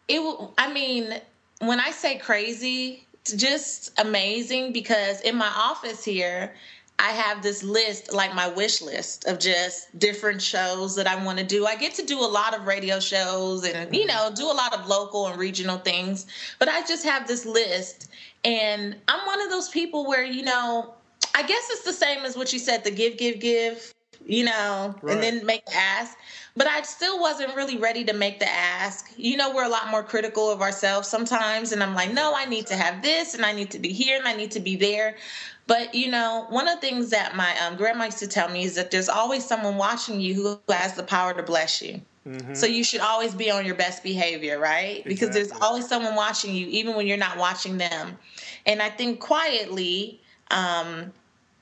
It, 0.07 0.19
it 0.19 0.49
I 0.57 0.73
mean, 0.73 1.13
when 1.59 1.79
I 1.79 1.91
say 1.91 2.17
crazy, 2.17 3.05
just 3.35 3.97
amazing 3.99 4.73
because 4.73 5.21
in 5.21 5.35
my 5.35 5.51
office 5.55 6.03
here, 6.03 6.53
I 6.99 7.11
have 7.11 7.41
this 7.41 7.63
list, 7.63 8.11
like 8.11 8.35
my 8.35 8.49
wish 8.49 8.81
list 8.81 9.25
of 9.25 9.39
just 9.39 9.97
different 9.97 10.41
shows 10.41 10.95
that 10.95 11.07
I 11.07 11.23
want 11.23 11.39
to 11.39 11.45
do. 11.45 11.65
I 11.65 11.77
get 11.77 11.93
to 11.95 12.05
do 12.05 12.19
a 12.19 12.27
lot 12.27 12.53
of 12.53 12.67
radio 12.67 12.99
shows 12.99 13.63
and, 13.63 13.95
you 13.95 14.05
mm-hmm. 14.05 14.07
know, 14.09 14.35
do 14.35 14.45
a 14.45 14.53
lot 14.53 14.73
of 14.73 14.85
local 14.85 15.27
and 15.27 15.39
regional 15.39 15.77
things, 15.77 16.27
but 16.59 16.67
I 16.67 16.85
just 16.85 17.05
have 17.05 17.25
this 17.25 17.45
list. 17.45 18.09
And 18.43 18.97
I'm 19.07 19.25
one 19.25 19.41
of 19.41 19.49
those 19.49 19.69
people 19.69 20.07
where, 20.07 20.25
you 20.25 20.43
know, 20.43 20.93
I 21.35 21.43
guess 21.43 21.69
it's 21.69 21.83
the 21.83 21.93
same 21.93 22.25
as 22.25 22.35
what 22.35 22.51
you 22.51 22.59
said 22.59 22.83
the 22.83 22.91
give, 22.91 23.17
give, 23.17 23.39
give, 23.39 23.93
you 24.25 24.45
know, 24.45 24.95
right. 25.01 25.13
and 25.13 25.23
then 25.23 25.45
make 25.45 25.65
the 25.65 25.75
ask 25.75 26.17
but 26.59 26.67
I 26.67 26.81
still 26.81 27.21
wasn't 27.21 27.55
really 27.55 27.77
ready 27.77 28.03
to 28.03 28.11
make 28.11 28.39
the 28.39 28.49
ask. 28.49 29.13
You 29.15 29.37
know, 29.37 29.55
we're 29.55 29.63
a 29.63 29.69
lot 29.69 29.89
more 29.89 30.03
critical 30.03 30.51
of 30.51 30.61
ourselves 30.61 31.07
sometimes. 31.07 31.71
And 31.71 31.81
I'm 31.81 31.95
like, 31.95 32.11
no, 32.11 32.33
I 32.35 32.43
need 32.43 32.67
to 32.67 32.75
have 32.75 33.01
this 33.01 33.33
and 33.33 33.45
I 33.45 33.53
need 33.53 33.71
to 33.71 33.79
be 33.79 33.93
here 33.93 34.17
and 34.19 34.27
I 34.27 34.33
need 34.33 34.51
to 34.51 34.59
be 34.59 34.75
there. 34.75 35.15
But, 35.67 35.95
you 35.95 36.11
know, 36.11 36.47
one 36.49 36.67
of 36.67 36.75
the 36.75 36.81
things 36.81 37.11
that 37.11 37.33
my 37.33 37.57
um, 37.59 37.77
grandma 37.77 38.05
used 38.05 38.17
to 38.19 38.27
tell 38.27 38.49
me 38.49 38.65
is 38.65 38.75
that 38.75 38.91
there's 38.91 39.07
always 39.07 39.45
someone 39.45 39.77
watching 39.77 40.19
you 40.19 40.33
who 40.33 40.59
has 40.73 40.95
the 40.95 41.03
power 41.03 41.33
to 41.33 41.43
bless 41.43 41.81
you. 41.81 42.01
Mm-hmm. 42.27 42.53
So 42.55 42.65
you 42.65 42.83
should 42.83 42.99
always 43.01 43.33
be 43.33 43.49
on 43.49 43.65
your 43.65 43.75
best 43.75 44.03
behavior, 44.03 44.59
right? 44.59 44.97
Exactly. 45.05 45.13
Because 45.13 45.29
there's 45.29 45.51
always 45.61 45.87
someone 45.87 46.15
watching 46.15 46.53
you, 46.53 46.67
even 46.67 46.95
when 46.95 47.07
you're 47.07 47.15
not 47.15 47.37
watching 47.37 47.77
them. 47.77 48.17
And 48.65 48.81
I 48.81 48.89
think 48.89 49.21
quietly, 49.21 50.19
um, 50.51 51.13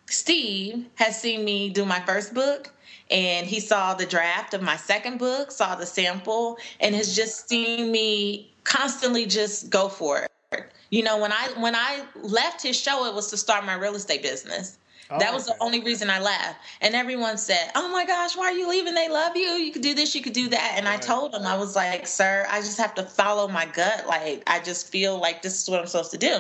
Steve 0.09 0.85
has 0.95 1.19
seen 1.19 1.43
me 1.43 1.69
do 1.69 1.85
my 1.85 1.99
first 2.01 2.33
book 2.33 2.71
and 3.09 3.45
he 3.47 3.59
saw 3.59 3.93
the 3.93 4.05
draft 4.05 4.53
of 4.53 4.61
my 4.61 4.75
second 4.75 5.17
book, 5.19 5.51
saw 5.51 5.75
the 5.75 5.85
sample, 5.85 6.57
and 6.79 6.95
has 6.95 7.15
just 7.15 7.47
seen 7.49 7.91
me 7.91 8.51
constantly 8.63 9.25
just 9.25 9.69
go 9.69 9.87
for 9.87 10.27
it. 10.51 10.71
You 10.89 11.03
know, 11.03 11.17
when 11.17 11.31
I 11.31 11.49
when 11.57 11.75
I 11.75 12.05
left 12.15 12.63
his 12.63 12.79
show, 12.79 13.05
it 13.05 13.13
was 13.13 13.29
to 13.31 13.37
start 13.37 13.65
my 13.65 13.75
real 13.75 13.95
estate 13.95 14.21
business. 14.21 14.77
Oh, 15.09 15.19
that 15.19 15.33
was 15.33 15.47
okay. 15.47 15.57
the 15.57 15.63
only 15.63 15.79
reason 15.79 16.09
I 16.09 16.19
left. 16.19 16.59
And 16.81 16.93
everyone 16.93 17.37
said, 17.37 17.71
Oh 17.75 17.89
my 17.89 18.05
gosh, 18.05 18.35
why 18.35 18.45
are 18.45 18.53
you 18.53 18.67
leaving? 18.69 18.93
They 18.93 19.07
love 19.07 19.35
you. 19.37 19.47
You 19.47 19.71
could 19.71 19.81
do 19.81 19.93
this, 19.93 20.13
you 20.15 20.21
could 20.21 20.33
do 20.33 20.49
that. 20.49 20.73
And 20.75 20.85
right. 20.85 20.97
I 20.97 21.01
told 21.01 21.31
them, 21.31 21.43
I 21.45 21.57
was 21.57 21.75
like, 21.75 22.07
Sir, 22.07 22.45
I 22.49 22.59
just 22.59 22.77
have 22.77 22.93
to 22.95 23.03
follow 23.03 23.47
my 23.47 23.65
gut. 23.65 24.05
Like, 24.07 24.43
I 24.47 24.59
just 24.59 24.89
feel 24.89 25.17
like 25.17 25.41
this 25.41 25.61
is 25.61 25.69
what 25.69 25.79
I'm 25.79 25.87
supposed 25.87 26.11
to 26.11 26.17
do. 26.17 26.39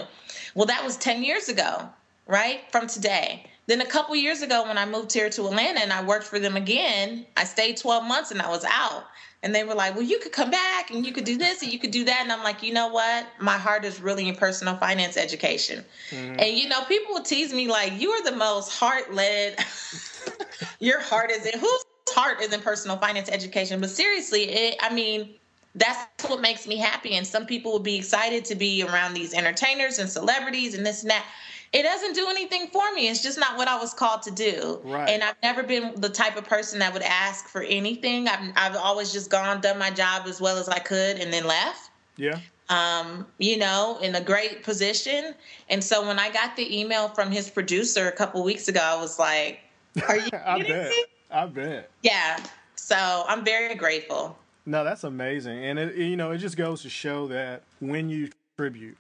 Well, 0.53 0.65
that 0.65 0.83
was 0.83 0.97
10 0.97 1.23
years 1.23 1.47
ago, 1.47 1.87
right? 2.27 2.61
From 2.71 2.87
today. 2.87 3.45
Then 3.67 3.81
a 3.81 3.85
couple 3.85 4.15
years 4.15 4.41
ago, 4.41 4.65
when 4.65 4.77
I 4.77 4.85
moved 4.85 5.11
here 5.11 5.29
to 5.29 5.47
Atlanta 5.47 5.81
and 5.81 5.91
I 5.91 6.03
worked 6.03 6.25
for 6.25 6.39
them 6.39 6.55
again, 6.55 7.25
I 7.35 7.43
stayed 7.43 7.77
12 7.77 8.05
months 8.05 8.31
and 8.31 8.41
I 8.41 8.49
was 8.49 8.65
out. 8.65 9.05
And 9.43 9.53
they 9.53 9.63
were 9.63 9.75
like, 9.75 9.93
well, 9.93 10.03
you 10.03 10.19
could 10.19 10.31
come 10.31 10.49
back 10.49 10.89
and 10.89 11.05
you 11.05 11.13
could 11.13 11.25
do 11.25 11.37
this 11.37 11.61
and 11.61 11.71
you 11.71 11.77
could 11.77 11.91
do 11.91 12.03
that. 12.05 12.21
And 12.23 12.31
I'm 12.31 12.43
like, 12.43 12.63
you 12.63 12.73
know 12.73 12.87
what? 12.87 13.27
My 13.39 13.57
heart 13.57 13.85
is 13.85 14.01
really 14.01 14.27
in 14.27 14.35
personal 14.35 14.77
finance 14.77 15.15
education. 15.15 15.85
Mm-hmm. 16.09 16.39
And, 16.39 16.57
you 16.57 16.67
know, 16.69 16.83
people 16.85 17.13
would 17.13 17.25
tease 17.25 17.53
me 17.53 17.67
like, 17.67 17.99
you 17.99 18.09
are 18.11 18.23
the 18.23 18.35
most 18.35 18.71
heart 18.71 19.13
led, 19.13 19.59
your 20.79 20.99
heart 20.99 21.29
is 21.29 21.45
in, 21.45 21.59
whose 21.59 21.85
heart 22.09 22.41
is 22.41 22.51
in 22.51 22.61
personal 22.61 22.97
finance 22.97 23.29
education? 23.29 23.79
But 23.79 23.91
seriously, 23.91 24.43
it, 24.43 24.75
I 24.81 24.91
mean, 24.91 25.35
that's 25.75 26.27
what 26.27 26.41
makes 26.41 26.65
me 26.65 26.77
happy. 26.77 27.13
And 27.15 27.27
some 27.27 27.45
people 27.45 27.73
would 27.73 27.83
be 27.83 27.95
excited 27.95 28.43
to 28.45 28.55
be 28.55 28.81
around 28.81 29.13
these 29.13 29.33
entertainers 29.33 29.99
and 29.99 30.09
celebrities 30.09 30.73
and 30.73 30.85
this 30.85 31.03
and 31.03 31.11
that 31.11 31.25
it 31.73 31.83
doesn't 31.83 32.13
do 32.13 32.27
anything 32.29 32.67
for 32.67 32.93
me. 32.93 33.09
It's 33.09 33.21
just 33.21 33.39
not 33.39 33.57
what 33.57 33.67
I 33.67 33.77
was 33.79 33.93
called 33.93 34.21
to 34.23 34.31
do. 34.31 34.79
Right. 34.83 35.09
And 35.09 35.23
I've 35.23 35.35
never 35.43 35.63
been 35.63 35.93
the 35.99 36.09
type 36.09 36.37
of 36.37 36.45
person 36.45 36.79
that 36.79 36.93
would 36.93 37.01
ask 37.01 37.47
for 37.47 37.61
anything. 37.61 38.27
I've 38.27 38.51
I've 38.55 38.75
always 38.75 39.11
just 39.11 39.29
gone, 39.29 39.61
done 39.61 39.77
my 39.77 39.91
job 39.91 40.27
as 40.27 40.39
well 40.39 40.57
as 40.57 40.69
I 40.69 40.79
could, 40.79 41.17
and 41.17 41.31
then 41.31 41.45
left. 41.45 41.89
Yeah. 42.15 42.39
Um, 42.69 43.25
you 43.37 43.57
know, 43.57 43.97
in 44.01 44.15
a 44.15 44.21
great 44.21 44.63
position. 44.63 45.33
And 45.69 45.83
so 45.83 46.05
when 46.05 46.19
I 46.19 46.29
got 46.31 46.55
the 46.55 46.79
email 46.79 47.09
from 47.09 47.31
his 47.31 47.49
producer 47.49 48.07
a 48.07 48.11
couple 48.11 48.43
weeks 48.43 48.67
ago, 48.67 48.81
I 48.81 48.95
was 48.99 49.19
like, 49.19 49.59
"Are 50.07 50.17
you 50.17 50.29
I 50.45 50.63
bet. 50.63 50.89
Me? 50.89 51.05
I 51.31 51.45
bet. 51.45 51.91
Yeah. 52.03 52.43
So 52.75 53.25
I'm 53.27 53.43
very 53.43 53.75
grateful. 53.75 54.37
No, 54.65 54.83
that's 54.83 55.05
amazing, 55.05 55.63
and 55.63 55.79
it 55.79 55.95
you 55.95 56.17
know 56.17 56.31
it 56.31 56.39
just 56.39 56.57
goes 56.57 56.81
to 56.81 56.89
show 56.89 57.27
that 57.27 57.63
when 57.79 58.09
you 58.09 58.29
contribute 58.55 58.97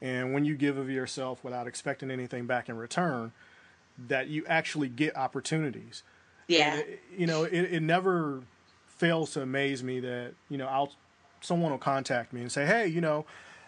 and 0.00 0.34
when 0.34 0.44
you 0.44 0.56
give 0.56 0.76
of 0.76 0.90
yourself 0.90 1.42
without 1.42 1.66
expecting 1.66 2.10
anything 2.10 2.46
back 2.46 2.68
in 2.68 2.76
return, 2.76 3.32
that 4.08 4.28
you 4.28 4.44
actually 4.46 4.88
get 4.88 5.16
opportunities. 5.16 6.02
Yeah. 6.48 6.76
It, 6.76 7.02
you 7.16 7.26
know, 7.26 7.44
it, 7.44 7.52
it 7.52 7.82
never 7.82 8.42
fails 8.86 9.32
to 9.32 9.42
amaze 9.42 9.82
me 9.82 10.00
that, 10.00 10.32
you 10.48 10.58
know, 10.58 10.66
I'll, 10.66 10.92
someone 11.40 11.70
will 11.70 11.78
contact 11.78 12.32
me 12.32 12.42
and 12.42 12.52
say, 12.52 12.66
hey, 12.66 12.86
you 12.86 13.00
know, 13.00 13.24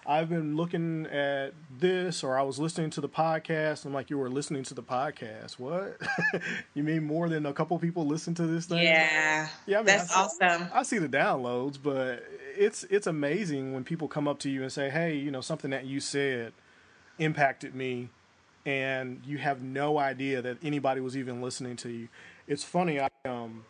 I've 0.08 0.30
been 0.30 0.56
looking 0.56 1.04
at 1.08 1.52
this, 1.78 2.24
or 2.24 2.38
I 2.38 2.42
was 2.42 2.58
listening 2.58 2.88
to 2.90 3.02
the 3.02 3.10
podcast. 3.10 3.84
I'm 3.84 3.92
like, 3.92 4.08
you 4.08 4.16
were 4.16 4.30
listening 4.30 4.62
to 4.62 4.74
the 4.74 4.82
podcast. 4.82 5.58
What? 5.58 6.00
you 6.74 6.82
mean 6.82 7.04
more 7.04 7.28
than 7.28 7.44
a 7.44 7.52
couple 7.52 7.78
people 7.78 8.06
listen 8.06 8.34
to 8.36 8.46
this 8.46 8.64
thing? 8.64 8.78
Yeah. 8.78 9.48
Yeah. 9.66 9.76
I 9.76 9.78
mean, 9.80 9.86
that's 9.86 10.10
I 10.10 10.26
see, 10.26 10.44
awesome. 10.44 10.68
I 10.72 10.82
see 10.84 10.96
the 10.96 11.10
downloads, 11.10 11.78
but 11.80 12.24
it's 12.56 12.84
it's 12.84 13.06
amazing 13.06 13.74
when 13.74 13.84
people 13.84 14.08
come 14.08 14.26
up 14.26 14.38
to 14.40 14.48
you 14.48 14.62
and 14.62 14.72
say, 14.72 14.88
hey, 14.88 15.14
you 15.14 15.30
know, 15.30 15.42
something 15.42 15.72
that 15.72 15.84
you 15.84 16.00
said 16.00 16.54
impacted 17.18 17.74
me, 17.74 18.08
and 18.64 19.20
you 19.26 19.36
have 19.36 19.62
no 19.62 19.98
idea 19.98 20.40
that 20.40 20.56
anybody 20.62 21.02
was 21.02 21.18
even 21.18 21.42
listening 21.42 21.76
to 21.76 21.90
you. 21.90 22.08
It's 22.46 22.64
funny. 22.64 22.98
I 22.98 23.08
um, 23.26 23.66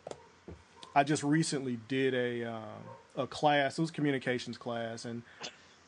I 0.95 1.03
just 1.03 1.21
recently 1.21 1.79
did 1.89 2.13
a 2.13 2.49
uh, 2.49 3.23
a 3.23 3.27
class. 3.27 3.77
It 3.77 3.81
was 3.81 3.89
a 3.89 3.93
communications 3.93 4.57
class, 4.57 5.03
and 5.03 5.23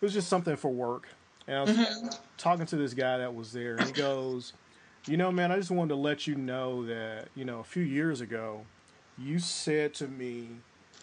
it 0.02 0.06
was 0.06 0.14
just 0.14 0.28
something 0.28 0.56
for 0.56 0.72
work. 0.72 1.08
And 1.48 1.58
I 1.58 1.62
was 1.62 1.72
mm-hmm. 1.72 2.08
talking 2.38 2.66
to 2.66 2.76
this 2.76 2.94
guy 2.94 3.20
that 3.20 3.34
was 3.34 3.52
there, 3.54 3.76
and 3.76 3.86
he 3.86 3.92
goes, 3.92 4.54
"You 5.08 5.18
know, 5.18 5.32
man, 5.32 5.52
I 5.52 5.58
just 5.58 5.72
wanted 5.72 5.90
to 5.90 5.96
let 5.96 6.28
you 6.28 6.36
know 6.36 6.86
that 6.86 7.30
you 7.36 7.46
know 7.46 7.60
a 7.60 7.64
few 7.64 7.84
years 7.84 8.22
ago, 8.22 8.66
you 9.18 9.40
said 9.40 9.94
to 9.96 10.08
me, 10.08 10.50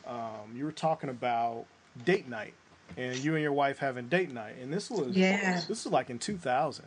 um, 0.07 0.55
you 0.55 0.65
were 0.65 0.73
talking 0.73 1.11
about 1.11 1.67
date 2.05 2.29
night, 2.29 2.55
and 2.97 3.17
you 3.17 3.35
and 3.35 3.43
your 3.43 3.53
wife 3.53 3.79
having 3.79 4.09
date 4.09 4.33
night, 4.33 4.57
and 4.61 4.73
this 4.73 4.91
was 4.91 5.17
yeah, 5.17 5.61
this 5.69 5.85
was 5.85 5.93
like 5.93 6.11
in 6.11 6.19
2000." 6.19 6.85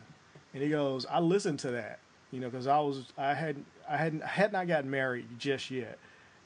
And 0.54 0.62
he 0.62 0.68
goes, 0.68 1.06
"I 1.06 1.20
listened 1.20 1.60
to 1.60 1.70
that, 1.72 1.98
you 2.30 2.40
know, 2.40 2.50
because 2.50 2.66
I 2.66 2.78
was 2.80 3.06
I 3.16 3.34
had 3.34 3.56
I 3.88 3.96
hadn't 3.96 4.22
I 4.22 4.28
had 4.28 4.52
not 4.52 4.66
gotten 4.66 4.90
married 4.90 5.26
just 5.38 5.70
yet." 5.70 5.98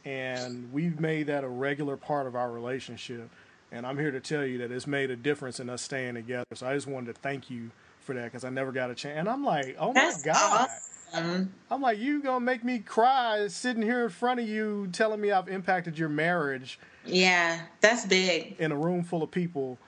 and 0.07 0.73
we've 0.73 1.01
made 1.01 1.27
that 1.27 1.43
a 1.43 1.49
regular 1.49 1.97
part 1.97 2.29
of 2.29 2.37
our 2.37 2.51
relationship. 2.51 3.29
And 3.73 3.87
I'm 3.87 3.99
here 3.99 4.11
to 4.11 4.21
tell 4.21 4.45
you 4.45 4.59
that 4.59 4.71
it's 4.71 4.87
made 4.87 5.11
a 5.11 5.17
difference 5.17 5.61
in 5.61 5.69
us 5.69 5.83
staying 5.83 6.14
together. 6.14 6.47
So 6.55 6.67
I 6.67 6.75
just 6.75 6.87
wanted 6.87 7.14
to 7.14 7.21
thank 7.21 7.51
you 7.51 7.71
for 8.01 8.14
that 8.14 8.25
because 8.25 8.45
I 8.45 8.51
never 8.51 8.73
got 8.73 8.91
a 8.91 8.95
chance. 8.95 9.19
And 9.19 9.29
I'm 9.29 9.45
like, 9.45 9.77
oh 9.79 9.93
That's 9.93 10.25
my 10.25 10.33
God. 10.33 10.69
Awesome. 11.12 11.53
I'm 11.71 11.81
like, 11.81 11.99
you 11.99 12.23
gonna 12.23 12.41
make 12.41 12.64
me 12.64 12.79
cry 12.79 13.47
sitting 13.49 13.83
here 13.83 14.05
in 14.05 14.11
front 14.11 14.41
of 14.41 14.49
you 14.49 14.89
telling 14.93 15.21
me 15.21 15.31
I've 15.31 15.49
impacted 15.49 15.99
your 15.99 16.09
marriage. 16.09 16.79
Yeah, 17.05 17.61
that's 17.81 18.07
big. 18.07 18.57
In 18.59 18.73
a 18.73 18.77
room 18.77 19.05
full 19.05 19.23
of 19.23 19.31
people 19.31 19.79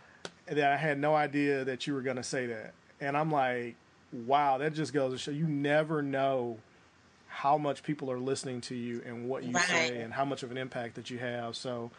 that 0.47 0.73
I 0.73 0.77
had 0.77 0.99
no 0.99 1.15
idea 1.15 1.65
that 1.65 1.87
you 1.87 1.95
were 1.95 2.03
gonna 2.03 2.23
say 2.23 2.47
that. 2.47 2.73
And 3.01 3.17
I'm 3.17 3.31
like, 3.31 3.77
wow, 4.13 4.59
that 4.59 4.75
just 4.75 4.93
goes 4.93 5.13
to 5.13 5.19
show 5.19 5.31
you 5.31 5.47
never 5.47 6.03
know 6.03 6.59
how 7.27 7.59
much 7.59 7.83
people 7.83 8.11
are 8.11 8.19
listening 8.19 8.61
to 8.63 8.75
you 8.75 9.03
and 9.07 9.29
what 9.29 9.45
you 9.45 9.53
right. 9.53 9.65
say 9.65 10.01
and 10.01 10.13
how 10.13 10.25
much 10.25 10.43
of 10.43 10.51
an 10.51 10.57
impact 10.57 10.95
that 10.95 11.11
you 11.11 11.19
have. 11.19 11.55
So 11.57 11.91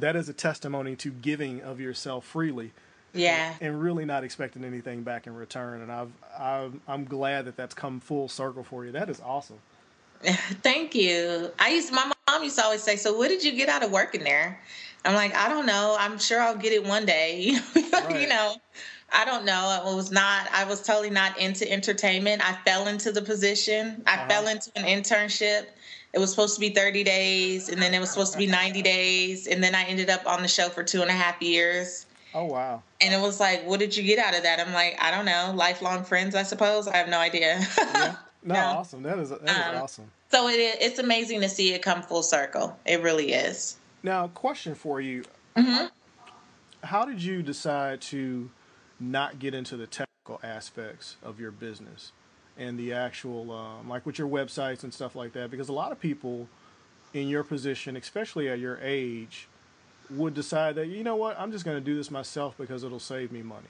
that 0.00 0.16
is 0.16 0.28
a 0.28 0.32
testimony 0.32 0.96
to 0.96 1.10
giving 1.10 1.62
of 1.62 1.80
yourself 1.80 2.24
freely. 2.24 2.72
Yeah. 3.14 3.54
And, 3.60 3.80
really 3.82 4.04
not 4.04 4.22
expecting 4.22 4.64
anything 4.64 5.02
back 5.02 5.26
in 5.26 5.34
return. 5.34 5.80
And 5.80 5.90
I've, 5.90 6.12
I've 6.38 6.74
I'm 6.86 7.04
glad 7.04 7.46
that 7.46 7.56
that's 7.56 7.74
come 7.74 8.00
full 8.00 8.28
circle 8.28 8.62
for 8.62 8.84
you. 8.84 8.92
That 8.92 9.08
is 9.08 9.20
awesome. 9.24 9.58
Thank 10.22 10.94
you. 10.94 11.50
I 11.58 11.70
used 11.70 11.92
my 11.92 12.12
mom 12.28 12.42
used 12.42 12.58
to 12.58 12.64
always 12.64 12.82
say, 12.82 12.96
"So 12.96 13.16
what 13.16 13.28
did 13.28 13.44
you 13.44 13.52
get 13.52 13.68
out 13.68 13.82
of 13.82 13.90
working 13.92 14.24
there?" 14.24 14.60
I'm 15.04 15.14
like, 15.14 15.34
I 15.34 15.48
don't 15.48 15.64
know. 15.64 15.96
I'm 15.98 16.18
sure 16.18 16.40
I'll 16.40 16.56
get 16.56 16.72
it 16.72 16.84
one 16.84 17.06
day. 17.06 17.56
right. 17.92 18.20
you 18.20 18.28
know, 18.28 18.56
I 19.12 19.24
don't 19.24 19.44
know. 19.44 19.80
I 19.84 19.94
was 19.94 20.10
not. 20.10 20.48
I 20.52 20.64
was 20.64 20.82
totally 20.82 21.10
not 21.10 21.38
into 21.38 21.70
entertainment. 21.70 22.42
I 22.46 22.58
fell 22.64 22.88
into 22.88 23.12
the 23.12 23.22
position. 23.22 24.02
I 24.06 24.14
uh-huh. 24.14 24.28
fell 24.28 24.48
into 24.48 24.70
an 24.76 24.84
internship 24.84 25.66
it 26.12 26.18
was 26.18 26.30
supposed 26.30 26.54
to 26.54 26.60
be 26.60 26.70
30 26.70 27.04
days 27.04 27.68
and 27.68 27.80
then 27.80 27.94
it 27.94 28.00
was 28.00 28.10
supposed 28.10 28.32
to 28.32 28.38
be 28.38 28.46
90 28.46 28.82
days 28.82 29.46
and 29.46 29.62
then 29.62 29.74
i 29.74 29.84
ended 29.84 30.10
up 30.10 30.26
on 30.26 30.42
the 30.42 30.48
show 30.48 30.68
for 30.68 30.82
two 30.82 31.02
and 31.02 31.10
a 31.10 31.14
half 31.14 31.40
years. 31.42 32.06
Oh 32.34 32.44
wow. 32.44 32.82
And 33.00 33.14
it 33.14 33.20
was 33.20 33.40
like 33.40 33.66
what 33.66 33.80
did 33.80 33.96
you 33.96 34.02
get 34.02 34.18
out 34.18 34.36
of 34.36 34.42
that? 34.42 34.60
I'm 34.60 34.72
like 34.72 34.96
i 35.00 35.10
don't 35.10 35.24
know 35.24 35.52
lifelong 35.54 36.04
friends 36.04 36.34
i 36.34 36.42
suppose? 36.42 36.88
I 36.88 36.96
have 36.96 37.08
no 37.08 37.18
idea. 37.18 37.60
Yeah. 38.44 38.54
no, 38.54 38.54
no, 38.54 38.78
awesome. 38.78 39.02
That 39.02 39.18
is, 39.18 39.30
that 39.30 39.42
is 39.42 39.50
um, 39.50 39.82
awesome. 39.82 40.10
so 40.30 40.48
it, 40.48 40.76
it's 40.80 41.00
amazing 41.00 41.40
to 41.40 41.48
see 41.48 41.74
it 41.74 41.82
come 41.82 42.02
full 42.02 42.22
circle. 42.22 42.78
It 42.86 43.02
really 43.02 43.32
is. 43.32 43.76
Now 44.04 44.28
question 44.28 44.76
for 44.76 45.00
you. 45.00 45.24
Mm-hmm. 45.56 45.86
how 46.84 47.04
did 47.04 47.20
you 47.20 47.42
decide 47.42 48.00
to 48.02 48.48
not 49.00 49.40
get 49.40 49.54
into 49.54 49.76
the 49.76 49.88
technical 49.88 50.38
aspects 50.44 51.16
of 51.22 51.40
your 51.40 51.50
business 51.50 52.12
and 52.58 52.78
the 52.78 52.92
actual 52.92 53.52
um, 53.52 53.88
like 53.88 54.04
with 54.04 54.18
your 54.18 54.28
websites 54.28 54.82
and 54.82 54.92
stuff 54.92 55.14
like 55.14 55.32
that 55.32 55.50
because 55.50 55.68
a 55.68 55.72
lot 55.72 55.92
of 55.92 56.00
people 56.00 56.48
in 57.14 57.28
your 57.28 57.42
position 57.42 57.96
especially 57.96 58.48
at 58.48 58.58
your 58.58 58.78
age 58.82 59.48
would 60.10 60.34
decide 60.34 60.74
that 60.76 60.86
you 60.86 61.04
know 61.04 61.16
what? 61.16 61.38
I'm 61.38 61.52
just 61.52 61.64
going 61.64 61.76
to 61.76 61.84
do 61.84 61.96
this 61.96 62.10
myself 62.10 62.56
because 62.58 62.84
it'll 62.84 62.98
save 62.98 63.32
me 63.32 63.42
money. 63.42 63.66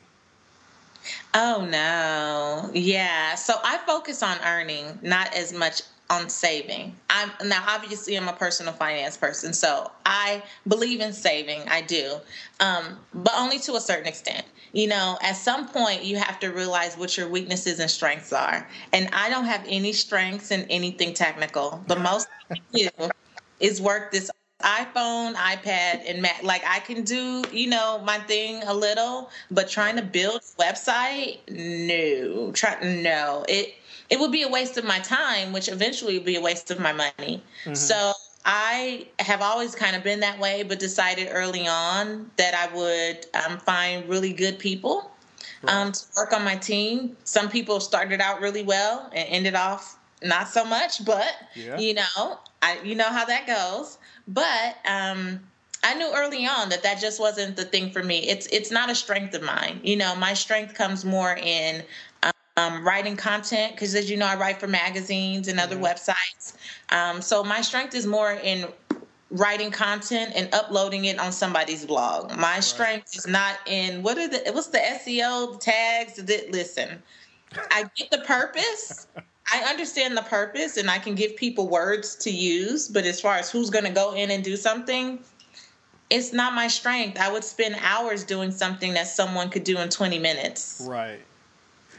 Oh 1.35 1.67
no. 1.71 2.71
Yeah. 2.75 3.35
So 3.35 3.55
i 3.65 3.79
focus 3.87 4.23
on 4.23 4.37
earning 4.45 4.99
not 5.03 5.33
as 5.35 5.53
much 5.53 5.83
on 6.11 6.29
saving. 6.29 6.97
I'm 7.11 7.31
now 7.45 7.65
obviously 7.69 8.17
I'm 8.17 8.29
a 8.29 8.33
personal 8.33 8.73
finance 8.73 9.17
person, 9.17 9.53
so 9.53 9.91
I 10.07 10.43
believe 10.67 11.01
in 11.01 11.13
saving. 11.13 11.63
I 11.69 11.83
do, 11.83 12.17
um, 12.61 12.99
but 13.13 13.33
only 13.37 13.59
to 13.61 13.75
a 13.75 13.81
certain 13.81 14.07
extent. 14.07 14.45
You 14.73 14.87
know, 14.89 15.19
at 15.23 15.37
some 15.37 15.69
point 15.69 16.05
you 16.05 16.17
have 16.17 16.41
to 16.41 16.49
realize 16.49 16.97
what 16.97 17.17
your 17.17 17.29
weaknesses 17.29 17.79
and 17.79 17.91
strengths 17.91 18.33
are. 18.33 18.67
And 18.93 19.09
I 19.13 19.31
don't 19.31 19.45
have 19.45 19.65
any 19.69 19.93
strengths 19.93 20.51
in 20.51 20.63
anything 20.71 21.15
technical. 21.15 21.83
The 21.87 21.97
most 21.97 22.29
I 22.51 22.57
do 22.73 22.89
is 23.61 23.81
work 23.81 24.13
this 24.13 24.31
iPhone, 24.63 25.35
iPad, 25.35 26.03
and 26.09 26.21
Mac. 26.21 26.43
Like 26.43 26.63
I 26.67 26.81
can 26.81 27.05
do, 27.05 27.45
you 27.53 27.69
know, 27.69 28.01
my 28.05 28.19
thing 28.19 28.63
a 28.65 28.75
little, 28.75 29.31
but 29.51 29.69
trying 29.69 29.97
to 29.97 30.03
build 30.03 30.41
a 30.59 30.63
website, 30.63 31.39
no. 31.49 32.53
Try 32.53 32.77
no. 32.83 33.45
It 33.49 33.75
it 34.11 34.19
would 34.19 34.33
be 34.33 34.43
a 34.43 34.49
waste 34.49 34.77
of 34.77 34.85
my 34.85 34.99
time, 35.01 35.53
which 35.53 35.69
eventually 35.69 36.15
would 36.15 36.27
be 36.27 36.37
a 36.37 36.41
waste 36.41 36.71
of 36.71 36.81
my 36.81 36.93
money. 36.93 37.43
Mm-hmm. 37.65 37.75
So 37.75 38.13
I 38.45 39.07
have 39.19 39.43
always 39.43 39.75
kind 39.75 39.95
of 39.95 40.03
been 40.03 40.21
that 40.21 40.39
way, 40.39 40.63
but 40.63 40.79
decided 40.79 41.29
early 41.31 41.69
on 41.69 42.31
that 42.37 42.55
I 42.55 42.75
would 42.75 43.27
um, 43.45 43.59
find 43.59 44.09
really 44.09 44.33
good 44.33 44.59
people 44.59 45.11
right. 45.63 45.75
um, 45.75 45.93
to 45.93 46.01
work 46.17 46.33
on 46.33 46.43
my 46.43 46.57
team. 46.57 47.17
Some 47.25 47.49
people 47.49 47.79
started 47.81 48.21
out 48.21 48.41
really 48.41 48.63
well 48.63 49.11
and 49.15 49.29
ended 49.29 49.55
off 49.55 49.99
not 50.23 50.49
so 50.49 50.65
much, 50.65 51.05
but 51.05 51.33
yeah. 51.55 51.79
you 51.79 51.95
know, 51.95 52.39
I 52.63 52.81
you 52.83 52.95
know 52.95 53.11
how 53.11 53.25
that 53.25 53.47
goes. 53.47 53.98
But 54.29 54.77
um, 54.85 55.41
I 55.83 55.95
knew 55.95 56.13
early 56.15 56.47
on 56.47 56.69
that 56.69 56.83
that 56.83 57.01
just 57.01 57.19
wasn't 57.19 57.57
the 57.57 57.65
thing 57.65 57.91
for 57.91 58.03
me. 58.03 58.29
It's 58.29 58.47
it's 58.49 58.71
not 58.71 58.91
a 58.91 58.95
strength 58.95 59.35
of 59.35 59.43
mine. 59.43 59.81
You 59.83 59.97
know, 59.97 60.15
my 60.15 60.35
strength 60.35 60.75
comes 60.75 61.05
more 61.05 61.37
in 61.37 61.83
um, 62.59 62.85
writing 62.85 63.17
content 63.17 63.73
because, 63.73 63.95
as 63.95 64.11
you 64.11 64.17
know, 64.17 64.27
I 64.27 64.37
write 64.37 64.61
for 64.61 64.67
magazines 64.67 65.49
and 65.49 65.61
other 65.61 65.77
mm-hmm. 65.77 65.85
websites. 65.85 66.55
Um, 66.91 67.23
so 67.23 67.45
my 67.45 67.61
strength 67.61 67.95
is 67.95 68.07
more 68.07 68.33
in 68.33 68.67
writing 69.31 69.71
content 69.71 70.33
and 70.35 70.53
uploading 70.53 71.05
it 71.05 71.19
on 71.19 71.33
somebody's 71.33 71.85
blog. 71.87 72.31
My 72.37 72.55
right. 72.55 72.65
strength 72.65 73.17
is 73.17 73.27
not 73.27 73.57
in 73.67 74.03
what 74.03 74.19
are 74.19 74.29
the 74.29 74.51
what's 74.53 74.69
the 74.69 74.79
SEO 74.79 75.53
the 75.53 75.59
tags. 75.59 76.15
That 76.17 76.51
listen, 76.51 77.03
I 77.71 77.89
get 77.97 78.11
the 78.11 78.19
purpose. 78.19 79.07
I 79.51 79.61
understand 79.71 80.17
the 80.17 80.23
purpose 80.23 80.77
and 80.77 80.91
I 80.91 80.99
can 80.99 81.15
give 81.15 81.37
people 81.37 81.69
words 81.69 82.17
to 82.17 82.31
use, 82.31 82.89
but 82.89 83.05
as 83.05 83.21
far 83.21 83.37
as 83.37 83.51
who's 83.51 83.71
going 83.71 83.85
to 83.85 83.91
go 83.91 84.15
in 84.15 84.31
and 84.31 84.45
do 84.45 84.57
something, 84.57 85.21
it's 86.11 86.33
not 86.33 86.55
my 86.55 86.69
strength. 86.69 87.19
I 87.19 87.33
would 87.33 87.45
spend 87.45 87.77
hours 87.81 88.25
doing 88.25 88.51
something 88.51 88.95
that 88.95 89.07
someone 89.07 89.49
could 89.49 89.65
do 89.65 89.79
in 89.79 89.89
20 89.89 90.19
minutes. 90.19 90.87
Right. 90.87 91.21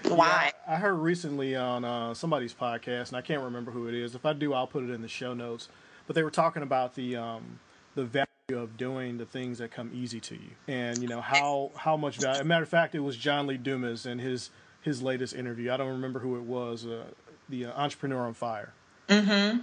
Why? 0.08 0.52
Yeah, 0.68 0.76
I 0.76 0.78
heard 0.78 0.95
recently 0.95 1.56
on 1.56 1.84
uh, 1.84 2.14
somebody's 2.14 2.54
podcast, 2.54 3.10
and 3.10 3.18
I 3.18 3.22
can't 3.22 3.43
remember 3.43 3.72
who 3.72 3.88
it 3.88 3.93
is. 3.93 4.16
If 4.16 4.26
I 4.26 4.34
do, 4.34 4.54
I'll 4.54 4.68
put 4.68 4.84
it 4.84 4.89
in 4.91 5.02
the 5.02 5.08
show 5.08 5.34
notes. 5.34 5.68
But 6.08 6.16
they 6.16 6.24
were 6.24 6.32
talking 6.32 6.64
about 6.64 6.95
the 6.95 7.18
um, 7.18 7.60
the 7.95 8.06
value 8.06 8.28
of 8.52 8.78
doing 8.78 9.18
the 9.18 9.26
things 9.26 9.58
that 9.58 9.72
come 9.72 9.91
easy 9.93 10.20
to 10.22 10.36
you, 10.36 10.50
and 10.68 11.02
you 11.02 11.08
know 11.08 11.22
how 11.22 11.72
how 11.76 11.97
much 11.97 12.18
value. 12.18 12.41
A 12.41 12.45
matter 12.45 12.64
of 12.64 12.70
fact, 12.70 12.95
it 12.95 13.02
was 13.02 13.18
John 13.18 13.45
Lee 13.45 13.58
Dumas 13.58 14.06
in 14.06 14.20
his 14.20 14.52
his 14.82 15.02
latest 15.02 15.36
interview. 15.36 15.72
I 15.72 15.78
don't 15.78 15.91
remember 15.91 16.20
who 16.20 16.38
it 16.38 16.43
was. 16.43 16.86
Uh, 16.86 17.04
the 17.50 17.66
uh, 17.66 17.72
entrepreneur 17.76 18.28
on 18.28 18.34
fire. 18.34 18.74
Mm-hmm. 19.08 19.60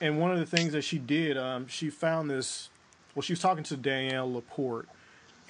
And 0.00 0.18
one 0.18 0.32
of 0.32 0.38
the 0.38 0.46
things 0.46 0.72
that 0.72 0.82
she 0.82 0.98
did, 0.98 1.36
um, 1.36 1.68
she 1.68 1.90
found 1.90 2.30
this. 2.30 2.70
Well, 3.14 3.22
she 3.22 3.32
was 3.32 3.40
talking 3.40 3.64
to 3.64 3.76
Danielle 3.76 4.32
Laporte 4.32 4.88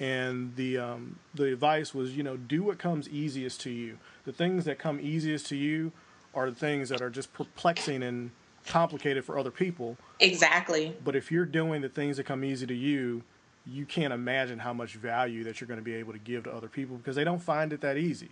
and 0.01 0.55
the 0.55 0.79
um, 0.79 1.19
the 1.35 1.45
advice 1.45 1.93
was 1.93 2.17
you 2.17 2.23
know 2.23 2.35
do 2.35 2.63
what 2.63 2.79
comes 2.79 3.07
easiest 3.07 3.61
to 3.61 3.69
you 3.69 3.97
the 4.25 4.33
things 4.33 4.65
that 4.65 4.79
come 4.79 4.99
easiest 4.99 5.45
to 5.45 5.55
you 5.55 5.91
are 6.33 6.49
the 6.49 6.55
things 6.55 6.89
that 6.89 7.01
are 7.01 7.09
just 7.09 7.31
perplexing 7.33 8.01
and 8.01 8.31
complicated 8.65 9.23
for 9.23 9.37
other 9.37 9.51
people 9.51 9.95
exactly 10.19 10.95
but 11.05 11.15
if 11.15 11.31
you're 11.31 11.45
doing 11.45 11.81
the 11.81 11.89
things 11.89 12.17
that 12.17 12.25
come 12.25 12.43
easy 12.43 12.65
to 12.65 12.73
you 12.73 13.21
you 13.65 13.85
can't 13.85 14.11
imagine 14.11 14.57
how 14.57 14.73
much 14.73 14.95
value 14.95 15.43
that 15.43 15.61
you're 15.61 15.67
going 15.67 15.79
to 15.79 15.83
be 15.83 15.93
able 15.93 16.13
to 16.13 16.19
give 16.19 16.43
to 16.43 16.51
other 16.51 16.67
people 16.67 16.97
because 16.97 17.15
they 17.15 17.23
don't 17.23 17.41
find 17.41 17.71
it 17.71 17.81
that 17.81 17.95
easy 17.95 18.29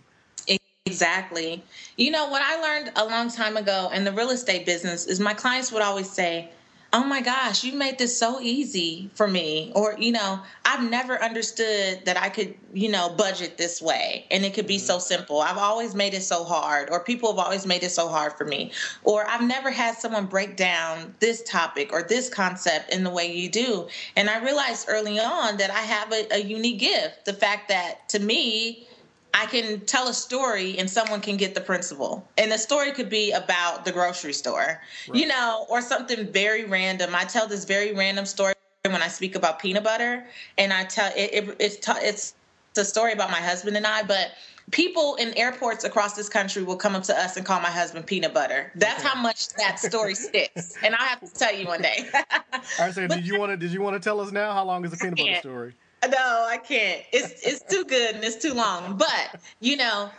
exactly 0.86 1.62
you 1.98 2.10
know 2.10 2.28
what 2.30 2.40
i 2.42 2.60
learned 2.60 2.90
a 2.96 3.04
long 3.04 3.30
time 3.30 3.56
ago 3.56 3.90
in 3.92 4.02
the 4.02 4.12
real 4.12 4.30
estate 4.30 4.64
business 4.64 5.06
is 5.06 5.20
my 5.20 5.34
clients 5.34 5.70
would 5.70 5.82
always 5.82 6.10
say 6.10 6.50
oh 6.92 7.04
my 7.04 7.20
gosh, 7.20 7.62
you 7.62 7.72
made 7.72 7.98
this 7.98 8.16
so 8.18 8.40
easy 8.40 9.10
for 9.14 9.28
me. 9.28 9.70
Or, 9.74 9.94
you 9.98 10.10
know, 10.10 10.40
I've 10.64 10.88
never 10.88 11.22
understood 11.22 12.04
that 12.04 12.16
I 12.16 12.28
could, 12.28 12.54
you 12.72 12.88
know, 12.88 13.10
budget 13.10 13.56
this 13.56 13.80
way 13.80 14.26
and 14.30 14.44
it 14.44 14.54
could 14.54 14.66
be 14.66 14.76
mm-hmm. 14.76 14.86
so 14.86 14.98
simple. 14.98 15.40
I've 15.40 15.58
always 15.58 15.94
made 15.94 16.14
it 16.14 16.22
so 16.22 16.42
hard, 16.44 16.90
or 16.90 17.00
people 17.00 17.30
have 17.30 17.38
always 17.38 17.66
made 17.66 17.84
it 17.84 17.90
so 17.90 18.08
hard 18.08 18.32
for 18.32 18.44
me. 18.44 18.72
Or 19.04 19.24
I've 19.28 19.42
never 19.42 19.70
had 19.70 19.96
someone 19.96 20.26
break 20.26 20.56
down 20.56 21.14
this 21.20 21.42
topic 21.44 21.92
or 21.92 22.02
this 22.02 22.28
concept 22.28 22.92
in 22.92 23.04
the 23.04 23.10
way 23.10 23.32
you 23.32 23.48
do. 23.48 23.86
And 24.16 24.28
I 24.28 24.42
realized 24.42 24.86
early 24.88 25.20
on 25.20 25.58
that 25.58 25.70
I 25.70 25.80
have 25.80 26.12
a, 26.12 26.34
a 26.34 26.38
unique 26.38 26.80
gift. 26.80 27.24
The 27.24 27.34
fact 27.34 27.68
that 27.68 28.08
to 28.10 28.18
me, 28.18 28.88
I 29.40 29.46
can 29.46 29.80
tell 29.86 30.06
a 30.08 30.12
story 30.12 30.78
and 30.78 30.88
someone 30.88 31.22
can 31.22 31.38
get 31.38 31.54
the 31.54 31.62
principle. 31.62 32.28
And 32.36 32.52
the 32.52 32.58
story 32.58 32.92
could 32.92 33.08
be 33.08 33.32
about 33.32 33.86
the 33.86 33.92
grocery 33.92 34.34
store, 34.34 34.82
right. 35.08 35.18
you 35.18 35.26
know, 35.26 35.64
or 35.70 35.80
something 35.80 36.30
very 36.30 36.64
random. 36.64 37.14
I 37.14 37.24
tell 37.24 37.48
this 37.48 37.64
very 37.64 37.94
random 37.94 38.26
story 38.26 38.52
when 38.84 39.00
I 39.00 39.08
speak 39.08 39.36
about 39.36 39.58
peanut 39.58 39.82
butter, 39.82 40.26
and 40.58 40.74
I 40.74 40.84
tell 40.84 41.10
it, 41.16 41.30
it 41.32 41.56
it's 41.58 41.76
t- 41.76 42.06
it's 42.06 42.34
a 42.76 42.84
story 42.84 43.12
about 43.12 43.30
my 43.30 43.40
husband 43.40 43.78
and 43.78 43.86
I, 43.86 44.02
but 44.02 44.32
people 44.72 45.14
in 45.14 45.36
airports 45.38 45.84
across 45.84 46.14
this 46.14 46.28
country 46.28 46.62
will 46.62 46.76
come 46.76 46.94
up 46.94 47.04
to 47.04 47.18
us 47.18 47.38
and 47.38 47.46
call 47.46 47.60
my 47.60 47.70
husband 47.70 48.06
peanut 48.06 48.34
butter. 48.34 48.70
That's 48.74 49.02
how 49.02 49.20
much 49.20 49.48
that 49.54 49.78
story 49.78 50.14
sticks, 50.14 50.74
and 50.84 50.94
I'll 50.94 51.06
have 51.06 51.20
to 51.20 51.32
tell 51.32 51.54
you 51.54 51.66
one 51.66 51.80
day. 51.80 52.08
All 52.12 52.60
right, 52.78 52.94
so 52.94 53.06
did 53.06 53.26
you 53.26 53.38
want 53.38 53.52
to 53.52 53.56
did 53.56 53.72
you 53.72 53.80
want 53.80 53.94
to 53.94 54.06
tell 54.06 54.20
us 54.20 54.32
now? 54.32 54.52
How 54.52 54.64
long 54.64 54.84
is 54.84 54.90
the 54.90 54.98
peanut 54.98 55.16
butter 55.16 55.36
story? 55.36 55.74
No, 56.08 56.46
I 56.48 56.56
can't. 56.56 57.02
It's 57.12 57.46
it's 57.46 57.62
too 57.62 57.84
good 57.84 58.14
and 58.14 58.24
it's 58.24 58.36
too 58.36 58.54
long. 58.54 58.96
But 58.96 59.40
you 59.60 59.76
know, 59.76 60.10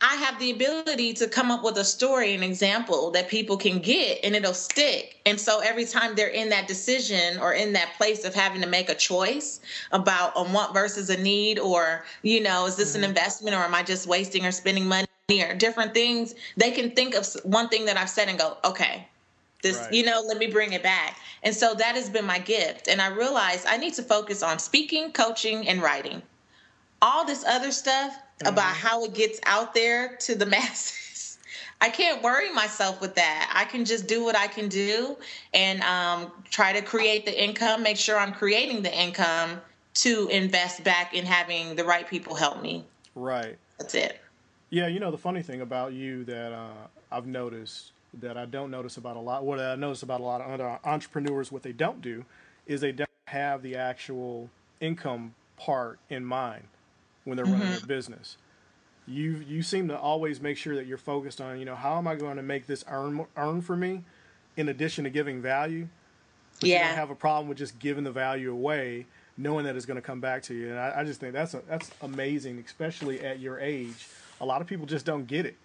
I 0.00 0.14
have 0.14 0.38
the 0.38 0.52
ability 0.52 1.12
to 1.14 1.26
come 1.26 1.50
up 1.50 1.64
with 1.64 1.76
a 1.76 1.84
story, 1.84 2.32
an 2.34 2.42
example 2.42 3.10
that 3.10 3.28
people 3.28 3.56
can 3.56 3.80
get 3.80 4.20
and 4.22 4.36
it'll 4.36 4.54
stick. 4.54 5.20
And 5.26 5.40
so 5.40 5.58
every 5.58 5.84
time 5.84 6.14
they're 6.14 6.28
in 6.28 6.48
that 6.50 6.68
decision 6.68 7.40
or 7.40 7.52
in 7.52 7.72
that 7.72 7.94
place 7.96 8.24
of 8.24 8.32
having 8.32 8.60
to 8.60 8.68
make 8.68 8.88
a 8.88 8.94
choice 8.94 9.60
about 9.90 10.32
a 10.36 10.42
want 10.44 10.72
versus 10.72 11.10
a 11.10 11.20
need, 11.20 11.58
or, 11.58 12.04
you 12.22 12.40
know, 12.40 12.66
is 12.66 12.76
this 12.76 12.94
mm-hmm. 12.94 13.02
an 13.02 13.10
investment 13.10 13.56
or 13.56 13.60
am 13.60 13.74
I 13.74 13.82
just 13.82 14.06
wasting 14.06 14.46
or 14.46 14.52
spending 14.52 14.86
money 14.86 15.08
or 15.30 15.54
different 15.54 15.94
things, 15.94 16.34
they 16.56 16.70
can 16.70 16.92
think 16.92 17.16
of 17.16 17.26
one 17.42 17.68
thing 17.68 17.84
that 17.86 17.96
I've 17.96 18.10
said 18.10 18.28
and 18.28 18.38
go, 18.38 18.56
okay, 18.64 19.06
this 19.62 19.78
right. 19.78 19.92
you 19.92 20.04
know 20.04 20.22
let 20.26 20.38
me 20.38 20.46
bring 20.46 20.72
it 20.72 20.82
back. 20.82 21.18
And 21.42 21.54
so 21.54 21.74
that 21.74 21.94
has 21.94 22.10
been 22.10 22.24
my 22.24 22.38
gift. 22.38 22.88
And 22.88 23.00
i 23.00 23.08
realized 23.08 23.66
i 23.66 23.76
need 23.76 23.94
to 23.94 24.02
focus 24.02 24.42
on 24.42 24.58
speaking 24.58 25.12
coaching 25.12 25.68
and 25.68 25.82
writing. 25.82 26.22
All 27.00 27.24
this 27.24 27.44
other 27.44 27.70
stuff 27.70 28.12
mm-hmm. 28.12 28.48
about 28.48 28.74
how 28.74 29.04
it 29.04 29.14
gets 29.14 29.40
out 29.44 29.74
there 29.74 30.16
to 30.20 30.34
the 30.34 30.46
masses. 30.54 31.38
I 31.80 31.90
can't 31.90 32.22
worry 32.24 32.52
myself 32.52 33.00
with 33.00 33.14
that. 33.14 33.52
I 33.54 33.64
can 33.64 33.84
just 33.84 34.08
do 34.08 34.24
what 34.24 34.36
i 34.36 34.46
can 34.46 34.68
do 34.68 35.16
and 35.54 35.80
um, 35.82 36.32
try 36.50 36.72
to 36.72 36.82
create 36.82 37.24
the 37.24 37.44
income 37.44 37.82
make 37.82 37.96
sure 37.96 38.18
i'm 38.18 38.32
creating 38.32 38.82
the 38.82 38.96
income 38.96 39.60
to 39.94 40.28
invest 40.28 40.84
back 40.84 41.14
in 41.14 41.24
having 41.24 41.74
the 41.74 41.84
right 41.84 42.08
people 42.08 42.34
help 42.34 42.62
me. 42.62 42.84
Right. 43.16 43.58
That's 43.78 43.94
it. 43.94 44.20
Yeah 44.70 44.86
you 44.86 45.00
know 45.00 45.10
the 45.10 45.18
funny 45.18 45.42
thing 45.42 45.60
about 45.62 45.92
you 45.92 46.24
that 46.24 46.52
uh, 46.52 46.86
i've 47.10 47.26
noticed 47.26 47.92
that 48.14 48.36
I 48.36 48.46
don't 48.46 48.70
notice 48.70 48.96
about 48.96 49.16
a 49.16 49.20
lot. 49.20 49.44
What 49.44 49.60
I 49.60 49.74
notice 49.74 50.02
about 50.02 50.20
a 50.20 50.24
lot 50.24 50.40
of 50.40 50.50
other 50.50 50.78
entrepreneurs, 50.84 51.52
what 51.52 51.62
they 51.62 51.72
don't 51.72 52.00
do, 52.00 52.24
is 52.66 52.80
they 52.80 52.92
don't 52.92 53.08
have 53.26 53.62
the 53.62 53.76
actual 53.76 54.50
income 54.80 55.34
part 55.56 55.98
in 56.08 56.24
mind 56.24 56.64
when 57.24 57.36
they're 57.36 57.44
mm-hmm. 57.44 57.54
running 57.54 57.70
their 57.70 57.86
business. 57.86 58.36
You 59.06 59.42
you 59.46 59.62
seem 59.62 59.88
to 59.88 59.98
always 59.98 60.40
make 60.40 60.56
sure 60.56 60.74
that 60.76 60.86
you're 60.86 60.98
focused 60.98 61.40
on, 61.40 61.58
you 61.58 61.64
know, 61.64 61.74
how 61.74 61.98
am 61.98 62.06
I 62.06 62.14
going 62.14 62.36
to 62.36 62.42
make 62.42 62.66
this 62.66 62.84
earn 62.88 63.26
earn 63.36 63.62
for 63.62 63.76
me, 63.76 64.04
in 64.56 64.68
addition 64.68 65.04
to 65.04 65.10
giving 65.10 65.40
value. 65.40 65.88
But 66.60 66.68
yeah. 66.68 66.76
You 66.76 66.84
don't 66.88 66.96
have 66.96 67.10
a 67.10 67.14
problem 67.14 67.48
with 67.48 67.56
just 67.58 67.78
giving 67.78 68.04
the 68.04 68.10
value 68.10 68.52
away, 68.52 69.06
knowing 69.36 69.64
that 69.64 69.76
it's 69.76 69.86
going 69.86 69.96
to 69.96 70.02
come 70.02 70.20
back 70.20 70.42
to 70.44 70.54
you. 70.54 70.70
And 70.70 70.78
I, 70.78 70.94
I 70.98 71.04
just 71.04 71.20
think 71.20 71.32
that's 71.32 71.54
a, 71.54 71.62
that's 71.68 71.90
amazing, 72.02 72.62
especially 72.66 73.20
at 73.20 73.38
your 73.38 73.60
age. 73.60 74.08
A 74.40 74.44
lot 74.44 74.60
of 74.60 74.66
people 74.66 74.84
just 74.84 75.06
don't 75.06 75.26
get 75.26 75.46
it. 75.46 75.56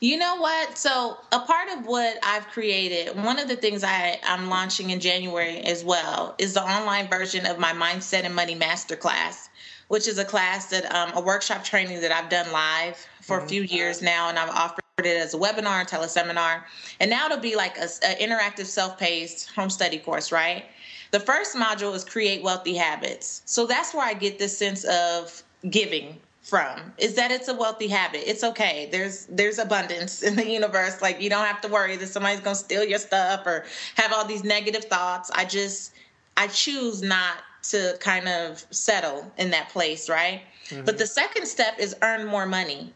You 0.00 0.16
know 0.16 0.36
what? 0.36 0.78
So, 0.78 1.18
a 1.32 1.40
part 1.40 1.68
of 1.70 1.86
what 1.86 2.18
I've 2.22 2.46
created, 2.48 3.16
one 3.16 3.38
of 3.38 3.48
the 3.48 3.56
things 3.56 3.82
I, 3.82 4.18
I'm 4.24 4.48
launching 4.48 4.90
in 4.90 5.00
January 5.00 5.58
as 5.58 5.84
well, 5.84 6.34
is 6.38 6.54
the 6.54 6.62
online 6.62 7.08
version 7.08 7.46
of 7.46 7.58
my 7.58 7.72
Mindset 7.72 8.24
and 8.24 8.34
Money 8.34 8.54
Masterclass, 8.54 9.48
which 9.88 10.06
is 10.06 10.18
a 10.18 10.24
class 10.24 10.66
that, 10.66 10.92
um, 10.94 11.12
a 11.14 11.20
workshop 11.20 11.64
training 11.64 12.00
that 12.00 12.12
I've 12.12 12.28
done 12.28 12.50
live 12.52 12.96
for 13.22 13.36
mm-hmm. 13.36 13.46
a 13.46 13.48
few 13.48 13.62
years 13.62 14.02
now, 14.02 14.28
and 14.28 14.38
I've 14.38 14.50
offered 14.50 14.84
it 14.98 15.06
as 15.06 15.34
a 15.34 15.38
webinar, 15.38 15.80
and 15.80 15.88
teleseminar, 15.88 16.62
and 17.00 17.10
now 17.10 17.26
it'll 17.26 17.38
be 17.38 17.56
like 17.56 17.78
an 17.78 17.88
interactive 18.20 18.66
self-paced 18.66 19.50
home 19.50 19.70
study 19.70 19.98
course, 19.98 20.32
right? 20.32 20.64
The 21.10 21.20
first 21.20 21.56
module 21.56 21.94
is 21.94 22.04
create 22.04 22.42
wealthy 22.42 22.74
habits. 22.74 23.42
So 23.46 23.66
that's 23.66 23.94
where 23.94 24.04
I 24.04 24.14
get 24.14 24.38
this 24.38 24.56
sense 24.56 24.84
of 24.84 25.42
giving 25.70 26.18
from 26.48 26.92
is 26.96 27.14
that 27.14 27.30
it's 27.30 27.48
a 27.48 27.54
wealthy 27.54 27.88
habit. 27.88 28.28
It's 28.28 28.42
okay. 28.42 28.88
There's 28.90 29.26
there's 29.26 29.58
abundance 29.58 30.22
in 30.22 30.34
the 30.34 30.48
universe. 30.48 31.02
Like 31.02 31.20
you 31.20 31.28
don't 31.28 31.44
have 31.44 31.60
to 31.60 31.68
worry 31.68 31.96
that 31.96 32.06
somebody's 32.06 32.40
going 32.40 32.56
to 32.56 32.62
steal 32.62 32.84
your 32.84 32.98
stuff 32.98 33.46
or 33.46 33.66
have 33.96 34.12
all 34.12 34.24
these 34.24 34.44
negative 34.44 34.84
thoughts. 34.84 35.30
I 35.34 35.44
just 35.44 35.92
i 36.36 36.46
choose 36.46 37.02
not 37.02 37.38
to 37.64 37.96
kind 38.00 38.28
of 38.28 38.64
settle 38.70 39.30
in 39.36 39.50
that 39.50 39.68
place 39.68 40.08
right? 40.08 40.42
Mm-hmm. 40.68 40.84
but 40.84 40.98
the 40.98 41.06
second 41.06 41.46
step 41.46 41.78
is 41.78 41.94
earn 42.02 42.26
more 42.26 42.46
money. 42.46 42.92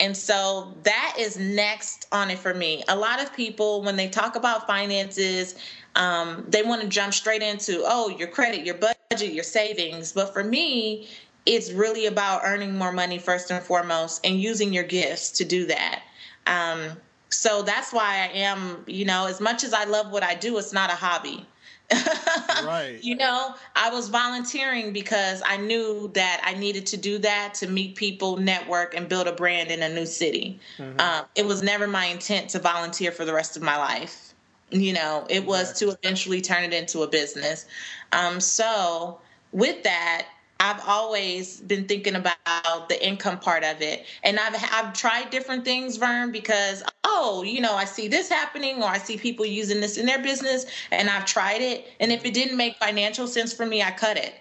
And 0.00 0.16
so 0.16 0.74
that 0.84 1.16
is 1.18 1.38
next 1.38 2.08
on 2.10 2.30
it 2.30 2.38
for 2.38 2.54
me. 2.54 2.82
A 2.88 2.96
lot 2.96 3.22
of 3.22 3.34
people 3.34 3.82
when 3.82 3.96
they 3.96 4.08
talk 4.08 4.36
about 4.36 4.66
finances 4.66 5.56
um, 5.96 6.44
they 6.48 6.62
want 6.62 6.82
to 6.82 6.88
jump 6.88 7.14
straight 7.14 7.42
into 7.42 7.82
oh 7.84 8.08
your 8.10 8.28
credit 8.28 8.64
your 8.64 8.76
budget 8.76 9.32
your 9.32 9.44
savings. 9.44 10.12
But 10.12 10.32
for 10.32 10.44
me 10.44 11.08
it's 11.46 11.72
really 11.72 12.06
about 12.06 12.42
earning 12.44 12.76
more 12.76 12.92
money 12.92 13.18
first 13.18 13.50
and 13.50 13.62
foremost 13.62 14.24
and 14.24 14.40
using 14.40 14.72
your 14.72 14.84
gifts 14.84 15.30
to 15.32 15.44
do 15.44 15.66
that. 15.66 16.02
Um, 16.46 16.90
so 17.30 17.62
that's 17.62 17.92
why 17.92 18.28
I 18.28 18.38
am, 18.38 18.84
you 18.86 19.04
know, 19.04 19.26
as 19.26 19.40
much 19.40 19.64
as 19.64 19.72
I 19.72 19.84
love 19.84 20.10
what 20.10 20.22
I 20.22 20.34
do, 20.34 20.58
it's 20.58 20.72
not 20.72 20.90
a 20.90 20.94
hobby. 20.94 21.46
right. 22.64 22.98
You 23.02 23.16
know, 23.16 23.54
I 23.74 23.90
was 23.90 24.08
volunteering 24.08 24.92
because 24.92 25.42
I 25.44 25.56
knew 25.56 26.10
that 26.14 26.40
I 26.44 26.54
needed 26.54 26.86
to 26.86 26.96
do 26.96 27.18
that 27.18 27.54
to 27.54 27.66
meet 27.66 27.96
people, 27.96 28.36
network, 28.36 28.94
and 28.94 29.08
build 29.08 29.26
a 29.26 29.32
brand 29.32 29.70
in 29.70 29.82
a 29.82 29.88
new 29.88 30.06
city. 30.06 30.60
Mm-hmm. 30.78 31.00
Um, 31.00 31.24
it 31.34 31.46
was 31.46 31.62
never 31.62 31.88
my 31.88 32.06
intent 32.06 32.50
to 32.50 32.58
volunteer 32.60 33.10
for 33.10 33.24
the 33.24 33.34
rest 33.34 33.56
of 33.56 33.62
my 33.62 33.76
life. 33.76 34.34
You 34.70 34.92
know, 34.92 35.26
it 35.28 35.44
was 35.44 35.72
to 35.80 35.90
eventually 35.90 36.40
turn 36.40 36.62
it 36.62 36.72
into 36.72 37.00
a 37.02 37.08
business. 37.08 37.66
Um, 38.12 38.38
so, 38.38 39.18
with 39.50 39.82
that, 39.82 40.26
I've 40.60 40.80
always 40.86 41.60
been 41.62 41.86
thinking 41.86 42.16
about 42.16 42.88
the 42.88 43.04
income 43.04 43.38
part 43.38 43.64
of 43.64 43.80
it. 43.80 44.04
And 44.22 44.38
I've 44.38 44.54
I've 44.70 44.92
tried 44.92 45.30
different 45.30 45.64
things, 45.64 45.96
Vern, 45.96 46.30
because 46.32 46.82
oh, 47.04 47.42
you 47.42 47.60
know, 47.62 47.74
I 47.74 47.86
see 47.86 48.08
this 48.08 48.28
happening 48.28 48.82
or 48.82 48.88
I 48.88 48.98
see 48.98 49.16
people 49.16 49.46
using 49.46 49.80
this 49.80 49.96
in 49.96 50.06
their 50.06 50.22
business 50.22 50.66
and 50.92 51.08
I've 51.08 51.24
tried 51.24 51.62
it. 51.62 51.86
And 51.98 52.12
if 52.12 52.26
it 52.26 52.34
didn't 52.34 52.58
make 52.58 52.76
financial 52.76 53.26
sense 53.26 53.54
for 53.54 53.64
me, 53.64 53.82
I 53.82 53.90
cut 53.90 54.18
it. 54.18 54.34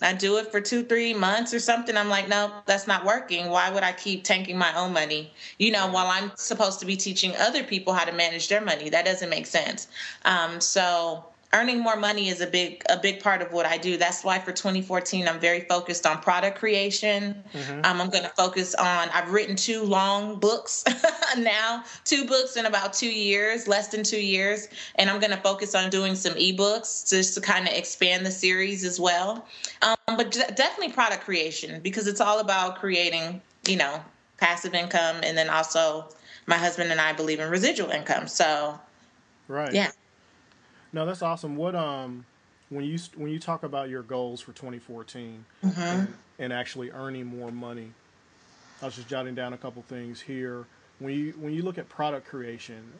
I 0.00 0.14
do 0.14 0.38
it 0.38 0.50
for 0.50 0.60
two, 0.60 0.84
three 0.84 1.12
months 1.12 1.52
or 1.52 1.58
something. 1.58 1.96
I'm 1.96 2.08
like, 2.08 2.28
no, 2.28 2.52
that's 2.66 2.86
not 2.86 3.04
working. 3.04 3.48
Why 3.50 3.68
would 3.68 3.82
I 3.82 3.92
keep 3.92 4.24
tanking 4.24 4.56
my 4.56 4.74
own 4.76 4.92
money? 4.92 5.32
You 5.58 5.72
know, 5.72 5.88
while 5.88 6.06
I'm 6.06 6.30
supposed 6.36 6.80
to 6.80 6.86
be 6.86 6.96
teaching 6.96 7.34
other 7.36 7.64
people 7.64 7.92
how 7.92 8.04
to 8.04 8.12
manage 8.12 8.48
their 8.48 8.60
money. 8.60 8.88
That 8.88 9.04
doesn't 9.04 9.28
make 9.28 9.46
sense. 9.46 9.88
Um, 10.24 10.60
so 10.60 11.24
earning 11.52 11.80
more 11.80 11.96
money 11.96 12.28
is 12.28 12.40
a 12.40 12.46
big 12.46 12.82
a 12.88 12.98
big 12.98 13.20
part 13.22 13.40
of 13.40 13.52
what 13.52 13.64
I 13.64 13.78
do. 13.78 13.96
That's 13.96 14.22
why 14.22 14.38
for 14.38 14.52
2014 14.52 15.26
I'm 15.26 15.40
very 15.40 15.60
focused 15.60 16.06
on 16.06 16.20
product 16.20 16.58
creation. 16.58 17.42
Mm-hmm. 17.52 17.80
Um, 17.84 18.00
I'm 18.00 18.10
going 18.10 18.24
to 18.24 18.30
focus 18.30 18.74
on. 18.74 19.08
I've 19.10 19.30
written 19.30 19.56
two 19.56 19.82
long 19.82 20.38
books 20.38 20.84
now, 21.38 21.84
two 22.04 22.26
books 22.26 22.56
in 22.56 22.66
about 22.66 22.92
two 22.92 23.10
years, 23.10 23.66
less 23.66 23.88
than 23.88 24.02
two 24.02 24.20
years, 24.20 24.68
and 24.96 25.08
I'm 25.08 25.20
going 25.20 25.30
to 25.30 25.38
focus 25.38 25.74
on 25.74 25.90
doing 25.90 26.14
some 26.14 26.34
ebooks 26.34 27.08
just 27.08 27.34
to 27.34 27.40
kind 27.40 27.66
of 27.66 27.74
expand 27.74 28.26
the 28.26 28.30
series 28.30 28.84
as 28.84 29.00
well. 29.00 29.46
Um, 29.82 29.96
but 30.06 30.32
definitely 30.32 30.92
product 30.92 31.24
creation 31.24 31.80
because 31.80 32.06
it's 32.06 32.20
all 32.20 32.40
about 32.40 32.76
creating, 32.76 33.40
you 33.66 33.76
know, 33.76 34.02
passive 34.36 34.74
income, 34.74 35.16
and 35.22 35.36
then 35.36 35.48
also 35.48 36.08
my 36.46 36.56
husband 36.56 36.90
and 36.90 37.00
I 37.00 37.12
believe 37.12 37.40
in 37.40 37.50
residual 37.50 37.90
income. 37.90 38.28
So, 38.28 38.78
right, 39.48 39.72
yeah. 39.72 39.90
No, 40.92 41.06
that's 41.06 41.22
awesome. 41.22 41.56
What 41.56 41.74
um 41.74 42.24
when 42.70 42.84
you 42.84 42.98
when 43.16 43.30
you 43.30 43.38
talk 43.38 43.62
about 43.62 43.88
your 43.88 44.02
goals 44.02 44.40
for 44.40 44.52
2014 44.52 45.44
mm-hmm. 45.64 45.80
and, 45.80 46.14
and, 46.38 46.52
actually 46.52 46.90
earning 46.90 47.26
more 47.26 47.50
money, 47.50 47.90
I 48.82 48.86
was 48.86 48.96
just 48.96 49.08
jotting 49.08 49.34
down 49.34 49.52
a 49.52 49.56
couple 49.56 49.82
things 49.82 50.20
here. 50.20 50.66
When 50.98 51.14
you 51.14 51.34
when 51.38 51.52
you 51.52 51.62
look 51.62 51.78
at 51.78 51.88
product 51.88 52.26
creation, 52.26 52.92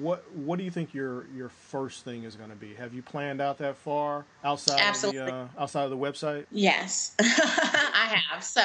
what 0.00 0.24
what 0.36 0.58
do 0.58 0.64
you 0.64 0.70
think 0.70 0.92
your 0.92 1.26
your 1.34 1.48
first 1.48 2.04
thing 2.04 2.24
is 2.24 2.36
going 2.36 2.50
to 2.50 2.56
be? 2.56 2.74
Have 2.74 2.92
you 2.92 3.02
planned 3.02 3.40
out 3.40 3.58
that 3.58 3.76
far 3.76 4.24
outside 4.44 4.80
Absolutely. 4.80 5.20
of 5.22 5.26
the 5.26 5.34
uh, 5.34 5.48
outside 5.58 5.84
of 5.84 5.90
the 5.90 5.96
website? 5.96 6.46
Yes, 6.50 7.14
I 7.20 8.20
have. 8.30 8.44
So 8.44 8.62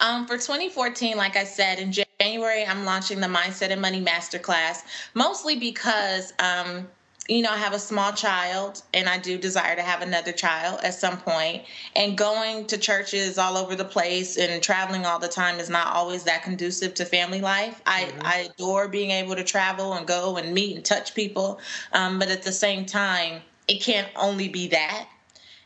um, 0.00 0.26
for 0.26 0.34
2014, 0.34 1.16
like 1.16 1.36
I 1.36 1.44
said 1.44 1.78
in 1.78 1.92
January, 1.92 2.03
I'm 2.24 2.84
launching 2.84 3.20
the 3.20 3.26
Mindset 3.26 3.70
and 3.70 3.80
Money 3.80 4.02
Masterclass, 4.02 4.82
mostly 5.14 5.56
because. 5.56 6.32
Um, 6.38 6.88
you 7.26 7.40
know, 7.40 7.50
I 7.50 7.56
have 7.56 7.72
a 7.72 7.78
small 7.78 8.12
child 8.12 8.82
and 8.92 9.08
I 9.08 9.16
do 9.16 9.38
desire 9.38 9.74
to 9.74 9.82
have 9.82 10.02
another 10.02 10.30
child 10.30 10.80
at 10.82 10.92
some 10.92 11.16
point. 11.16 11.64
And 11.96 12.18
going 12.18 12.66
to 12.66 12.76
churches 12.76 13.38
all 13.38 13.56
over 13.56 13.74
the 13.74 13.84
place 13.84 14.36
and 14.36 14.62
traveling 14.62 15.06
all 15.06 15.18
the 15.18 15.28
time 15.28 15.58
is 15.58 15.70
not 15.70 15.86
always 15.86 16.24
that 16.24 16.42
conducive 16.42 16.92
to 16.94 17.06
family 17.06 17.40
life. 17.40 17.82
Mm-hmm. 17.86 18.20
I, 18.26 18.30
I 18.30 18.36
adore 18.54 18.88
being 18.88 19.10
able 19.10 19.36
to 19.36 19.44
travel 19.44 19.94
and 19.94 20.06
go 20.06 20.36
and 20.36 20.52
meet 20.52 20.76
and 20.76 20.84
touch 20.84 21.14
people. 21.14 21.60
Um, 21.92 22.18
but 22.18 22.28
at 22.28 22.42
the 22.42 22.52
same 22.52 22.84
time, 22.84 23.40
it 23.68 23.80
can't 23.80 24.08
only 24.16 24.48
be 24.48 24.68
that 24.68 25.08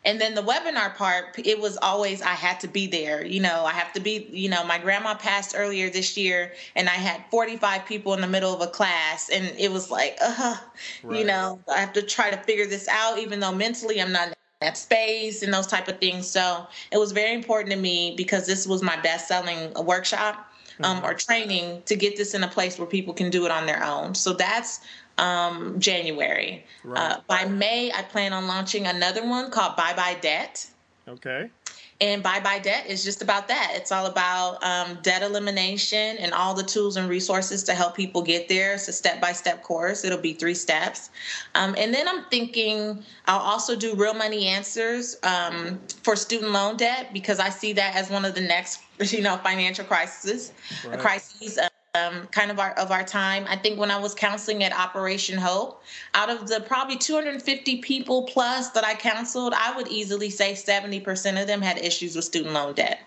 and 0.08 0.18
then 0.18 0.34
the 0.34 0.42
webinar 0.42 0.94
part, 0.96 1.38
it 1.44 1.60
was 1.60 1.76
always 1.82 2.22
I 2.22 2.30
had 2.30 2.60
to 2.60 2.66
be 2.66 2.86
there. 2.86 3.22
You 3.26 3.40
know, 3.40 3.66
I 3.66 3.72
have 3.72 3.92
to 3.92 4.00
be, 4.00 4.26
you 4.30 4.48
know, 4.48 4.64
my 4.64 4.78
grandma 4.78 5.14
passed 5.14 5.54
earlier 5.54 5.90
this 5.90 6.16
year 6.16 6.52
and 6.74 6.88
I 6.88 6.92
had 6.92 7.22
45 7.30 7.84
people 7.84 8.14
in 8.14 8.22
the 8.22 8.26
middle 8.26 8.54
of 8.54 8.62
a 8.62 8.68
class 8.68 9.28
and 9.28 9.44
it 9.58 9.70
was 9.70 9.90
like, 9.90 10.16
uh, 10.22 10.56
right. 11.02 11.18
you 11.18 11.26
know, 11.26 11.60
I 11.70 11.78
have 11.80 11.92
to 11.92 12.00
try 12.00 12.30
to 12.30 12.38
figure 12.38 12.64
this 12.64 12.88
out 12.88 13.18
even 13.18 13.38
though 13.38 13.54
mentally 13.54 14.00
I'm 14.00 14.10
not 14.10 14.28
in 14.28 14.34
that 14.62 14.78
space 14.78 15.42
and 15.42 15.52
those 15.52 15.66
type 15.66 15.88
of 15.88 15.98
things. 15.98 16.26
So 16.26 16.66
it 16.90 16.96
was 16.96 17.12
very 17.12 17.34
important 17.34 17.70
to 17.72 17.78
me 17.78 18.14
because 18.16 18.46
this 18.46 18.66
was 18.66 18.82
my 18.82 18.98
best 19.02 19.28
selling 19.28 19.74
workshop. 19.74 20.46
Um, 20.80 20.98
mm-hmm. 20.98 21.06
or 21.06 21.14
training 21.14 21.82
to 21.86 21.96
get 21.96 22.16
this 22.16 22.34
in 22.34 22.44
a 22.44 22.46
place 22.46 22.78
where 22.78 22.86
people 22.86 23.12
can 23.12 23.30
do 23.30 23.44
it 23.44 23.50
on 23.50 23.66
their 23.66 23.82
own. 23.82 24.14
So 24.14 24.32
that's 24.32 24.78
um, 25.18 25.78
January. 25.78 26.64
Right. 26.84 27.12
Uh, 27.12 27.20
by 27.26 27.44
May, 27.44 27.92
I 27.92 28.02
plan 28.02 28.32
on 28.32 28.46
launching 28.46 28.86
another 28.86 29.26
one 29.26 29.50
called 29.50 29.76
Bye 29.76 29.94
Bye 29.94 30.16
Debt. 30.20 30.66
Okay. 31.06 31.50
And 32.00 32.22
Bye 32.22 32.38
Bye 32.38 32.60
Debt 32.60 32.86
is 32.86 33.02
just 33.02 33.22
about 33.22 33.48
that. 33.48 33.72
It's 33.74 33.90
all 33.90 34.06
about 34.06 34.62
um, 34.62 34.98
debt 35.02 35.22
elimination 35.22 36.16
and 36.18 36.32
all 36.32 36.54
the 36.54 36.62
tools 36.62 36.96
and 36.96 37.08
resources 37.08 37.64
to 37.64 37.74
help 37.74 37.96
people 37.96 38.22
get 38.22 38.48
there. 38.48 38.74
It's 38.74 38.86
a 38.86 38.92
step 38.92 39.20
by 39.20 39.32
step 39.32 39.64
course, 39.64 40.04
it'll 40.04 40.18
be 40.18 40.32
three 40.32 40.54
steps. 40.54 41.10
Um, 41.56 41.74
and 41.76 41.92
then 41.92 42.06
I'm 42.06 42.24
thinking 42.30 43.02
I'll 43.26 43.40
also 43.40 43.74
do 43.74 43.96
real 43.96 44.14
money 44.14 44.46
answers 44.46 45.16
um, 45.24 45.80
for 46.04 46.14
student 46.14 46.52
loan 46.52 46.76
debt 46.76 47.12
because 47.12 47.40
I 47.40 47.48
see 47.48 47.72
that 47.72 47.96
as 47.96 48.10
one 48.10 48.24
of 48.24 48.36
the 48.36 48.42
next 48.42 48.80
you 49.12 49.20
know 49.20 49.36
financial 49.38 49.84
crises 49.84 50.52
right. 50.86 50.98
crises 50.98 51.58
um, 51.98 52.26
kind 52.28 52.50
of 52.50 52.58
our 52.58 52.72
of 52.72 52.90
our 52.90 53.04
time. 53.04 53.44
I 53.48 53.56
think 53.56 53.78
when 53.78 53.90
I 53.90 53.98
was 53.98 54.14
counseling 54.14 54.62
at 54.64 54.72
Operation 54.72 55.38
Hope, 55.38 55.82
out 56.14 56.30
of 56.30 56.48
the 56.48 56.60
probably 56.60 56.96
250 56.96 57.78
people 57.78 58.24
plus 58.24 58.70
that 58.70 58.84
I 58.84 58.94
counseled, 58.94 59.54
I 59.56 59.76
would 59.76 59.88
easily 59.88 60.30
say 60.30 60.52
70% 60.52 61.40
of 61.40 61.46
them 61.46 61.62
had 61.62 61.78
issues 61.78 62.16
with 62.16 62.24
student 62.24 62.54
loan 62.54 62.74
debt. 62.74 63.00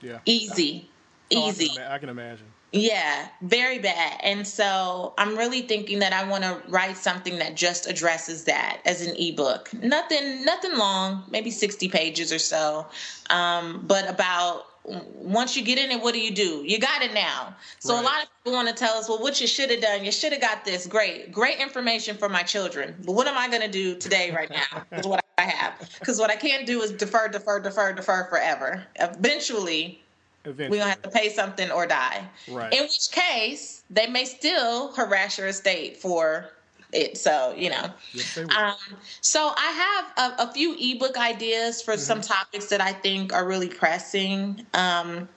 Yeah. 0.00 0.18
Easy. 0.24 0.88
Oh, 1.34 1.48
Easy. 1.48 1.70
I 1.72 1.74
can, 1.74 1.92
I 1.92 1.98
can 1.98 2.08
imagine. 2.08 2.46
Yeah, 2.72 3.26
very 3.42 3.80
bad. 3.80 4.20
And 4.22 4.46
so 4.46 5.12
I'm 5.18 5.36
really 5.36 5.62
thinking 5.62 5.98
that 6.00 6.12
I 6.12 6.28
want 6.28 6.44
to 6.44 6.62
write 6.68 6.96
something 6.96 7.38
that 7.38 7.56
just 7.56 7.88
addresses 7.88 8.44
that 8.44 8.80
as 8.84 9.04
an 9.04 9.16
ebook. 9.16 9.72
Nothing, 9.74 10.44
nothing 10.44 10.76
long, 10.76 11.24
maybe 11.30 11.50
60 11.50 11.88
pages 11.88 12.32
or 12.32 12.38
so, 12.38 12.86
um, 13.28 13.82
but 13.86 14.08
about 14.08 14.66
once 14.84 15.56
you 15.56 15.62
get 15.62 15.78
in 15.78 15.90
it, 15.90 16.02
what 16.02 16.14
do 16.14 16.20
you 16.20 16.34
do? 16.34 16.62
You 16.64 16.78
got 16.78 17.02
it 17.02 17.12
now. 17.12 17.54
So 17.78 17.94
right. 17.94 18.02
a 18.02 18.04
lot 18.04 18.22
of 18.22 18.28
people 18.38 18.52
want 18.52 18.68
to 18.68 18.74
tell 18.74 18.94
us, 18.94 19.08
well, 19.08 19.20
what 19.20 19.40
you 19.40 19.46
should 19.46 19.70
have 19.70 19.80
done, 19.80 20.04
you 20.04 20.12
should 20.12 20.32
have 20.32 20.40
got 20.40 20.64
this. 20.64 20.86
Great, 20.86 21.30
great 21.32 21.58
information 21.58 22.16
for 22.16 22.28
my 22.28 22.42
children. 22.42 22.94
But 23.04 23.12
what 23.12 23.26
am 23.26 23.36
I 23.36 23.48
going 23.48 23.62
to 23.62 23.70
do 23.70 23.96
today, 23.96 24.30
right 24.30 24.50
now? 24.50 24.84
is 24.98 25.06
what 25.06 25.24
I 25.38 25.42
have. 25.42 25.90
Because 25.98 26.18
what 26.18 26.30
I 26.30 26.36
can't 26.36 26.66
do 26.66 26.82
is 26.82 26.92
defer, 26.92 27.28
defer, 27.28 27.60
defer, 27.60 27.92
defer 27.92 28.24
forever. 28.24 28.84
Eventually, 28.96 30.00
Eventually. 30.44 30.70
we're 30.70 30.84
going 30.84 30.94
to 30.94 31.00
have 31.00 31.02
to 31.02 31.10
pay 31.10 31.28
something 31.28 31.70
or 31.70 31.86
die. 31.86 32.26
Right. 32.48 32.72
In 32.72 32.82
which 32.82 33.10
case, 33.12 33.82
they 33.90 34.06
may 34.06 34.24
still 34.24 34.92
harass 34.92 35.38
your 35.38 35.48
estate 35.48 35.98
for 35.98 36.50
it. 36.92 37.18
So, 37.18 37.54
you 37.56 37.70
know. 37.70 37.90
Yes, 38.12 38.38
um, 38.38 38.74
so 39.20 39.52
I 39.56 40.04
have 40.16 40.30
a, 40.38 40.42
a, 40.44 40.52
few 40.52 40.76
ebook 40.78 41.18
ideas 41.18 41.82
for 41.82 41.94
mm-hmm. 41.94 42.00
some 42.00 42.20
topics 42.20 42.66
that 42.66 42.80
I 42.80 42.92
think 42.92 43.32
are 43.32 43.46
really 43.46 43.68
pressing. 43.68 44.66
Um, 44.74 45.28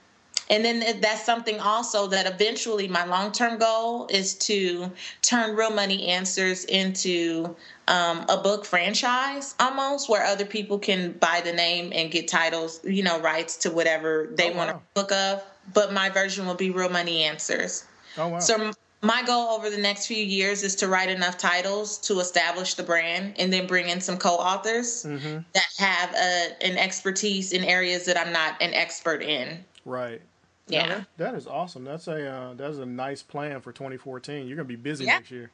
and 0.50 0.64
then 0.64 1.00
that's 1.00 1.26
something 1.26 1.60
also 1.60 2.08
that 2.08 2.28
eventually 2.28 2.88
my 2.88 3.06
long 3.06 3.32
term 3.32 3.58
goal 3.58 4.08
is 4.08 4.36
to 4.36 4.92
turn 5.22 5.56
Real 5.56 5.72
Money 5.72 6.08
Answers 6.08 6.66
into 6.66 7.56
um, 7.88 8.26
a 8.30 8.38
book 8.38 8.66
franchise 8.66 9.56
almost 9.60 10.10
where 10.10 10.24
other 10.24 10.46
people 10.46 10.78
can 10.80 11.14
buy 11.14 11.42
the 11.44 11.54
name 11.54 11.92
and 11.96 12.12
get 12.12 12.28
titles, 12.28 12.82
you 12.84 13.04
know, 13.04 13.20
rights 13.22 13.56
to 13.58 13.72
whatever 13.72 14.30
they 14.34 14.52
oh, 14.52 14.58
want 14.58 14.72
wow. 14.72 14.78
to 14.78 15.02
book 15.02 15.12
of. 15.12 15.44
But 15.74 15.94
my 15.94 16.10
version 16.10 16.46
will 16.46 16.56
be 16.56 16.72
Real 16.72 16.90
Money 16.90 17.24
Answers. 17.24 17.86
Oh, 18.18 18.28
wow. 18.28 18.40
So 18.40 18.74
my 19.04 19.22
goal 19.24 19.50
over 19.50 19.70
the 19.70 19.78
next 19.78 20.08
few 20.08 20.24
years 20.24 20.64
is 20.64 20.76
to 20.78 20.88
write 20.88 21.10
enough 21.10 21.38
titles 21.38 21.98
to 22.00 22.20
establish 22.20 22.76
the 22.76 22.84
brand 22.84 23.36
and 23.38 23.52
then 23.52 23.68
bring 23.68 23.90
in 23.90 24.00
some 24.00 24.18
co-authors 24.18 25.04
mm-hmm. 25.04 25.40
that 25.54 25.68
have 25.78 26.14
a, 26.16 26.66
an 26.66 26.78
expertise 26.78 27.52
in 27.52 27.66
areas 27.66 28.06
that 28.06 28.18
I'm 28.18 28.32
not 28.32 28.60
an 28.62 28.74
expert 28.74 29.22
in. 29.22 29.60
Right. 29.86 30.22
Yeah. 30.68 30.86
No, 30.86 30.96
that, 30.96 31.08
that 31.18 31.36
is 31.36 31.48
awesome. 31.48 31.84
That's 31.84 32.08
a 32.08 32.32
uh, 32.32 32.54
that's 32.54 32.78
a 32.78 32.86
nice 32.86 33.22
plan 33.22 33.60
for 33.60 33.74
2014. 33.74 34.48
You're 34.48 34.56
gonna 34.56 34.66
be 34.66 34.78
busy 34.78 35.04
yeah. 35.04 35.16
next 35.16 35.30
year. 35.30 35.52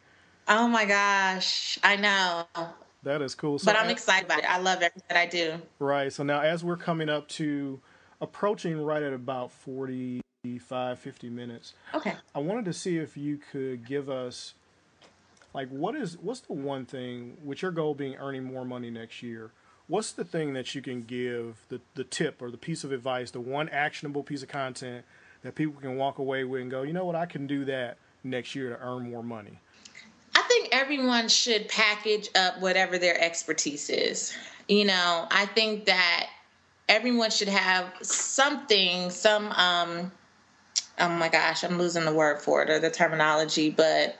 Oh 0.48 0.68
my 0.68 0.86
gosh, 0.86 1.80
I 1.84 1.96
know. 1.96 2.46
That 3.02 3.24
is 3.24 3.34
cool. 3.34 3.58
So 3.58 3.66
but 3.66 3.80
I'm 3.80 3.90
excited 3.90 4.26
about 4.26 4.40
it. 4.40 4.46
I 4.46 4.60
love 4.60 4.78
everything 4.78 5.04
that 5.08 5.18
I 5.18 5.26
do. 5.26 5.56
Right. 5.80 6.14
So 6.14 6.22
now, 6.22 6.42
as 6.42 6.64
we're 6.64 6.78
coming 6.78 7.10
up 7.10 7.28
to 7.30 7.80
approaching 8.22 8.80
right 8.80 9.02
at 9.02 9.14
about 9.14 9.52
40 9.52 10.22
45, 10.44 11.00
50 11.00 11.30
minutes. 11.30 11.74
Okay. 11.94 12.14
I 12.34 12.40
wanted 12.40 12.64
to 12.66 12.74
see 12.74 12.98
if 12.98 13.18
you 13.18 13.40
could 13.52 13.86
give 13.86 14.10
us 14.10 14.54
like 15.54 15.68
what 15.68 15.96
is 15.96 16.18
what's 16.18 16.40
the 16.42 16.54
one 16.54 16.86
thing 16.86 17.36
with 17.44 17.62
your 17.62 17.72
goal 17.72 17.94
being 17.94 18.16
earning 18.16 18.46
more 18.46 18.64
money 18.64 18.90
next 18.90 19.24
year 19.24 19.50
what's 19.88 20.12
the 20.12 20.24
thing 20.24 20.54
that 20.54 20.76
you 20.76 20.82
can 20.82 21.02
give 21.02 21.58
the, 21.70 21.82
the 21.96 22.04
tip 22.04 22.40
or 22.40 22.52
the 22.52 22.58
piece 22.58 22.84
of 22.84 22.92
advice 22.92 23.32
the 23.32 23.40
one 23.40 23.68
actionable 23.70 24.22
piece 24.22 24.44
of 24.44 24.48
content 24.48 25.04
that 25.42 25.56
people 25.56 25.82
can 25.82 25.98
walk 25.98 26.20
away 26.20 26.44
with 26.44 26.62
and 26.62 26.70
go 26.70 26.84
you 26.84 26.94
know 26.94 27.04
what 27.04 27.16
i 27.16 27.26
can 27.26 27.48
do 27.48 27.66
that 27.66 27.98
next 28.24 28.54
year 28.54 28.70
to 28.70 28.80
earn 28.80 29.10
more 29.10 29.24
money 29.24 29.58
i 30.36 30.42
think 30.44 30.70
everyone 30.72 31.28
should 31.28 31.68
package 31.68 32.30
up 32.36 32.62
whatever 32.62 33.00
their 33.00 33.20
expertise 33.20 33.90
is 33.90 34.38
you 34.68 34.86
know 34.86 35.28
i 35.32 35.48
think 35.48 35.86
that 35.86 36.30
everyone 36.88 37.32
should 37.32 37.50
have 37.50 37.92
something 38.04 39.10
some 39.10 39.52
um 39.54 40.12
oh 41.00 41.10
my 41.10 41.30
gosh, 41.30 41.64
I'm 41.64 41.78
losing 41.78 42.06
the 42.06 42.14
word 42.14 42.42
for 42.42 42.64
it 42.64 42.70
or 42.70 42.80
the 42.80 42.90
terminology, 42.90 43.70
but 43.70 44.18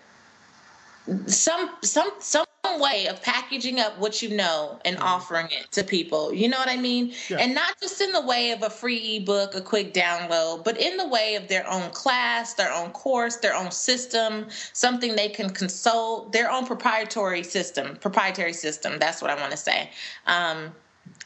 some 1.28 1.70
some 1.84 2.12
some 2.20 2.46
way 2.78 3.08
of 3.08 3.22
packaging 3.22 3.80
up 3.80 3.98
what 3.98 4.22
you 4.22 4.30
know 4.30 4.80
and 4.86 4.98
mm-hmm. 4.98 5.06
offering 5.06 5.48
it 5.48 5.72
to 5.72 5.84
people. 5.84 6.34
You 6.34 6.48
know 6.50 6.58
what 6.58 6.70
I 6.70 6.78
mean? 6.78 7.14
Yeah. 7.30 7.38
And 7.38 7.56
not 7.56 7.80
just 7.82 8.00
in 8.02 8.12
the 8.12 8.22
way 8.22 8.52
of 8.52 8.64
a 8.64 8.70
free 8.70 9.18
ebook, 9.18 9.56
a 9.56 9.62
quick 9.62 9.94
download, 9.94 10.64
but 10.64 10.80
in 10.80 10.98
the 10.98 11.08
way 11.08 11.36
of 11.36 11.48
their 11.48 11.68
own 11.70 11.90
class, 11.92 12.54
their 12.54 12.72
own 12.72 12.92
course, 12.92 13.38
their 13.38 13.56
own 13.56 13.72
system, 13.72 14.48
something 14.74 15.16
they 15.16 15.30
can 15.30 15.50
consult, 15.50 16.32
their 16.32 16.52
own 16.52 16.66
proprietary 16.66 17.44
system, 17.44 17.96
proprietary 17.98 18.54
system. 18.54 19.00
That's 19.00 19.22
what 19.22 19.32
I 19.32 19.36
want 19.36 19.52
to 19.52 19.58
say. 19.58 19.90
Um, 20.28 20.72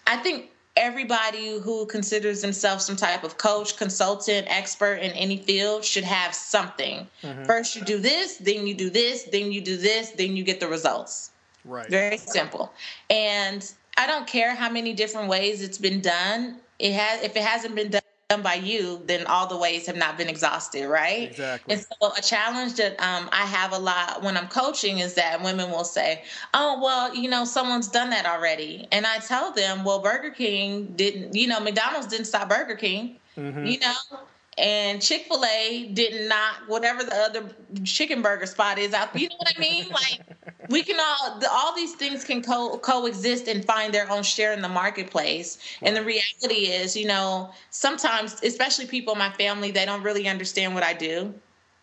I 0.08 0.18
think 0.18 0.50
everybody 0.76 1.60
who 1.60 1.86
considers 1.86 2.42
themselves 2.42 2.86
some 2.86 2.96
type 2.96 3.24
of 3.24 3.38
coach, 3.38 3.78
consultant, 3.78 4.48
expert 4.50 4.96
in 4.96 5.12
any 5.12 5.38
field 5.38 5.84
should 5.86 6.04
have 6.04 6.34
something. 6.34 7.08
Mm-hmm. 7.22 7.44
First, 7.44 7.76
you 7.76 7.84
do 7.84 8.00
this, 8.00 8.38
then 8.38 8.66
you 8.66 8.74
do 8.74 8.90
this, 8.90 9.24
then 9.24 9.52
you 9.52 9.62
do 9.62 9.78
this, 9.78 10.12
then 10.12 10.36
you 10.36 10.44
get 10.44 10.60
the 10.60 10.68
results. 10.68 11.32
Right. 11.66 11.88
Very 11.90 12.18
simple. 12.18 12.74
And 13.10 13.72
I 13.98 14.08
don't 14.08 14.28
care 14.28 14.56
how 14.56 14.70
many 14.70 14.94
different 14.94 15.30
ways 15.30 15.62
it's 15.62 15.78
been 15.78 16.02
done. 16.02 16.58
It 16.80 16.94
has 16.94 17.22
if 17.22 17.36
it 17.36 17.44
hasn't 17.44 17.76
been 17.76 17.90
done 17.90 18.02
done 18.34 18.44
by 18.44 18.56
you, 18.56 19.02
then 19.06 19.26
all 19.28 19.48
the 19.48 19.58
ways 19.58 19.86
have 19.86 19.96
not 19.96 20.18
been 20.18 20.28
exhausted, 20.28 20.88
right? 20.88 21.30
Exactly. 21.30 21.74
And 21.74 21.86
so 21.86 22.14
a 22.18 22.22
challenge 22.22 22.76
that 22.76 22.94
um, 23.00 23.30
I 23.32 23.46
have 23.46 23.74
a 23.74 23.78
lot 23.78 24.24
when 24.24 24.38
I'm 24.38 24.48
coaching 24.48 25.00
is 25.00 25.14
that 25.16 25.42
women 25.44 25.70
will 25.70 25.84
say, 25.84 26.24
"Oh, 26.54 26.80
well, 26.82 27.16
you 27.16 27.30
know, 27.30 27.46
someone's 27.46 27.88
done 27.88 28.10
that 28.10 28.26
already," 28.26 28.88
and 28.92 29.06
I 29.06 29.20
tell 29.20 29.52
them, 29.52 29.84
"Well, 29.84 30.00
Burger 30.00 30.32
King 30.32 30.94
didn't, 30.96 31.36
you 31.36 31.48
know, 31.48 31.60
McDonald's 31.60 32.08
didn't 32.08 32.26
stop 32.26 32.50
Burger 32.50 32.76
King, 32.76 33.18
mm-hmm. 33.38 33.66
you 33.66 33.80
know." 33.80 34.20
And 34.58 35.02
Chick 35.02 35.26
Fil 35.28 35.44
A 35.44 35.90
did 35.94 36.30
not, 36.30 36.68
whatever 36.68 37.04
the 37.04 37.16
other 37.16 37.50
chicken 37.84 38.22
burger 38.22 38.46
spot 38.46 38.78
is 38.78 38.94
out. 38.94 39.16
You 39.20 39.30
know 39.30 39.36
what 39.38 39.54
I 39.56 39.60
mean? 39.60 39.90
Like 39.90 40.22
we 40.70 40.84
can 40.84 41.00
all 41.00 41.40
all 41.50 41.76
these 41.76 41.94
things 41.96 42.24
can 42.24 42.42
co- 42.42 42.78
coexist 42.78 43.48
and 43.48 43.66
find 43.66 43.94
their 43.94 44.10
own 44.10 44.24
share 44.24 44.54
in 44.54 44.62
the 44.62 44.70
marketplace 44.70 45.58
and 45.82 45.96
the 45.96 46.04
reality 46.04 46.68
is 46.68 46.96
you 46.96 47.06
know 47.06 47.50
sometimes 47.70 48.42
especially 48.44 48.86
people 48.86 49.14
in 49.14 49.20
my 49.20 49.32
family 49.32 49.72
they 49.72 49.86
don't 49.86 50.04
really 50.04 50.28
understand 50.28 50.74
what 50.74 50.84
i 50.84 50.94
do 50.94 51.34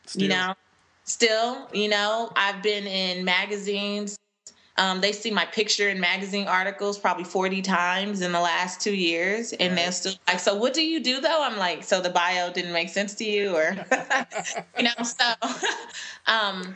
still. 0.06 0.22
you 0.22 0.28
know 0.28 0.54
still 1.04 1.68
you 1.72 1.88
know 1.88 2.32
i've 2.36 2.62
been 2.62 2.86
in 2.86 3.24
magazines 3.24 4.18
um, 4.80 5.02
they 5.02 5.12
see 5.12 5.30
my 5.30 5.44
picture 5.44 5.90
in 5.90 6.00
magazine 6.00 6.48
articles 6.48 6.98
probably 6.98 7.24
40 7.24 7.60
times 7.60 8.22
in 8.22 8.32
the 8.32 8.40
last 8.40 8.80
two 8.80 8.94
years 8.94 9.52
and 9.52 9.76
they're 9.76 9.92
still 9.92 10.14
like 10.26 10.40
so 10.40 10.54
what 10.56 10.72
do 10.72 10.82
you 10.82 11.00
do 11.00 11.20
though? 11.20 11.42
I'm 11.42 11.58
like 11.58 11.84
so 11.84 12.00
the 12.00 12.08
bio 12.08 12.50
didn't 12.50 12.72
make 12.72 12.88
sense 12.88 13.14
to 13.16 13.24
you 13.24 13.54
or 13.54 13.76
you 14.78 14.84
know 14.84 15.04
so 15.04 15.34
um 16.26 16.74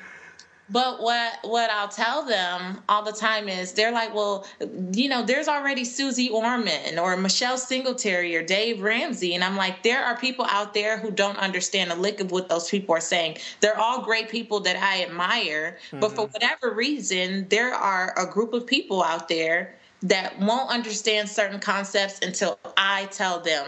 But 0.71 1.03
what 1.03 1.41
what 1.43 1.71
I'll 1.71 1.89
tell 1.89 2.25
them 2.25 2.83
all 2.89 3.03
the 3.03 3.13
time 3.13 3.49
is 3.49 3.73
they're 3.73 3.93
like, 3.93 4.15
well, 4.15 4.47
you 4.93 5.11
know, 5.11 5.23
there's 5.23 5.47
already 5.47 5.85
Susie 5.85 6.31
Orman 6.31 6.99
or 6.99 7.17
Michelle 7.19 7.59
Singletary 7.59 8.35
or 8.35 8.43
Dave 8.43 8.81
Ramsey, 8.81 9.35
and 9.35 9.45
I'm 9.45 9.57
like, 9.57 9.83
there 9.83 10.03
are 10.03 10.17
people 10.17 10.47
out 10.49 10.73
there 10.73 10.99
who 10.99 11.11
don't 11.11 11.37
understand 11.37 11.93
a 11.93 11.95
lick 11.95 12.21
of 12.21 12.31
what 12.31 12.49
those 12.49 12.71
people 12.71 12.95
are 12.95 13.01
saying. 13.01 13.37
They're 13.61 13.79
all 13.79 14.03
great 14.03 14.31
people 14.31 14.61
that 14.61 14.77
I 14.77 15.03
admire, 15.03 15.79
mm-hmm. 15.89 16.01
but 16.01 16.13
for 16.13 16.23
mm-hmm. 16.23 16.33
whatever 16.33 16.75
reason, 16.75 17.47
there 17.51 17.75
are 17.75 18.15
a 18.17 18.27
group 18.27 18.55
of 18.55 18.67
people 18.67 19.03
out 19.03 19.29
there 19.29 19.77
that 20.05 20.39
won't 20.39 20.71
understand 20.71 21.29
certain 21.29 21.61
concepts 21.61 22.21
until 22.21 22.59
I 22.77 23.07
tell 23.07 23.41
them 23.41 23.67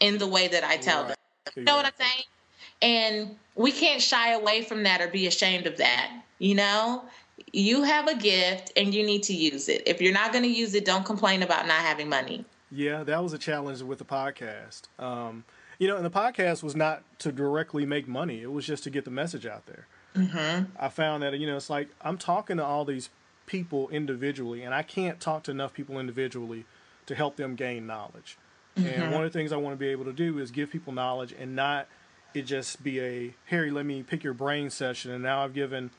in 0.00 0.18
the 0.18 0.26
way 0.26 0.48
that 0.48 0.64
I 0.64 0.76
tell 0.76 1.04
right. 1.04 1.08
them. 1.08 1.16
You 1.56 1.62
know 1.62 1.76
what 1.76 1.86
I'm 1.86 1.92
saying? 1.98 2.24
And 2.82 3.36
we 3.54 3.72
can't 3.72 4.00
shy 4.00 4.32
away 4.32 4.62
from 4.62 4.82
that 4.82 5.00
or 5.00 5.08
be 5.08 5.26
ashamed 5.26 5.66
of 5.66 5.76
that. 5.78 6.10
You 6.38 6.54
know, 6.54 7.04
you 7.52 7.82
have 7.82 8.08
a 8.08 8.16
gift 8.16 8.72
and 8.76 8.92
you 8.92 9.04
need 9.04 9.22
to 9.24 9.34
use 9.34 9.68
it. 9.68 9.82
If 9.86 10.00
you're 10.00 10.12
not 10.12 10.32
going 10.32 10.44
to 10.44 10.50
use 10.50 10.74
it, 10.74 10.84
don't 10.84 11.04
complain 11.04 11.42
about 11.42 11.66
not 11.66 11.80
having 11.80 12.08
money. 12.08 12.44
Yeah, 12.70 13.04
that 13.04 13.22
was 13.22 13.32
a 13.32 13.38
challenge 13.38 13.82
with 13.82 13.98
the 13.98 14.04
podcast. 14.04 14.82
Um, 14.98 15.44
you 15.78 15.88
know, 15.88 15.96
and 15.96 16.04
the 16.04 16.10
podcast 16.10 16.62
was 16.62 16.74
not 16.74 17.02
to 17.20 17.32
directly 17.32 17.86
make 17.86 18.08
money, 18.08 18.42
it 18.42 18.52
was 18.52 18.66
just 18.66 18.84
to 18.84 18.90
get 18.90 19.04
the 19.04 19.10
message 19.10 19.46
out 19.46 19.66
there. 19.66 19.86
Mm-hmm. 20.16 20.70
I 20.78 20.88
found 20.88 21.22
that, 21.22 21.38
you 21.38 21.46
know, 21.46 21.56
it's 21.56 21.70
like 21.70 21.88
I'm 22.00 22.18
talking 22.18 22.56
to 22.56 22.64
all 22.64 22.84
these 22.84 23.10
people 23.46 23.88
individually, 23.90 24.62
and 24.62 24.74
I 24.74 24.82
can't 24.82 25.20
talk 25.20 25.42
to 25.44 25.50
enough 25.50 25.72
people 25.72 25.98
individually 25.98 26.64
to 27.06 27.14
help 27.14 27.36
them 27.36 27.54
gain 27.54 27.86
knowledge. 27.86 28.38
Mm-hmm. 28.76 29.02
And 29.02 29.12
one 29.12 29.24
of 29.24 29.32
the 29.32 29.38
things 29.38 29.52
I 29.52 29.56
want 29.56 29.74
to 29.74 29.78
be 29.78 29.88
able 29.88 30.04
to 30.04 30.12
do 30.12 30.38
is 30.38 30.50
give 30.50 30.70
people 30.70 30.92
knowledge 30.92 31.34
and 31.38 31.54
not 31.54 31.86
it 32.34 32.42
just 32.42 32.82
be 32.82 33.00
a 33.00 33.34
Harry, 33.46 33.70
let 33.70 33.86
me 33.86 34.02
pick 34.02 34.24
your 34.24 34.34
brain 34.34 34.68
session, 34.70 35.10
and 35.12 35.22
now 35.22 35.44
I've 35.44 35.54
given 35.54 35.90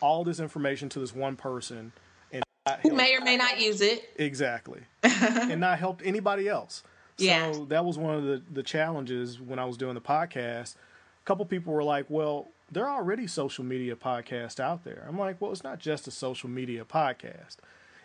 all 0.00 0.24
this 0.24 0.40
information 0.40 0.88
to 0.90 0.98
this 0.98 1.14
one 1.14 1.36
person 1.36 1.92
and 2.32 2.42
who 2.82 2.92
may 2.92 3.14
or 3.14 3.20
may 3.20 3.36
not 3.36 3.60
use 3.60 3.80
it. 3.80 4.10
Exactly. 4.16 4.80
And 5.02 5.60
not 5.60 5.78
helped 5.78 6.02
anybody 6.04 6.48
else. 6.48 6.82
Yeah. 7.18 7.52
so 7.52 7.66
that 7.66 7.84
was 7.84 7.98
one 7.98 8.14
of 8.14 8.24
the, 8.24 8.42
the 8.50 8.62
challenges 8.62 9.38
when 9.38 9.58
i 9.58 9.64
was 9.66 9.76
doing 9.76 9.94
the 9.94 10.00
podcast. 10.00 10.76
A 10.76 11.26
couple 11.26 11.44
people 11.44 11.72
were 11.72 11.84
like 11.84 12.06
well 12.08 12.48
there 12.72 12.88
are 12.88 12.98
already 12.98 13.26
social 13.26 13.64
media 13.64 13.96
podcasts 13.96 14.58
out 14.60 14.84
there. 14.84 15.04
I'm 15.06 15.18
like 15.18 15.40
well 15.40 15.52
it's 15.52 15.64
not 15.64 15.78
just 15.78 16.08
a 16.08 16.10
social 16.10 16.48
media 16.48 16.84
podcast. 16.84 17.56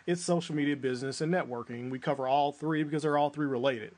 It's 0.06 0.22
social 0.22 0.54
media 0.54 0.76
business 0.76 1.20
and 1.20 1.32
networking. 1.32 1.90
We 1.90 1.98
cover 1.98 2.28
all 2.28 2.52
three 2.52 2.82
because 2.82 3.02
they're 3.02 3.18
all 3.18 3.30
three 3.30 3.46
related 3.46 3.94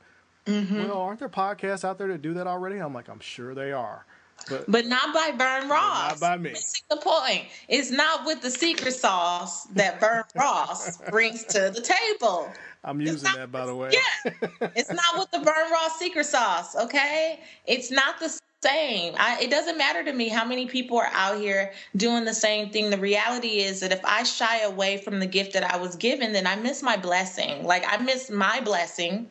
mm-hmm. 0.49 0.83
well 0.83 0.97
aren't 0.97 1.19
there 1.19 1.29
podcasts 1.29 1.83
out 1.83 1.97
there 1.97 2.07
that 2.07 2.21
do 2.21 2.33
that 2.33 2.47
already 2.47 2.77
i'm 2.77 2.93
like 2.93 3.09
i'm 3.09 3.19
sure 3.19 3.53
they 3.53 3.71
are 3.71 4.05
but, 4.47 4.65
but 4.67 4.85
not 4.85 5.13
by 5.13 5.31
Vern 5.37 5.69
Ross. 5.69 6.11
Not 6.11 6.19
by 6.19 6.37
me. 6.37 6.51
Missing 6.51 6.83
the 6.89 6.97
point. 6.97 7.45
It's 7.67 7.91
not 7.91 8.25
with 8.25 8.41
the 8.41 8.49
secret 8.49 8.93
sauce 8.93 9.65
that 9.75 9.99
Vern 9.99 10.23
Ross 10.35 10.97
brings 11.09 11.43
to 11.45 11.71
the 11.73 11.81
table. 11.81 12.51
I'm 12.83 13.01
using 13.01 13.23
not, 13.23 13.35
that 13.35 13.51
by 13.51 13.65
the 13.65 13.75
way. 13.75 13.91
Yeah. 13.91 14.69
it's 14.75 14.91
not 14.91 15.17
with 15.17 15.29
the 15.31 15.39
Vern 15.39 15.71
Ross 15.71 15.99
secret 15.99 16.25
sauce, 16.25 16.75
okay? 16.75 17.41
It's 17.65 17.91
not 17.91 18.19
the 18.19 18.29
same. 18.61 19.13
I, 19.17 19.39
it 19.41 19.49
doesn't 19.49 19.77
matter 19.77 20.03
to 20.03 20.13
me 20.13 20.29
how 20.29 20.45
many 20.45 20.65
people 20.65 20.97
are 20.97 21.09
out 21.13 21.39
here 21.39 21.71
doing 21.97 22.25
the 22.25 22.33
same 22.33 22.69
thing. 22.69 22.89
The 22.89 22.97
reality 22.97 23.59
is 23.59 23.79
that 23.81 23.91
if 23.91 24.03
I 24.03 24.23
shy 24.23 24.61
away 24.61 24.97
from 24.97 25.19
the 25.19 25.25
gift 25.25 25.53
that 25.53 25.63
I 25.63 25.77
was 25.77 25.95
given, 25.95 26.33
then 26.33 26.47
I 26.47 26.55
miss 26.55 26.81
my 26.81 26.97
blessing. 26.97 27.65
Like 27.65 27.83
I 27.87 27.97
miss 27.97 28.29
my 28.29 28.61
blessing 28.61 29.29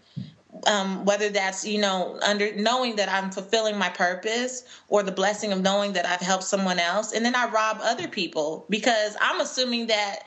um, 0.67 1.05
whether 1.05 1.29
that's 1.29 1.67
you 1.67 1.81
know 1.81 2.19
under 2.23 2.55
knowing 2.57 2.97
that 2.97 3.09
i'm 3.09 3.31
fulfilling 3.31 3.79
my 3.79 3.89
purpose 3.89 4.65
or 4.89 5.03
the 5.03 5.13
blessing 5.13 5.53
of 5.53 5.61
knowing 5.61 5.93
that 5.93 6.07
i've 6.07 6.21
helped 6.21 6.45
someone 6.45 6.79
else 6.79 7.13
and 7.13 7.25
then 7.25 7.35
i 7.35 7.49
rob 7.49 7.79
other 7.83 8.09
people 8.09 8.65
because 8.69 9.17
i'm 9.21 9.41
assuming 9.41 9.87
that 9.87 10.21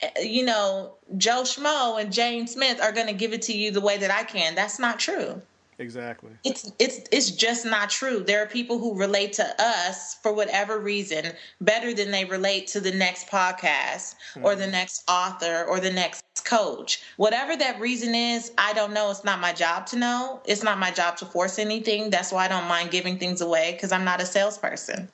eh, 0.00 0.22
you 0.22 0.44
know 0.44 0.94
joe 1.16 1.42
schmo 1.42 2.00
and 2.00 2.12
jane 2.12 2.46
smith 2.46 2.80
are 2.80 2.92
going 2.92 3.06
to 3.06 3.12
give 3.12 3.32
it 3.32 3.42
to 3.42 3.52
you 3.52 3.70
the 3.70 3.80
way 3.80 3.96
that 3.96 4.10
i 4.10 4.22
can 4.22 4.54
that's 4.54 4.78
not 4.78 4.98
true 4.98 5.40
Exactly. 5.78 6.30
It's 6.44 6.70
it's 6.78 7.00
it's 7.10 7.30
just 7.30 7.64
not 7.66 7.90
true. 7.90 8.20
There 8.20 8.40
are 8.42 8.46
people 8.46 8.78
who 8.78 8.94
relate 8.96 9.32
to 9.34 9.54
us 9.58 10.14
for 10.22 10.32
whatever 10.32 10.78
reason 10.78 11.32
better 11.60 11.92
than 11.92 12.10
they 12.10 12.24
relate 12.24 12.68
to 12.68 12.80
the 12.80 12.92
next 12.92 13.26
podcast 13.28 14.14
mm-hmm. 14.34 14.44
or 14.44 14.54
the 14.54 14.62
mm-hmm. 14.62 14.72
next 14.72 15.02
author 15.08 15.64
or 15.64 15.80
the 15.80 15.90
next 15.90 16.22
coach. 16.42 17.02
Whatever 17.16 17.56
that 17.56 17.80
reason 17.80 18.14
is, 18.14 18.52
I 18.58 18.72
don't 18.72 18.92
know. 18.92 19.10
It's 19.10 19.24
not 19.24 19.40
my 19.40 19.52
job 19.52 19.86
to 19.86 19.96
know. 19.96 20.40
It's 20.44 20.62
not 20.62 20.78
my 20.78 20.90
job 20.90 21.16
to 21.18 21.26
force 21.26 21.58
anything. 21.58 22.10
That's 22.10 22.32
why 22.32 22.44
I 22.44 22.48
don't 22.48 22.68
mind 22.68 22.90
giving 22.90 23.18
things 23.18 23.40
away 23.40 23.72
because 23.72 23.92
I'm 23.92 24.04
not 24.04 24.20
a 24.20 24.26
salesperson. 24.26 25.08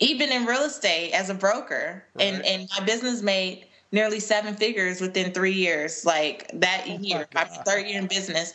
Even 0.00 0.32
in 0.32 0.44
real 0.44 0.64
estate 0.64 1.12
as 1.12 1.30
a 1.30 1.34
broker, 1.34 2.04
right. 2.14 2.24
and 2.24 2.44
and 2.44 2.68
my 2.76 2.84
business 2.84 3.22
made 3.22 3.66
nearly 3.92 4.18
seven 4.18 4.54
figures 4.54 5.00
within 5.00 5.32
three 5.32 5.52
years. 5.52 6.04
Like 6.04 6.50
that 6.54 6.84
oh 6.88 6.98
year, 6.98 7.28
my 7.34 7.44
third 7.44 7.86
year 7.86 8.00
in 8.00 8.08
business 8.08 8.54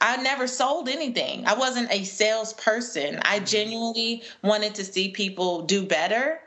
I 0.00 0.16
never 0.16 0.46
sold 0.46 0.90
anything. 0.90 1.46
I 1.46 1.54
wasn't 1.54 1.90
a 1.90 2.04
salesperson. 2.04 3.20
I 3.22 3.36
mm-hmm. 3.36 3.44
genuinely 3.46 4.22
wanted 4.42 4.74
to 4.74 4.84
see 4.84 5.08
people 5.10 5.62
do 5.62 5.86
better 5.86 6.40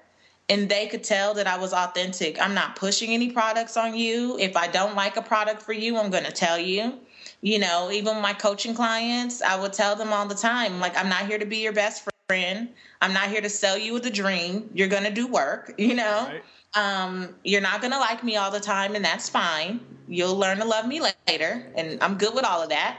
and 0.50 0.70
they 0.70 0.88
could 0.88 1.04
tell 1.04 1.34
that 1.34 1.48
I 1.48 1.58
was 1.58 1.74
authentic. 1.74 2.40
I'm 2.42 2.54
not 2.54 2.76
pushing 2.76 3.12
any 3.12 3.32
products 3.32 3.76
on 3.76 3.96
you. 3.96 4.38
If 4.40 4.56
I 4.56 4.68
don't 4.68 4.96
like 4.96 5.18
a 5.18 5.22
product 5.22 5.62
for 5.62 5.74
you, 5.74 5.98
I'm 5.98 6.10
going 6.10 6.24
to 6.24 6.32
tell 6.32 6.58
you. 6.58 6.94
You 7.42 7.60
know, 7.60 7.92
even 7.92 8.22
my 8.22 8.34
coaching 8.34 8.74
clients, 8.74 9.42
I 9.42 9.60
would 9.60 9.74
tell 9.74 9.96
them 9.96 10.12
all 10.12 10.26
the 10.26 10.36
time 10.36 10.80
like, 10.80 10.98
I'm 10.98 11.10
not 11.10 11.28
here 11.28 11.38
to 11.38 11.46
be 11.46 11.58
your 11.58 11.74
best 11.74 12.08
friend. 12.28 12.70
I'm 13.02 13.14
not 13.14 13.28
here 13.30 13.42
to 13.42 13.50
sell 13.50 13.78
you 13.78 14.00
the 14.00 14.10
dream. 14.10 14.70
You're 14.74 14.88
going 14.88 15.04
to 15.04 15.12
do 15.12 15.28
work, 15.28 15.74
you 15.78 15.94
know? 15.94 16.28
Right. 16.28 16.44
Um, 16.74 17.36
you're 17.44 17.62
not 17.62 17.82
going 17.82 17.92
to 17.92 18.00
like 18.00 18.24
me 18.24 18.36
all 18.38 18.52
the 18.52 18.60
time, 18.60 18.96
and 18.96 19.04
that's 19.04 19.30
fine. 19.30 19.80
You'll 20.08 20.36
learn 20.36 20.58
to 20.60 20.66
love 20.66 20.88
me 20.88 21.02
later, 21.28 21.72
and 21.76 22.02
I'm 22.04 22.18
good 22.18 22.34
with 22.34 22.46
all 22.46 22.62
of 22.62 22.70
that. 22.70 22.98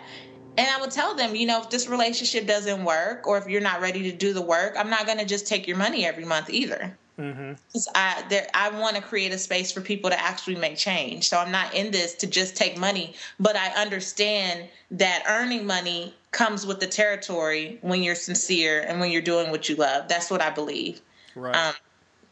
And 0.56 0.66
I 0.68 0.80
would 0.80 0.90
tell 0.90 1.14
them, 1.14 1.36
you 1.36 1.46
know, 1.46 1.60
if 1.60 1.70
this 1.70 1.88
relationship 1.88 2.46
doesn't 2.46 2.84
work 2.84 3.26
or 3.26 3.38
if 3.38 3.46
you're 3.46 3.60
not 3.60 3.80
ready 3.80 4.10
to 4.10 4.16
do 4.16 4.32
the 4.32 4.42
work, 4.42 4.74
I'm 4.76 4.90
not 4.90 5.06
going 5.06 5.18
to 5.18 5.24
just 5.24 5.46
take 5.46 5.68
your 5.68 5.76
money 5.76 6.04
every 6.04 6.24
month 6.24 6.50
either. 6.50 6.96
Mm-hmm. 7.18 7.78
I 7.94 8.24
there, 8.28 8.46
I 8.54 8.70
want 8.70 8.96
to 8.96 9.02
create 9.02 9.32
a 9.32 9.38
space 9.38 9.72
for 9.72 9.80
people 9.80 10.08
to 10.08 10.20
actually 10.20 10.56
make 10.56 10.76
change. 10.76 11.28
So 11.28 11.36
I'm 11.36 11.50
not 11.50 11.74
in 11.74 11.90
this 11.90 12.14
to 12.16 12.26
just 12.26 12.56
take 12.56 12.78
money, 12.78 13.14
but 13.40 13.56
I 13.56 13.68
understand 13.70 14.68
that 14.92 15.24
earning 15.28 15.66
money 15.66 16.14
comes 16.30 16.64
with 16.64 16.78
the 16.78 16.86
territory 16.86 17.78
when 17.82 18.02
you're 18.02 18.14
sincere 18.14 18.84
and 18.86 19.00
when 19.00 19.10
you're 19.10 19.22
doing 19.22 19.50
what 19.50 19.68
you 19.68 19.74
love. 19.74 20.08
That's 20.08 20.30
what 20.30 20.40
I 20.40 20.50
believe. 20.50 21.00
Right. 21.34 21.56
Um, 21.56 21.74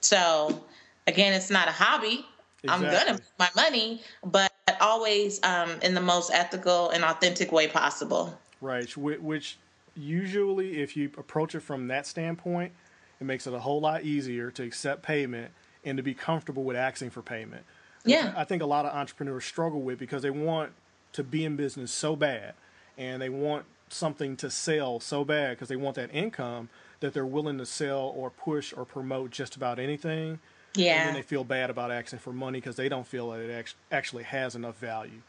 so 0.01 0.65
again, 1.07 1.33
it's 1.33 1.51
not 1.51 1.69
a 1.69 1.73
hobby. 1.73 2.25
Exactly. 2.63 2.87
I'm 2.87 2.93
gonna 2.93 3.13
make 3.15 3.39
my 3.39 3.51
money, 3.57 4.03
but 4.25 4.53
always 4.81 5.41
um, 5.43 5.71
in 5.83 5.95
the 5.95 6.01
most 6.01 6.31
ethical 6.33 6.91
and 6.91 7.05
authentic 7.05 7.51
way 7.51 7.67
possible. 7.67 8.39
Right. 8.61 8.97
Which 8.97 9.59
usually, 9.97 10.81
if 10.81 10.97
you 10.97 11.11
approach 11.19 11.55
it 11.55 11.61
from 11.61 11.89
that 11.89 12.07
standpoint, 12.07 12.73
it 13.21 13.25
makes 13.25 13.47
it 13.47 13.55
a 13.55 13.59
whole 13.59 13.81
lot 13.81 14.05
easier 14.05 14.51
to 14.53 14.63
accept 14.63 15.03
payment 15.03 15.51
and 15.85 15.97
to 15.97 16.03
be 16.03 16.15
comfortable 16.15 16.65
with 16.65 16.77
asking 16.77 17.11
for 17.11 17.23
payment. 17.23 17.65
Yeah. 18.05 18.33
I 18.37 18.45
think 18.45 18.63
a 18.63 18.67
lot 18.67 18.87
of 18.87 18.95
entrepreneurs 18.95 19.45
struggle 19.45 19.81
with 19.81 19.99
because 19.99 20.23
they 20.23 20.31
want 20.31 20.73
to 21.13 21.25
be 21.25 21.45
in 21.45 21.57
business 21.57 21.91
so 21.91 22.15
bad 22.15 22.55
and 22.97 23.21
they 23.21 23.29
want 23.29 23.65
something 23.89 24.37
to 24.37 24.51
sell 24.51 25.01
so 25.01 25.25
bad 25.25 25.57
because 25.57 25.69
they 25.69 25.77
want 25.77 25.97
that 25.97 26.13
income 26.15 26.69
that 27.01 27.15
they're 27.15 27.27
willing 27.27 27.59
to 27.59 27.67
sell 27.67 28.13
or 28.17 28.31
push 28.31 28.73
or 28.73 28.85
promote 28.85 29.31
just 29.31 29.57
about 29.57 29.79
anything 29.79 30.39
yeah. 30.77 31.01
And 31.01 31.09
then 31.09 31.15
they 31.15 31.23
feel 31.23 31.45
bad 31.45 31.71
about 31.71 31.91
asking 31.91 32.19
for 32.21 32.33
money 32.33 32.59
because 32.59 32.77
they 32.77 32.89
don't 32.89 33.07
feel 33.07 33.31
that 33.31 33.41
it 33.41 33.75
actually 33.91 34.25
has 34.25 34.55
enough 34.55 34.79
value. 34.79 35.21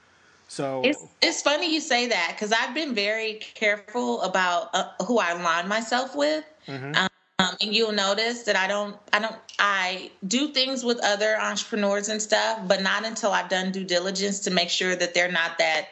So 0.49 0.81
it's 0.85 1.03
it's 1.21 1.41
funny 1.41 1.73
you 1.73 1.81
say 1.81 2.07
that 2.07 2.33
because 2.33 2.53
I've 2.53 2.73
been 2.73 2.95
very 2.95 3.33
careful 3.55 4.21
about 4.21 4.69
uh, 4.73 4.91
who 5.05 5.19
I 5.19 5.31
align 5.31 5.67
myself 5.67 6.15
with. 6.15 6.45
Mm-hmm. 6.67 6.95
Um, 6.95 7.09
Um, 7.39 7.55
and 7.61 7.75
you'll 7.75 7.91
notice 7.91 8.43
that 8.43 8.55
I 8.55 8.67
don't, 8.67 8.95
I 9.13 9.19
don't, 9.19 9.35
I 9.59 10.09
do 10.27 10.47
things 10.47 10.83
with 10.83 10.99
other 11.03 11.39
entrepreneurs 11.39 12.09
and 12.09 12.19
stuff, 12.19 12.59
but 12.67 12.81
not 12.81 13.05
until 13.05 13.31
I've 13.31 13.49
done 13.49 13.71
due 13.71 13.83
diligence 13.83 14.39
to 14.41 14.51
make 14.51 14.69
sure 14.69 14.95
that 14.95 15.13
they're 15.13 15.31
not 15.31 15.59
that, 15.59 15.89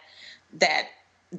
that 0.53 0.87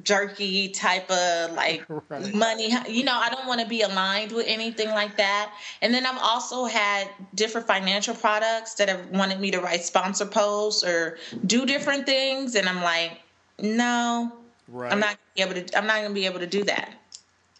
jerky 0.03 0.69
type 0.69 1.09
of 1.09 1.53
like 1.53 1.85
right. 2.09 2.33
money. 2.33 2.73
You 2.87 3.03
know, 3.03 3.17
I 3.17 3.29
don't 3.29 3.47
want 3.47 3.61
to 3.61 3.67
be 3.67 3.81
aligned 3.81 4.31
with 4.31 4.45
anything 4.47 4.89
like 4.89 5.17
that. 5.17 5.51
And 5.81 5.93
then 5.93 6.05
I've 6.05 6.21
also 6.21 6.65
had 6.65 7.09
different 7.35 7.67
financial 7.67 8.15
products 8.15 8.75
that 8.75 8.89
have 8.89 9.09
wanted 9.09 9.39
me 9.39 9.51
to 9.51 9.59
write 9.59 9.83
sponsor 9.83 10.25
posts 10.25 10.83
or 10.83 11.17
do 11.45 11.65
different 11.65 12.05
things, 12.05 12.55
and 12.55 12.67
I'm 12.67 12.81
like, 12.81 13.21
no, 13.59 14.31
right. 14.67 14.91
I'm 14.91 14.99
not 14.99 15.17
able 15.37 15.53
to. 15.53 15.77
I'm 15.77 15.87
not 15.87 15.97
going 15.97 16.09
to 16.09 16.13
be 16.13 16.25
able 16.25 16.39
to 16.39 16.47
do 16.47 16.63
that. 16.65 16.93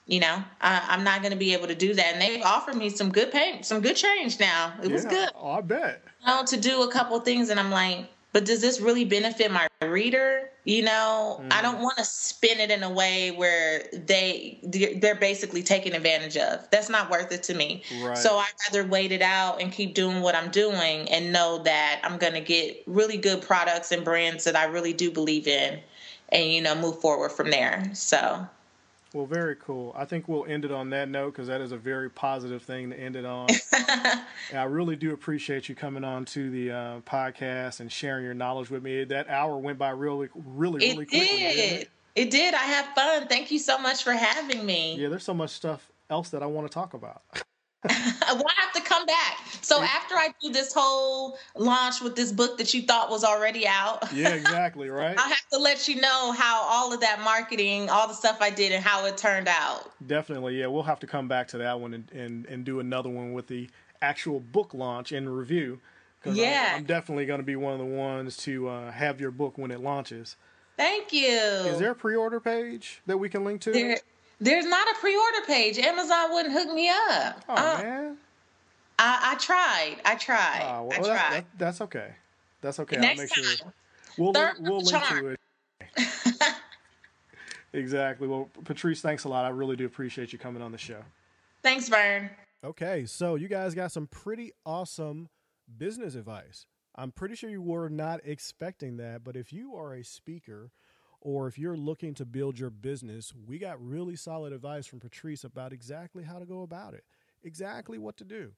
You 0.07 0.21
know, 0.21 0.43
I, 0.61 0.95
am 0.95 1.03
not 1.03 1.21
going 1.21 1.33
to 1.33 1.37
be 1.37 1.53
able 1.53 1.67
to 1.67 1.75
do 1.75 1.93
that. 1.93 2.13
And 2.13 2.21
they've 2.21 2.41
offered 2.41 2.75
me 2.75 2.89
some 2.89 3.11
good 3.11 3.29
pay, 3.29 3.61
some 3.61 3.81
good 3.81 3.97
change. 3.97 4.39
Now 4.39 4.73
it 4.81 4.87
yeah, 4.87 4.93
was 4.93 5.05
good. 5.05 5.29
Oh, 5.35 5.51
I 5.51 5.61
bet. 5.61 6.01
You 6.21 6.27
know, 6.27 6.45
to 6.45 6.57
do 6.57 6.83
a 6.83 6.91
couple 6.91 7.19
things, 7.19 7.49
and 7.49 7.59
I'm 7.59 7.71
like, 7.71 8.07
but 8.33 8.45
does 8.45 8.61
this 8.61 8.79
really 8.79 9.03
benefit 9.03 9.51
my 9.51 9.67
reader? 9.81 10.49
You 10.63 10.83
know, 10.83 11.41
mm. 11.41 11.51
I 11.51 11.61
don't 11.61 11.79
want 11.81 11.97
to 11.97 12.03
spin 12.03 12.59
it 12.59 12.69
in 12.69 12.83
a 12.83 12.89
way 12.89 13.31
where 13.31 13.83
they 13.91 14.59
they're 14.63 15.15
basically 15.15 15.63
taking 15.63 15.93
advantage 15.93 16.37
of. 16.37 16.69
That's 16.69 16.89
not 16.89 17.09
worth 17.09 17.31
it 17.31 17.43
to 17.43 17.53
me. 17.53 17.83
Right. 18.01 18.17
So 18.17 18.37
I'd 18.37 18.51
rather 18.67 18.87
wait 18.87 19.11
it 19.11 19.21
out 19.21 19.61
and 19.61 19.71
keep 19.71 19.95
doing 19.95 20.21
what 20.21 20.35
I'm 20.35 20.51
doing 20.51 21.09
and 21.09 21.33
know 21.33 21.63
that 21.63 22.01
I'm 22.03 22.17
going 22.17 22.33
to 22.33 22.41
get 22.41 22.83
really 22.85 23.17
good 23.17 23.41
products 23.41 23.91
and 23.91 24.05
brands 24.05 24.43
that 24.43 24.55
I 24.55 24.65
really 24.65 24.93
do 24.93 25.09
believe 25.09 25.47
in 25.47 25.79
and 26.29 26.51
you 26.51 26.61
know 26.61 26.75
move 26.75 26.99
forward 26.99 27.31
from 27.31 27.49
there. 27.49 27.89
So 27.93 28.47
well, 29.17 29.25
very 29.25 29.55
cool. 29.55 29.95
I 29.97 30.05
think 30.05 30.27
we'll 30.27 30.45
end 30.45 30.63
it 30.63 30.71
on 30.71 30.91
that 30.91 31.09
note 31.09 31.31
because 31.31 31.47
that 31.47 31.59
is 31.59 31.71
a 31.71 31.77
very 31.77 32.07
positive 32.07 32.61
thing 32.61 32.91
to 32.91 32.99
end 32.99 33.15
it 33.15 33.25
on. 33.25 33.47
I 34.53 34.63
really 34.65 34.95
do 34.95 35.11
appreciate 35.11 35.67
you 35.67 35.73
coming 35.73 36.03
on 36.03 36.23
to 36.25 36.51
the 36.51 36.71
uh, 36.71 36.99
podcast 36.99 37.79
and 37.79 37.91
sharing 37.91 38.23
your 38.23 38.35
knowledge 38.35 38.69
with 38.69 38.83
me. 38.83 39.03
That 39.05 39.27
hour 39.27 39.57
went 39.57 39.79
by 39.79 39.89
really, 39.89 40.29
really, 40.35 40.85
it 40.85 40.91
really 40.91 41.05
quickly. 41.07 41.27
Did. 41.27 41.81
It? 41.81 41.89
it 42.15 42.29
did. 42.29 42.53
I 42.53 42.57
had 42.57 42.85
fun. 42.93 43.27
Thank 43.27 43.49
you 43.49 43.57
so 43.57 43.79
much 43.79 44.03
for 44.03 44.11
having 44.11 44.63
me. 44.63 44.95
Yeah, 44.95 45.09
there's 45.09 45.23
so 45.23 45.33
much 45.33 45.49
stuff 45.49 45.91
else 46.11 46.29
that 46.29 46.43
I 46.43 46.45
want 46.45 46.67
to 46.67 46.73
talk 46.73 46.93
about. 46.93 47.23
well, 47.89 48.43
I 48.45 48.61
have 48.61 48.73
to 48.73 48.81
come 48.81 49.05
back. 49.05 49.37
So 49.61 49.81
after 49.81 50.15
I 50.15 50.29
do 50.41 50.51
this 50.51 50.73
whole 50.73 51.37
launch 51.55 52.01
with 52.01 52.15
this 52.15 52.31
book 52.31 52.57
that 52.57 52.73
you 52.73 52.81
thought 52.81 53.09
was 53.09 53.23
already 53.23 53.67
out. 53.67 54.11
Yeah, 54.13 54.29
exactly, 54.29 54.89
right? 54.89 55.15
I'll 55.17 55.29
have 55.29 55.47
to 55.51 55.59
let 55.59 55.87
you 55.87 56.01
know 56.01 56.31
how 56.31 56.63
all 56.63 56.91
of 56.91 57.01
that 57.01 57.21
marketing, 57.21 57.89
all 57.89 58.07
the 58.07 58.13
stuff 58.13 58.37
I 58.41 58.49
did 58.49 58.71
and 58.71 58.83
how 58.83 59.05
it 59.05 59.17
turned 59.17 59.47
out. 59.47 59.91
Definitely. 60.07 60.59
Yeah, 60.59 60.67
we'll 60.67 60.83
have 60.83 60.99
to 61.01 61.07
come 61.07 61.27
back 61.27 61.47
to 61.49 61.59
that 61.59 61.79
one 61.79 61.93
and, 61.93 62.11
and, 62.11 62.45
and 62.47 62.65
do 62.65 62.79
another 62.79 63.09
one 63.09 63.33
with 63.33 63.47
the 63.47 63.69
actual 64.01 64.39
book 64.39 64.73
launch 64.73 65.11
and 65.11 65.35
review. 65.35 65.79
Yeah. 66.25 66.69
I'm, 66.71 66.77
I'm, 66.79 66.83
definitely 66.85 67.25
going 67.25 67.39
to 67.39 67.45
be 67.45 67.55
one 67.55 67.73
of 67.73 67.79
the 67.79 67.85
ones 67.85 68.37
to 68.37 68.67
uh, 68.69 68.91
have 68.91 69.21
your 69.21 69.31
book 69.31 69.57
when 69.57 69.71
it 69.71 69.79
launches. 69.79 70.35
Thank 70.77 71.13
you. 71.13 71.29
Is 71.29 71.79
there 71.79 71.91
a 71.91 71.95
pre-order 71.95 72.39
page 72.39 73.01
that 73.05 73.17
we 73.17 73.29
can 73.29 73.43
link 73.43 73.61
to? 73.61 73.71
There, 73.71 73.97
there's 74.39 74.65
not 74.65 74.87
a 74.89 74.99
pre-order 74.99 75.45
page. 75.45 75.77
Amazon 75.79 76.31
wouldn't 76.33 76.53
hook 76.53 76.73
me 76.73 76.89
up. 76.89 77.43
Oh 77.49 77.55
uh, 77.55 77.81
man. 77.81 78.17
I, 78.99 79.33
I, 79.33 79.35
tried. 79.35 79.97
I 80.05 80.15
tried. 80.15 80.61
Oh, 80.63 80.83
well, 80.83 80.91
I 80.91 80.95
tried. 80.95 81.07
That, 81.07 81.31
that, 81.31 81.45
that's 81.57 81.81
okay. 81.81 82.11
That's 82.61 82.79
okay. 82.79 82.97
Next 82.97 83.19
I'll 83.19 83.25
make 83.25 83.33
time. 83.33 83.43
sure. 83.43 83.73
We'll 84.17 84.31
link, 84.31 84.55
we'll 84.59 84.81
link 84.81 85.03
to 85.05 85.27
it. 85.27 85.39
exactly. 87.73 88.27
Well, 88.27 88.49
Patrice, 88.63 89.01
thanks 89.01 89.25
a 89.25 89.29
lot. 89.29 89.45
I 89.45 89.49
really 89.49 89.75
do 89.75 89.85
appreciate 89.85 90.33
you 90.33 90.39
coming 90.39 90.63
on 90.63 90.71
the 90.71 90.77
show. 90.77 91.01
Thanks, 91.61 91.87
Vern. 91.89 92.29
Okay, 92.63 93.05
so 93.05 93.35
you 93.35 93.47
guys 93.47 93.75
got 93.75 93.91
some 93.91 94.07
pretty 94.07 94.51
awesome 94.65 95.29
business 95.77 96.15
advice. 96.15 96.65
I'm 96.95 97.11
pretty 97.11 97.35
sure 97.35 97.49
you 97.49 97.61
were 97.61 97.89
not 97.89 98.21
expecting 98.25 98.97
that, 98.97 99.23
but 99.23 99.35
if 99.35 99.53
you 99.53 99.75
are 99.75 99.93
a 99.93 100.03
speaker 100.03 100.71
or 101.27 101.45
if 101.45 101.59
you're 101.59 101.75
looking 101.75 102.13
to 102.13 102.25
build 102.25 102.57
your 102.57 102.69
business, 102.69 103.33
we 103.45 103.59
got 103.59 103.85
really 103.85 104.15
solid 104.15 104.53
advice 104.53 104.87
from 104.87 105.01
Patrice 105.01 105.43
about 105.43 105.73
exactly 105.73 106.23
how 106.23 106.39
to 106.39 106.45
go 106.45 106.61
about 106.61 106.93
it, 106.93 107.03
exactly 107.43 107.97
what 107.97 108.15
to 108.15 108.23
do. 108.23 108.53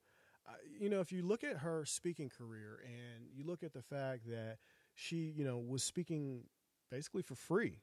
Uh, 0.48 0.52
you 0.80 0.88
know, 0.88 1.00
if 1.00 1.12
you 1.12 1.24
look 1.24 1.44
at 1.44 1.58
her 1.58 1.84
speaking 1.84 2.30
career 2.30 2.80
and 2.86 3.26
you 3.34 3.44
look 3.44 3.64
at 3.64 3.74
the 3.74 3.82
fact 3.82 4.28
that 4.28 4.58
she, 4.94 5.34
you 5.36 5.44
know, 5.44 5.58
was 5.58 5.84
speaking 5.84 6.44
basically 6.92 7.24
for 7.24 7.34
free 7.34 7.82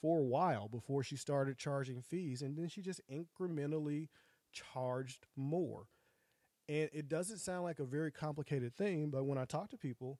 for 0.00 0.20
a 0.20 0.24
while 0.24 0.68
before 0.68 1.02
she 1.02 1.16
started 1.16 1.58
charging 1.58 2.00
fees, 2.00 2.40
and 2.40 2.56
then 2.56 2.68
she 2.68 2.80
just 2.80 3.02
incrementally 3.12 4.08
charged 4.52 5.26
more. 5.36 5.84
And 6.66 6.88
it 6.94 7.10
doesn't 7.10 7.40
sound 7.40 7.64
like 7.64 7.78
a 7.78 7.84
very 7.84 8.10
complicated 8.10 8.74
thing, 8.74 9.10
but 9.10 9.24
when 9.24 9.36
I 9.36 9.44
talk 9.44 9.68
to 9.68 9.76
people, 9.76 10.18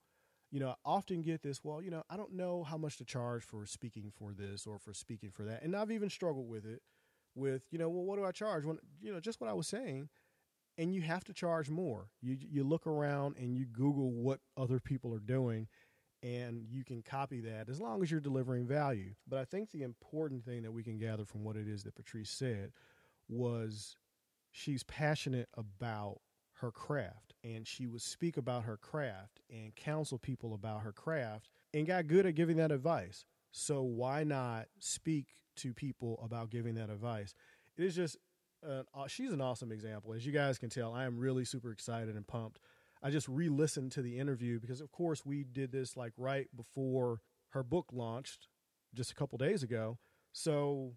you 0.51 0.61
know, 0.61 0.71
I 0.71 0.75
often 0.85 1.23
get 1.23 1.43
this, 1.43 1.61
well, 1.63 1.83
you 1.83 1.91
know, 1.91 2.03
I 2.09 2.17
don't 2.17 2.35
know 2.35 2.63
how 2.65 2.79
much 2.79 2.97
to 2.99 3.05
charge 3.05 3.45
for 3.45 3.67
speaking 3.67 4.11
for 4.17 4.33
this 4.33 4.67
or 4.67 4.79
for 4.79 4.95
speaking 4.95 5.31
for 5.31 5.45
that. 5.45 5.63
And 5.63 5.77
I've 5.77 5.91
even 5.91 6.11
struggled 6.11 6.49
with 6.49 6.65
it 6.65 6.81
with, 7.35 7.63
you 7.71 7.79
know, 7.79 7.89
well, 7.89 8.05
what 8.05 8.17
do 8.19 8.25
I 8.25 8.33
charge? 8.33 8.65
When, 8.65 8.79
you 9.01 9.13
know, 9.13 9.21
just 9.21 9.41
what 9.41 9.51
I 9.51 9.55
was 9.55 9.69
saying. 9.69 10.09
And 10.79 10.95
you 10.95 11.03
have 11.03 11.25
to 11.25 11.33
charge 11.33 11.69
more. 11.69 12.09
You, 12.23 12.37
you 12.41 12.63
look 12.63 12.87
around 12.87 13.37
and 13.37 13.57
you 13.57 13.67
Google 13.67 14.13
what 14.13 14.39
other 14.57 14.79
people 14.79 15.13
are 15.13 15.19
doing 15.19 15.67
and 16.23 16.65
you 16.69 16.85
can 16.85 17.03
copy 17.03 17.41
that 17.41 17.69
as 17.69 17.81
long 17.81 18.03
as 18.03 18.11
you're 18.11 18.21
delivering 18.21 18.67
value. 18.67 19.15
But 19.27 19.41
I 19.41 19.45
think 19.45 19.71
the 19.71 19.83
important 19.83 20.45
thing 20.45 20.63
that 20.63 20.73
we 20.73 20.83
can 20.83 20.99
gather 20.99 21.25
from 21.25 21.45
what 21.45 21.57
it 21.57 21.69
is 21.69 21.83
that 21.85 21.95
Patrice 21.95 22.31
said 22.31 22.73
was 23.29 23.97
she's 24.51 24.83
passionate 24.83 25.49
about 25.57 26.21
her 26.61 26.71
craft 26.71 27.35
and 27.45 27.67
she 27.67 27.87
would 27.87 28.03
speak 28.03 28.37
about 28.37 28.65
her 28.65 28.77
craft 28.77 29.41
and 29.51 29.75
counsel 29.77 30.19
people 30.19 30.55
about 30.55 30.83
her 30.83 30.93
craft 30.93 31.49
and 31.73 31.87
got 31.87 32.07
good 32.07 32.27
at 32.27 32.35
giving 32.35 32.57
that 32.57 32.73
advice. 32.73 33.25
So 33.53 33.83
why 33.83 34.25
not 34.25 34.67
speak 34.81 35.37
to 35.57 35.73
people 35.73 36.21
about 36.23 36.51
giving 36.51 36.75
that 36.75 36.91
advice? 36.91 37.35
It 37.77 37.85
is 37.85 37.95
just 37.95 38.17
uh, 38.67 38.83
she's 39.07 39.33
an 39.33 39.41
awesome 39.41 39.71
example. 39.71 40.13
As 40.13 40.27
you 40.27 40.33
guys 40.33 40.59
can 40.59 40.69
tell, 40.69 40.93
I 40.93 41.05
am 41.05 41.19
really 41.19 41.45
super 41.45 41.71
excited 41.71 42.17
and 42.17 42.27
pumped. 42.27 42.59
I 43.03 43.11
just 43.11 43.29
re-listened 43.29 43.93
to 43.93 44.03
the 44.03 44.19
interview 44.19 44.59
because 44.59 44.81
of 44.81 44.91
course 44.91 45.25
we 45.25 45.45
did 45.45 45.71
this 45.71 45.97
like 45.97 46.13
right 46.17 46.49
before 46.57 47.21
her 47.51 47.63
book 47.63 47.87
launched 47.93 48.49
just 48.95 49.13
a 49.13 49.15
couple 49.15 49.39
days 49.39 49.63
ago. 49.63 49.99
So 50.33 50.95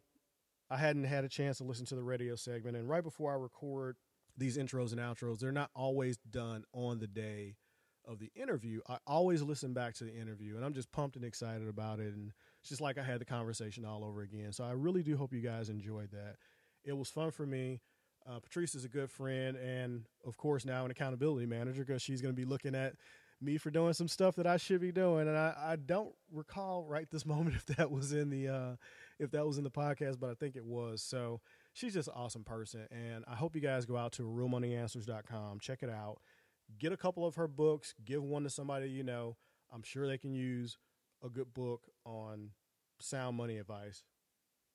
I 0.69 0.77
hadn't 0.77 1.03
had 1.03 1.23
a 1.23 1.29
chance 1.29 1.59
to 1.59 1.63
listen 1.63 1.85
to 1.87 1.95
the 1.95 2.03
radio 2.03 2.35
segment 2.35 2.77
and 2.77 2.89
right 2.89 3.03
before 3.03 3.31
I 3.31 3.35
record 3.35 3.97
these 4.37 4.57
intros 4.57 4.91
and 4.91 4.99
outros, 4.99 5.39
they're 5.39 5.51
not 5.51 5.69
always 5.75 6.17
done 6.17 6.63
on 6.73 6.99
the 6.99 7.07
day 7.07 7.55
of 8.05 8.19
the 8.19 8.31
interview. 8.35 8.81
I 8.89 8.97
always 9.05 9.41
listen 9.41 9.73
back 9.73 9.93
to 9.95 10.03
the 10.03 10.15
interview 10.15 10.55
and 10.55 10.65
I'm 10.65 10.73
just 10.73 10.91
pumped 10.91 11.15
and 11.15 11.25
excited 11.25 11.67
about 11.67 11.99
it. 11.99 12.13
And 12.13 12.31
it's 12.59 12.69
just 12.69 12.81
like 12.81 12.97
I 12.97 13.03
had 13.03 13.19
the 13.21 13.25
conversation 13.25 13.85
all 13.85 14.03
over 14.03 14.21
again. 14.21 14.51
So 14.53 14.63
I 14.63 14.71
really 14.71 15.03
do 15.03 15.17
hope 15.17 15.33
you 15.33 15.41
guys 15.41 15.69
enjoyed 15.69 16.11
that. 16.11 16.35
It 16.83 16.97
was 16.97 17.09
fun 17.09 17.31
for 17.31 17.45
me. 17.45 17.81
Uh, 18.27 18.39
Patrice 18.39 18.75
is 18.75 18.85
a 18.85 18.89
good 18.89 19.09
friend 19.09 19.57
and, 19.57 20.05
of 20.25 20.37
course, 20.37 20.65
now 20.65 20.85
an 20.85 20.91
accountability 20.91 21.45
manager 21.45 21.83
because 21.83 22.01
she's 22.01 22.21
going 22.21 22.33
to 22.33 22.39
be 22.39 22.45
looking 22.45 22.75
at 22.75 22.93
me 23.41 23.57
for 23.57 23.71
doing 23.71 23.93
some 23.93 24.07
stuff 24.07 24.35
that 24.35 24.45
I 24.45 24.57
should 24.57 24.81
be 24.81 24.91
doing. 24.91 25.27
And 25.27 25.37
I, 25.37 25.55
I 25.57 25.75
don't 25.75 26.13
recall 26.31 26.85
right 26.85 27.09
this 27.09 27.25
moment 27.25 27.55
if 27.55 27.65
that 27.77 27.91
was 27.91 28.13
in 28.13 28.29
the 28.29 28.47
uh, 28.47 28.75
if 29.19 29.31
that 29.31 29.45
was 29.45 29.57
in 29.57 29.63
the 29.63 29.71
podcast, 29.71 30.19
but 30.19 30.29
I 30.29 30.33
think 30.35 30.55
it 30.55 30.65
was. 30.65 31.01
So 31.01 31.41
she's 31.73 31.93
just 31.93 32.07
an 32.07 32.13
awesome 32.15 32.43
person. 32.43 32.87
And 32.91 33.23
I 33.27 33.35
hope 33.35 33.55
you 33.55 33.61
guys 33.61 33.85
go 33.85 33.97
out 33.97 34.13
to 34.13 34.23
realmoneyanswers.com, 34.23 35.59
check 35.59 35.83
it 35.83 35.89
out, 35.89 36.19
get 36.79 36.91
a 36.91 36.97
couple 36.97 37.25
of 37.25 37.35
her 37.35 37.47
books, 37.47 37.93
give 38.03 38.23
one 38.23 38.43
to 38.43 38.49
somebody 38.49 38.89
you 38.89 39.03
know. 39.03 39.37
I'm 39.73 39.83
sure 39.83 40.07
they 40.07 40.17
can 40.17 40.33
use 40.33 40.77
a 41.23 41.29
good 41.29 41.53
book 41.53 41.87
on 42.05 42.49
sound 42.99 43.37
money 43.37 43.57
advice 43.57 44.03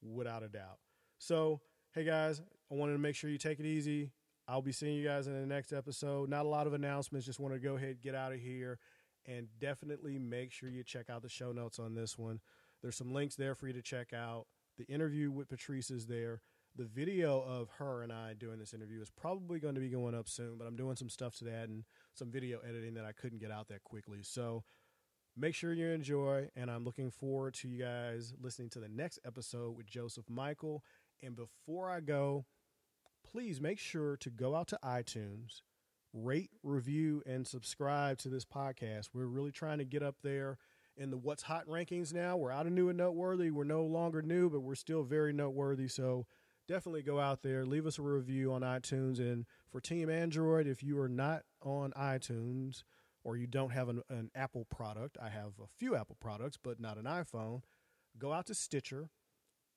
without 0.03 0.43
a 0.43 0.49
doubt. 0.49 0.79
So, 1.19 1.61
hey 1.93 2.05
guys, 2.05 2.41
I 2.71 2.75
wanted 2.75 2.93
to 2.93 2.99
make 2.99 3.15
sure 3.15 3.31
you 3.31 3.39
take 3.39 3.61
it 3.61 3.67
easy. 3.67 4.13
I'll 4.49 4.63
be 4.63 4.73
seeing 4.73 4.95
you 4.95 5.05
guys 5.05 5.27
in 5.27 5.39
the 5.39 5.47
next 5.47 5.73
episode. 5.73 6.29
Not 6.29 6.47
a 6.47 6.49
lot 6.49 6.67
of 6.67 6.73
announcements, 6.73 7.27
just 7.27 7.41
want 7.41 7.55
to 7.55 7.61
go 7.61 7.77
ahead 7.77 7.91
and 7.91 8.03
get 8.03 8.15
out 8.15 8.33
of 8.33 8.39
here 8.39 8.79
and 9.27 9.49
definitely 9.59 10.19
make 10.19 10.53
sure 10.53 10.69
you 10.69 10.85
check 10.85 11.11
out 11.11 11.23
the 11.23 11.29
show 11.29 11.53
notes 11.53 11.79
on 11.79 11.95
this 11.95 12.17
one. 12.17 12.41
There's 12.81 12.97
some 12.97 13.13
links 13.13 13.35
there 13.35 13.55
for 13.55 13.67
you 13.67 13.73
to 13.73 13.83
check 13.83 14.13
out. 14.13 14.47
The 14.79 14.85
interview 14.85 15.31
with 15.31 15.49
Patrice 15.49 15.91
is 15.91 16.07
there 16.07 16.43
the 16.77 16.85
video 16.85 17.41
of 17.41 17.69
her 17.79 18.03
and 18.03 18.13
I 18.13 18.35
doing 18.35 18.59
this 18.59 18.75
interview 18.75 19.01
is 19.01 19.11
probably 19.11 19.59
going 19.59 19.75
to 19.75 19.81
be 19.81 19.89
going 19.89 20.15
up 20.15 20.29
soon, 20.29 20.57
but 20.59 20.67
I'm 20.67 20.77
doing 20.77 20.97
some 20.97 21.09
stuff 21.09 21.37
to 21.37 21.45
that 21.45 21.69
and 21.69 21.85
some 22.15 22.31
video 22.31 22.59
editing 22.69 22.95
that 22.95 23.05
I 23.05 23.13
couldn't 23.13 23.41
get 23.41 23.51
out 23.51 23.69
that 23.69 23.83
quickly. 23.83 24.19
So 24.23 24.63
make 25.37 25.55
sure 25.55 25.73
you 25.73 25.89
enjoy, 25.89 26.49
and 26.55 26.71
I'm 26.71 26.85
looking 26.85 27.11
forward 27.11 27.55
to 27.55 27.69
you 27.69 27.83
guys 27.83 28.35
listening 28.41 28.71
to 28.71 28.81
the 28.81 28.89
next 28.89 29.19
episode 29.25 29.77
with 29.77 29.87
Joseph 29.87 30.29
Michael. 30.29 30.83
And 31.23 31.35
before 31.35 31.91
I 31.91 32.01
go, 32.01 32.45
please 33.25 33.61
make 33.61 33.79
sure 33.79 34.17
to 34.19 34.31
go 34.31 34.55
out 34.55 34.69
to 34.69 34.79
iTunes, 34.85 35.63
rate, 36.13 36.51
review, 36.63 37.23
and 37.27 37.47
subscribe 37.47 38.19
to 38.19 38.29
this 38.29 38.45
podcast. 38.45 39.09
We're 39.15 39.27
really 39.27 39.53
trying 39.53 39.79
to 39.79 39.85
get 39.85 40.03
up 40.03 40.17
there 40.23 40.59
in 40.97 41.11
the 41.11 41.19
what's 41.19 41.43
hot 41.43 41.67
rankings 41.67 42.13
now. 42.13 42.37
We're 42.37 42.53
out 42.53 42.67
of 42.67 42.73
new 42.73 42.89
and 42.89 42.99
noteworthy. 42.99 43.51
We're 43.51 43.65
no 43.65 43.85
longer 43.85 44.23
new, 44.23 44.49
but 44.51 44.61
we're 44.61 44.75
still 44.75 45.03
very 45.03 45.33
noteworthy. 45.33 45.89
So 45.89 46.27
definitely 46.67 47.03
go 47.03 47.21
out 47.21 47.43
there, 47.43 47.65
leave 47.65 47.87
us 47.87 47.99
a 47.99 48.03
review 48.03 48.53
on 48.53 48.63
iTunes. 48.63 49.19
And 49.19 49.47
for 49.71 49.81
Team 49.81 50.11
Android, 50.11 50.67
if 50.67 50.83
you 50.83 50.99
are 51.01 51.09
not 51.09 51.43
on 51.63 51.93
iTunes 51.93 52.83
or 53.25 53.37
you 53.37 53.47
don't 53.47 53.71
have 53.71 53.89
an, 53.89 54.03
an 54.09 54.31
Apple 54.35 54.67
product, 54.71 55.17
I 55.21 55.29
have 55.29 55.53
a 55.63 55.67
few 55.79 55.97
Apple 55.97 56.17
products, 56.21 56.59
but 56.63 56.81
not 56.81 56.99
an 56.99 57.05
iPhone, 57.05 57.63
go 58.19 58.33
out 58.33 58.47
to 58.47 58.55
Stitcher 58.55 59.11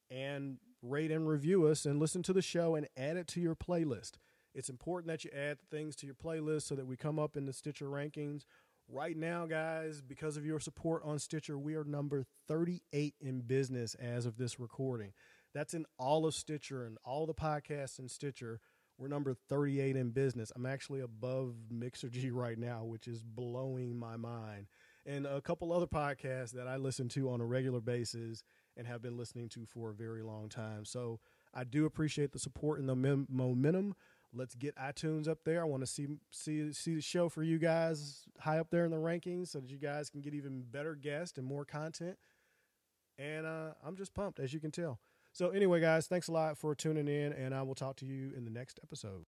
and 0.09 0.57
rate 0.81 1.11
and 1.11 1.27
review 1.27 1.67
us 1.67 1.85
and 1.85 1.99
listen 1.99 2.23
to 2.23 2.33
the 2.33 2.41
show 2.41 2.75
and 2.75 2.87
add 2.97 3.17
it 3.17 3.27
to 3.27 3.41
your 3.41 3.55
playlist. 3.55 4.13
It's 4.53 4.69
important 4.69 5.07
that 5.07 5.23
you 5.23 5.31
add 5.31 5.59
things 5.69 5.95
to 5.97 6.05
your 6.05 6.15
playlist 6.15 6.63
so 6.63 6.75
that 6.75 6.87
we 6.87 6.97
come 6.97 7.19
up 7.19 7.37
in 7.37 7.45
the 7.45 7.53
Stitcher 7.53 7.85
rankings. 7.85 8.45
Right 8.91 9.15
now, 9.15 9.45
guys, 9.45 10.01
because 10.01 10.35
of 10.35 10.45
your 10.45 10.59
support 10.59 11.03
on 11.05 11.19
Stitcher, 11.19 11.59
we 11.59 11.75
are 11.75 11.83
number 11.83 12.25
38 12.47 13.13
in 13.21 13.41
business 13.41 13.93
as 13.95 14.25
of 14.25 14.37
this 14.37 14.59
recording. 14.59 15.13
That's 15.53 15.73
in 15.73 15.85
all 15.97 16.25
of 16.25 16.33
Stitcher 16.35 16.85
and 16.85 16.97
all 17.03 17.25
the 17.25 17.33
podcasts 17.33 17.99
in 17.99 18.07
Stitcher. 18.07 18.59
We're 18.97 19.07
number 19.07 19.33
38 19.33 19.95
in 19.95 20.11
business. 20.11 20.51
I'm 20.55 20.65
actually 20.65 20.99
above 21.01 21.55
Mixergy 21.73 22.29
right 22.33 22.57
now, 22.57 22.83
which 22.83 23.07
is 23.07 23.23
blowing 23.23 23.97
my 23.97 24.17
mind. 24.17 24.67
and 25.05 25.25
a 25.25 25.41
couple 25.41 25.71
other 25.73 25.87
podcasts 25.87 26.51
that 26.51 26.67
I 26.67 26.75
listen 26.75 27.07
to 27.09 27.29
on 27.31 27.41
a 27.41 27.45
regular 27.45 27.79
basis 27.81 28.43
and 28.77 28.85
have 28.85 29.01
been 29.01 29.17
listening 29.17 29.49
to 29.49 29.65
for 29.65 29.89
a 29.89 29.93
very 29.93 30.21
long 30.21 30.49
time. 30.49 30.85
So 30.85 31.19
I 31.53 31.63
do 31.63 31.85
appreciate 31.85 32.31
the 32.33 32.39
support 32.39 32.79
and 32.79 32.87
the 32.87 32.95
mem- 32.95 33.27
momentum. 33.29 33.95
Let's 34.33 34.53
get 34.53 34.75
iTunes 34.75 35.27
up 35.27 35.39
there. 35.45 35.61
I 35.61 35.65
want 35.65 35.81
to 35.81 35.87
see 35.87 36.07
see 36.31 36.71
see 36.73 36.93
the 36.93 37.01
show 37.01 37.29
for 37.29 37.41
you 37.41 37.57
guys 37.57 38.25
high 38.39 38.59
up 38.59 38.69
there 38.69 38.85
in 38.85 38.91
the 38.91 38.97
rankings, 38.97 39.47
so 39.47 39.59
that 39.59 39.71
you 39.71 39.79
guys 39.79 40.09
can 40.11 40.21
get 40.21 40.35
even 40.35 40.61
better 40.69 40.93
guests 40.93 41.37
and 41.39 41.47
more 41.47 41.65
content. 41.65 42.17
And 43.17 43.47
uh, 43.47 43.71
I'm 43.83 43.95
just 43.97 44.13
pumped, 44.13 44.39
as 44.39 44.53
you 44.53 44.59
can 44.59 44.69
tell. 44.71 44.99
So 45.31 45.49
anyway, 45.49 45.79
guys, 45.79 46.07
thanks 46.07 46.27
a 46.27 46.31
lot 46.31 46.57
for 46.57 46.75
tuning 46.75 47.07
in, 47.07 47.33
and 47.33 47.53
I 47.53 47.61
will 47.61 47.75
talk 47.75 47.97
to 47.97 48.05
you 48.05 48.31
in 48.35 48.45
the 48.45 48.51
next 48.51 48.79
episode. 48.83 49.25